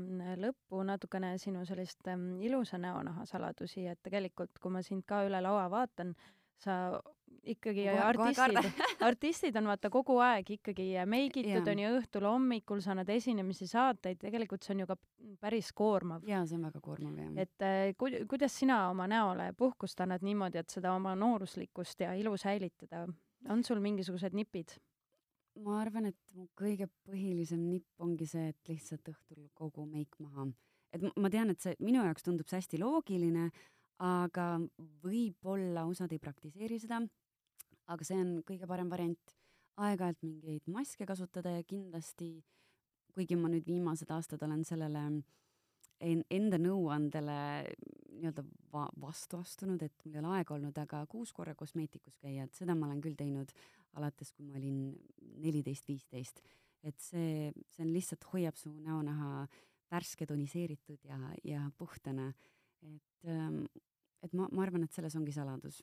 lõppu 0.41 0.79
natukene 0.89 1.35
sinu 1.37 1.65
sellist 1.69 2.07
ähm, 2.07 2.41
ilusa 2.41 2.79
näonaha 2.81 3.27
saladusi, 3.29 3.85
et 3.85 3.99
tegelikult 4.01 4.57
kui 4.59 4.71
ma 4.73 4.81
sind 4.81 5.05
ka 5.05 5.19
üle 5.27 5.41
laua 5.41 5.67
vaatan, 5.69 6.15
sa 6.61 7.01
ikkagi 7.43 7.85
kohe, 7.87 8.03
artistid, 8.05 8.83
artistid 9.07 9.57
on 9.59 9.67
vaata 9.71 9.89
kogu 9.93 10.17
aeg 10.23 10.53
ikkagi 10.57 10.85
meigitud 11.09 11.67
on 11.67 11.81
ju 11.81 11.91
õhtul, 11.97 12.27
hommikul 12.29 12.81
sa 12.83 12.93
annad 12.93 13.09
esinemisi, 13.13 13.67
saateid, 13.67 14.21
tegelikult 14.21 14.63
see 14.63 14.75
on 14.75 14.83
ju 14.83 14.87
ka 14.93 14.97
päris 15.43 15.73
koormav. 15.75 16.23
jaa, 16.27 16.43
see 16.47 16.59
on 16.59 16.69
väga 16.69 16.81
koormav 16.83 17.19
jah. 17.19 17.35
et 17.43 17.67
äh, 17.67 17.91
ku-, 17.99 18.23
kuidas 18.29 18.55
sina 18.61 18.85
oma 18.91 19.09
näole 19.11 19.51
puhkust 19.59 19.99
annad 20.05 20.23
niimoodi, 20.25 20.61
et 20.63 20.73
seda 20.73 20.95
oma 20.95 21.15
nooruslikkust 21.19 22.05
ja 22.05 22.15
ilu 22.19 22.37
säilitada? 22.39 23.05
on 23.49 23.63
sul 23.63 23.83
mingisugused 23.83 24.35
nipid? 24.37 24.77
ma 25.61 25.79
arvan, 25.81 26.09
et 26.09 26.35
mu 26.37 26.47
kõige 26.57 26.87
põhilisem 27.07 27.61
nipp 27.67 28.01
ongi 28.01 28.25
see, 28.29 28.53
et 28.53 28.71
lihtsalt 28.71 29.11
õhtul 29.11 29.49
kogu 29.57 29.85
meik 29.85 30.15
maha. 30.23 30.47
et 30.93 31.03
ma 31.19 31.29
tean, 31.33 31.51
et 31.51 31.61
see 31.61 31.75
minu 31.83 32.05
jaoks 32.05 32.25
tundub 32.25 32.47
see 32.49 32.61
hästi 32.61 32.79
loogiline, 32.81 33.49
aga 34.01 34.47
võib-olla 35.03 35.85
osad 35.89 36.11
ei 36.11 36.21
praktiseeri 36.21 36.79
seda, 36.81 37.01
aga 37.91 38.07
see 38.07 38.19
on 38.19 38.35
kõige 38.47 38.69
parem 38.69 38.89
variant. 38.89 39.39
aeg-ajalt 39.73 40.19
mingeid 40.21 40.67
maske 40.69 41.05
kasutada 41.09 41.49
ja 41.49 41.63
kindlasti, 41.65 42.43
kuigi 43.13 43.33
ma 43.35 43.49
nüüd 43.49 43.65
viimased 43.65 44.11
aastad 44.13 44.43
olen 44.45 44.61
sellele 44.63 45.01
en-, 46.03 46.23
enda 46.29 46.59
nõuandele 46.61 47.37
nii-öelda 48.13 48.43
va-, 48.73 48.91
vastu 49.01 49.39
astunud, 49.41 49.81
et 49.81 50.05
mul 50.05 50.17
ei 50.17 50.21
ole 50.21 50.33
aega 50.37 50.53
olnud, 50.53 50.77
aga 50.77 51.03
kuus 51.09 51.33
korra 51.33 51.55
kosmeetikus 51.57 52.19
käia, 52.21 52.45
et 52.45 52.53
seda 52.53 52.75
ma 52.77 52.85
olen 52.85 53.01
küll 53.01 53.17
teinud 53.17 53.53
alates, 53.97 54.31
kui 54.33 54.45
ma 54.45 54.57
olin 54.59 54.91
neliteist, 55.43 55.89
viisteist. 55.89 56.41
et 56.83 56.99
see, 56.99 57.51
see 57.71 57.85
on 57.85 57.93
lihtsalt, 57.95 58.25
hoiab 58.33 58.57
su 58.59 58.69
näonaha 58.83 59.47
värske, 59.93 60.25
toniseeritud 60.27 61.05
ja, 61.07 61.19
ja 61.47 61.61
puhtana. 61.77 62.31
Et, 62.84 63.27
ähm, 63.31 63.63
et 64.23 64.34
ma, 64.34 64.47
ma 64.51 64.63
arvan, 64.65 64.86
et 64.88 64.95
selles 64.95 65.15
ongi 65.19 65.36
saladus 65.36 65.81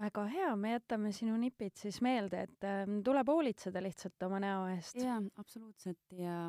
väga 0.00 0.24
hea, 0.32 0.52
me 0.56 0.70
jätame 0.72 1.10
sinu 1.12 1.34
nipid 1.36 1.76
siis 1.76 2.00
meelde, 2.04 2.46
et 2.48 2.64
äh, 2.64 2.84
tuleb 3.04 3.28
hoolitseda 3.28 3.82
lihtsalt 3.84 4.28
oma 4.28 4.40
näo 4.40 4.68
eest. 4.72 4.96
jaa, 4.96 5.18
absoluutselt 5.42 6.16
ja 6.16 6.46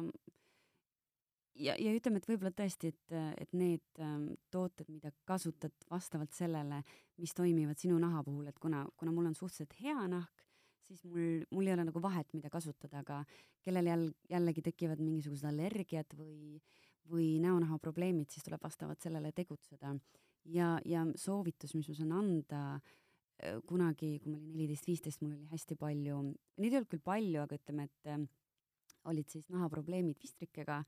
ja, 1.59 1.76
ja 1.80 1.93
ütleme, 1.95 2.22
et 2.22 2.28
võib-olla 2.30 2.51
tõesti, 2.55 2.91
et, 2.93 3.15
et 3.41 3.57
need 3.57 4.01
ähm, 4.03 4.32
tooted, 4.53 4.89
mida 4.91 5.11
kasutad 5.28 5.74
vastavalt 5.91 6.34
sellele, 6.36 6.82
mis 7.22 7.36
toimivad 7.38 7.80
sinu 7.82 7.97
naha 8.01 8.24
puhul, 8.26 8.47
et 8.49 8.59
kuna, 8.61 8.86
kuna 8.97 9.13
mul 9.15 9.30
on 9.32 9.38
suhteliselt 9.38 9.76
hea 9.82 10.07
nahk, 10.11 10.45
siis 10.88 11.03
mul, 11.07 11.43
mul 11.51 11.67
ei 11.67 11.76
ole 11.76 11.88
nagu 11.88 12.03
vahet, 12.03 12.30
mida 12.36 12.51
kasutada, 12.53 13.03
aga 13.03 13.22
kellel 13.65 13.91
jäll, 13.91 14.07
jällegi 14.32 14.63
tekivad 14.65 15.03
mingisugused 15.03 15.47
allergiad 15.51 16.15
või, 16.17 16.61
või 17.10 17.36
näonaha 17.43 17.80
probleemid, 17.82 18.30
siis 18.32 18.45
tuleb 18.45 18.64
vastavalt 18.64 19.02
sellele 19.02 19.32
tegutseda. 19.32 19.95
ja, 20.45 20.80
ja 20.86 21.06
soovitus, 21.16 21.76
mis 21.76 21.89
ma 21.89 21.95
saan 21.95 22.12
anda 22.18 22.62
äh, 22.76 23.60
kunagi, 23.68 24.20
kui 24.20 24.32
ma 24.32 24.38
olin 24.38 24.52
neliteist, 24.54 24.88
viisteist, 24.88 25.22
mul 25.22 25.36
oli 25.36 25.49
hästi 25.52 25.76
palju, 25.76 26.22
neid 26.58 26.72
ei 26.72 26.80
olnud 26.80 26.91
küll 26.91 27.04
palju, 27.04 27.41
aga 27.41 27.58
ütleme, 27.58 27.88
et 27.89 28.12
äh, 28.12 28.26
olid 29.10 29.30
siis 29.30 29.47
nahaprobleemid 29.49 30.20
vistrikega 30.22 30.84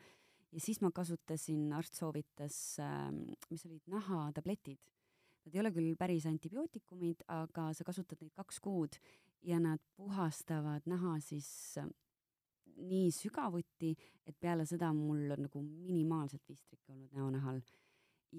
ja 0.54 0.62
siis 0.62 0.82
ma 0.82 0.92
kasutasin, 0.94 1.72
arst 1.74 1.98
soovitas 1.98 2.80
äh,, 2.82 3.10
mis 3.50 3.66
olid 3.66 3.82
nahatabletid. 3.90 4.80
Nad 5.44 5.56
ei 5.56 5.60
ole 5.60 5.74
küll 5.76 5.96
päris 6.00 6.26
antibiootikumid, 6.30 7.26
aga 7.34 7.72
sa 7.76 7.84
kasutad 7.84 8.22
neid 8.22 8.32
kaks 8.38 8.62
kuud 8.64 8.96
ja 9.44 9.60
nad 9.60 9.82
puhastavad 9.98 10.86
naha 10.88 11.18
siis 11.24 11.50
äh, 11.82 11.90
nii 12.78 13.12
sügavuti, 13.12 13.94
et 14.28 14.36
peale 14.40 14.66
seda 14.66 14.92
mul 14.94 15.32
on 15.36 15.46
nagu 15.48 15.62
minimaalselt 15.64 16.44
vistrikke 16.50 16.94
olnud 16.94 17.12
näonahal 17.14 17.62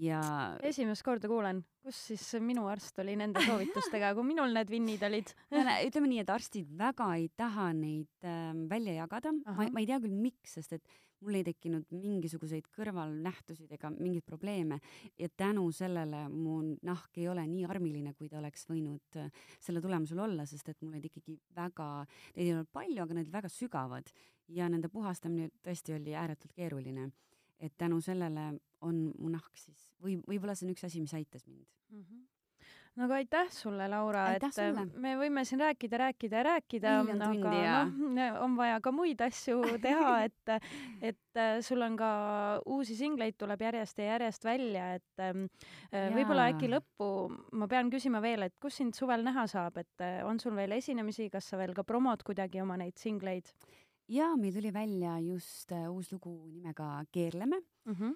ja 0.01 0.21
esimest 0.67 1.05
korda 1.07 1.29
kuulen, 1.31 1.63
kus 1.85 1.99
siis 2.11 2.25
minu 2.43 2.67
arst 2.71 2.99
oli 3.03 3.15
nende 3.19 3.43
soovitustega, 3.45 4.13
kui 4.17 4.27
minul 4.27 4.55
need 4.57 4.71
vinnid 4.73 5.03
olid. 5.07 5.33
Ütleme 5.53 6.11
nii, 6.11 6.21
et 6.25 6.33
arstid 6.35 6.71
väga 6.79 7.11
ei 7.19 7.29
taha 7.37 7.71
neid 7.77 8.27
äh, 8.27 8.53
välja 8.71 8.99
jagada, 9.03 9.35
ma, 9.45 9.69
ma 9.71 9.83
ei 9.83 9.89
tea 9.91 10.01
küll, 10.03 10.17
miks, 10.19 10.57
sest 10.59 10.79
et 10.79 10.95
mul 11.25 11.39
ei 11.39 11.47
tekkinud 11.47 11.89
mingisuguseid 11.95 12.69
kõrvalnähtusid 12.75 13.73
ega 13.77 13.91
mingeid 13.95 14.27
probleeme. 14.27 14.81
Ja 15.21 15.31
tänu 15.33 15.67
sellele 15.75 16.27
mu 16.33 16.61
nahk 16.85 17.19
ei 17.21 17.29
ole 17.33 17.47
nii 17.49 17.65
armiline, 17.69 18.15
kui 18.19 18.29
ta 18.29 18.41
oleks 18.43 18.69
võinud 18.71 19.21
äh, 19.21 19.45
selle 19.63 19.83
tulemusel 19.85 20.21
olla, 20.25 20.47
sest 20.49 20.69
et 20.73 20.81
mul 20.83 20.95
olid 20.95 21.09
ikkagi 21.11 21.39
väga, 21.57 21.91
neid 22.37 22.47
ei 22.47 22.55
olnud 22.57 22.73
palju, 22.75 23.01
aga 23.05 23.21
need 23.21 23.33
väga 23.33 23.53
sügavad. 23.53 24.13
Ja 24.53 24.69
nende 24.69 24.91
puhastamine 24.93 25.49
tõesti 25.65 25.97
oli 25.97 26.17
ääretult 26.19 26.53
keeruline. 26.53 27.09
Et 27.65 27.73
tänu 27.79 28.01
sellele 28.05 28.51
on 28.85 29.09
mu 29.19 29.33
nahk 29.33 29.59
siis 29.59 29.89
või 30.05 30.19
võib-olla 30.29 30.55
see 30.55 30.69
on 30.69 30.77
üks 30.77 30.87
asi, 30.87 31.03
mis 31.03 31.17
aitas 31.17 31.49
mind 31.49 31.67
mm. 31.91 32.05
-hmm 32.05 32.25
no 32.95 33.09
aga 33.09 33.19
aitäh 33.19 33.51
sulle, 33.51 33.87
Laura, 33.91 34.25
et 34.37 34.45
sulle. 34.55 34.85
me 35.03 35.15
võime 35.19 35.43
siin 35.47 35.63
rääkida, 35.65 35.99
rääkida 36.05 36.41
ja 36.41 36.45
rääkida, 36.47 36.95
aga 37.03 37.17
noh, 37.19 38.39
on 38.45 38.57
vaja 38.59 38.79
ka 38.85 38.93
muid 38.95 39.23
asju 39.25 39.61
teha, 39.83 40.15
et, 40.29 40.71
et 41.11 41.41
äh, 41.41 41.57
sul 41.67 41.83
on 41.87 41.99
ka 41.99 42.11
uusi 42.71 42.97
singleid 42.99 43.39
tuleb 43.41 43.67
järjest 43.67 43.99
ja 43.99 44.13
järjest 44.13 44.47
välja, 44.47 44.89
et 45.01 45.25
ähm, 45.27 45.47
äh, 45.91 46.11
võib-olla 46.15 46.49
äkki 46.53 46.71
lõppu 46.71 47.11
ma 47.59 47.69
pean 47.71 47.91
küsima 47.93 48.23
veel, 48.25 48.47
et 48.47 48.55
kus 48.63 48.79
sind 48.83 48.95
suvel 48.99 49.27
näha 49.27 49.49
saab, 49.51 49.83
et 49.83 50.05
äh, 50.07 50.21
on 50.27 50.39
sul 50.43 50.55
veel 50.59 50.79
esinemisi, 50.79 51.31
kas 51.33 51.51
sa 51.51 51.59
veel 51.61 51.75
ka 51.75 51.87
promod 51.87 52.23
kuidagi 52.27 52.63
oma 52.63 52.79
neid 52.81 52.99
singleid? 53.01 53.51
Ja 54.09 54.35
meil 54.37 54.55
tuli 54.55 54.73
välja 54.73 55.19
just 55.21 55.73
äh, 55.73 55.89
uus 55.91 56.13
lugu 56.13 56.35
nimega 56.53 57.05
Keerleme 57.13 57.61
mm. 57.85 57.93
-hmm. 57.95 58.15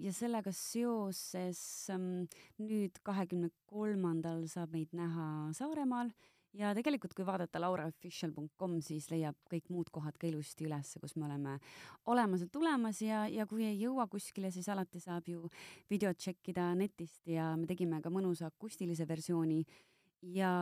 Ja 0.00 0.12
sellega 0.12 0.52
seoses 0.52 1.90
ähm, 1.90 2.26
nüüd 2.58 2.98
kahekümne 3.02 3.50
kolmandal 3.66 4.46
saab 4.48 4.72
meid 4.72 4.88
näha 4.92 5.52
Saaremaal 5.52 6.10
ja 6.54 6.72
tegelikult, 6.74 7.14
kui 7.14 7.26
vaadata 7.26 7.60
lauraofficial.com, 7.62 8.78
siis 8.84 9.08
leiab 9.10 9.36
kõik 9.50 9.70
muud 9.74 9.90
kohad 9.94 10.18
ka 10.18 10.26
ilusti 10.26 10.66
ülesse, 10.68 11.00
kus 11.02 11.16
me 11.16 11.26
oleme 11.26 11.58
olemas 12.06 12.44
ja 12.44 12.48
tulemas 12.52 13.00
ja, 13.02 13.24
ja 13.28 13.46
kui 13.46 13.64
ei 13.64 13.80
jõua 13.80 14.06
kuskile, 14.10 14.50
siis 14.50 14.68
alati 14.68 15.00
saab 15.00 15.28
ju 15.28 15.50
videot 15.90 16.18
tšekkida 16.18 16.74
netist 16.78 17.26
ja 17.26 17.56
me 17.56 17.66
tegime 17.70 18.00
ka 18.02 18.10
mõnusa 18.10 18.50
akustilise 18.52 19.08
versiooni 19.08 19.64
ja, 20.34 20.52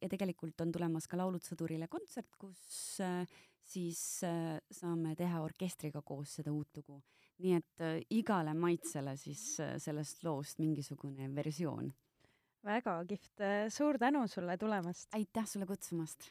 ja 0.00 0.08
tegelikult 0.08 0.60
on 0.60 0.72
tulemas 0.74 1.06
ka 1.06 1.18
Laulud 1.20 1.46
sõdurile 1.46 1.88
kontsert, 1.88 2.30
kus 2.38 3.00
äh, 3.04 3.22
siis 3.66 4.00
äh, 4.26 4.56
saame 4.72 5.14
teha 5.18 5.42
orkestriga 5.44 6.02
koos 6.06 6.38
seda 6.38 6.54
uut 6.54 6.80
lugu. 6.80 7.00
nii 7.44 7.52
et 7.58 7.84
äh, 7.84 7.98
igale 8.16 8.54
maitsele 8.56 9.16
siis 9.20 9.60
äh, 9.60 9.76
sellest 9.82 10.24
loost 10.24 10.62
mingisugune 10.62 11.28
versioon. 11.34 11.92
väga 12.64 12.98
kihvt, 13.06 13.46
suur 13.70 13.98
tänu 13.98 14.26
sulle 14.28 14.58
tulemast! 14.58 15.08
aitäh 15.14 15.46
sulle 15.46 15.66
kutsumast! 15.66 16.30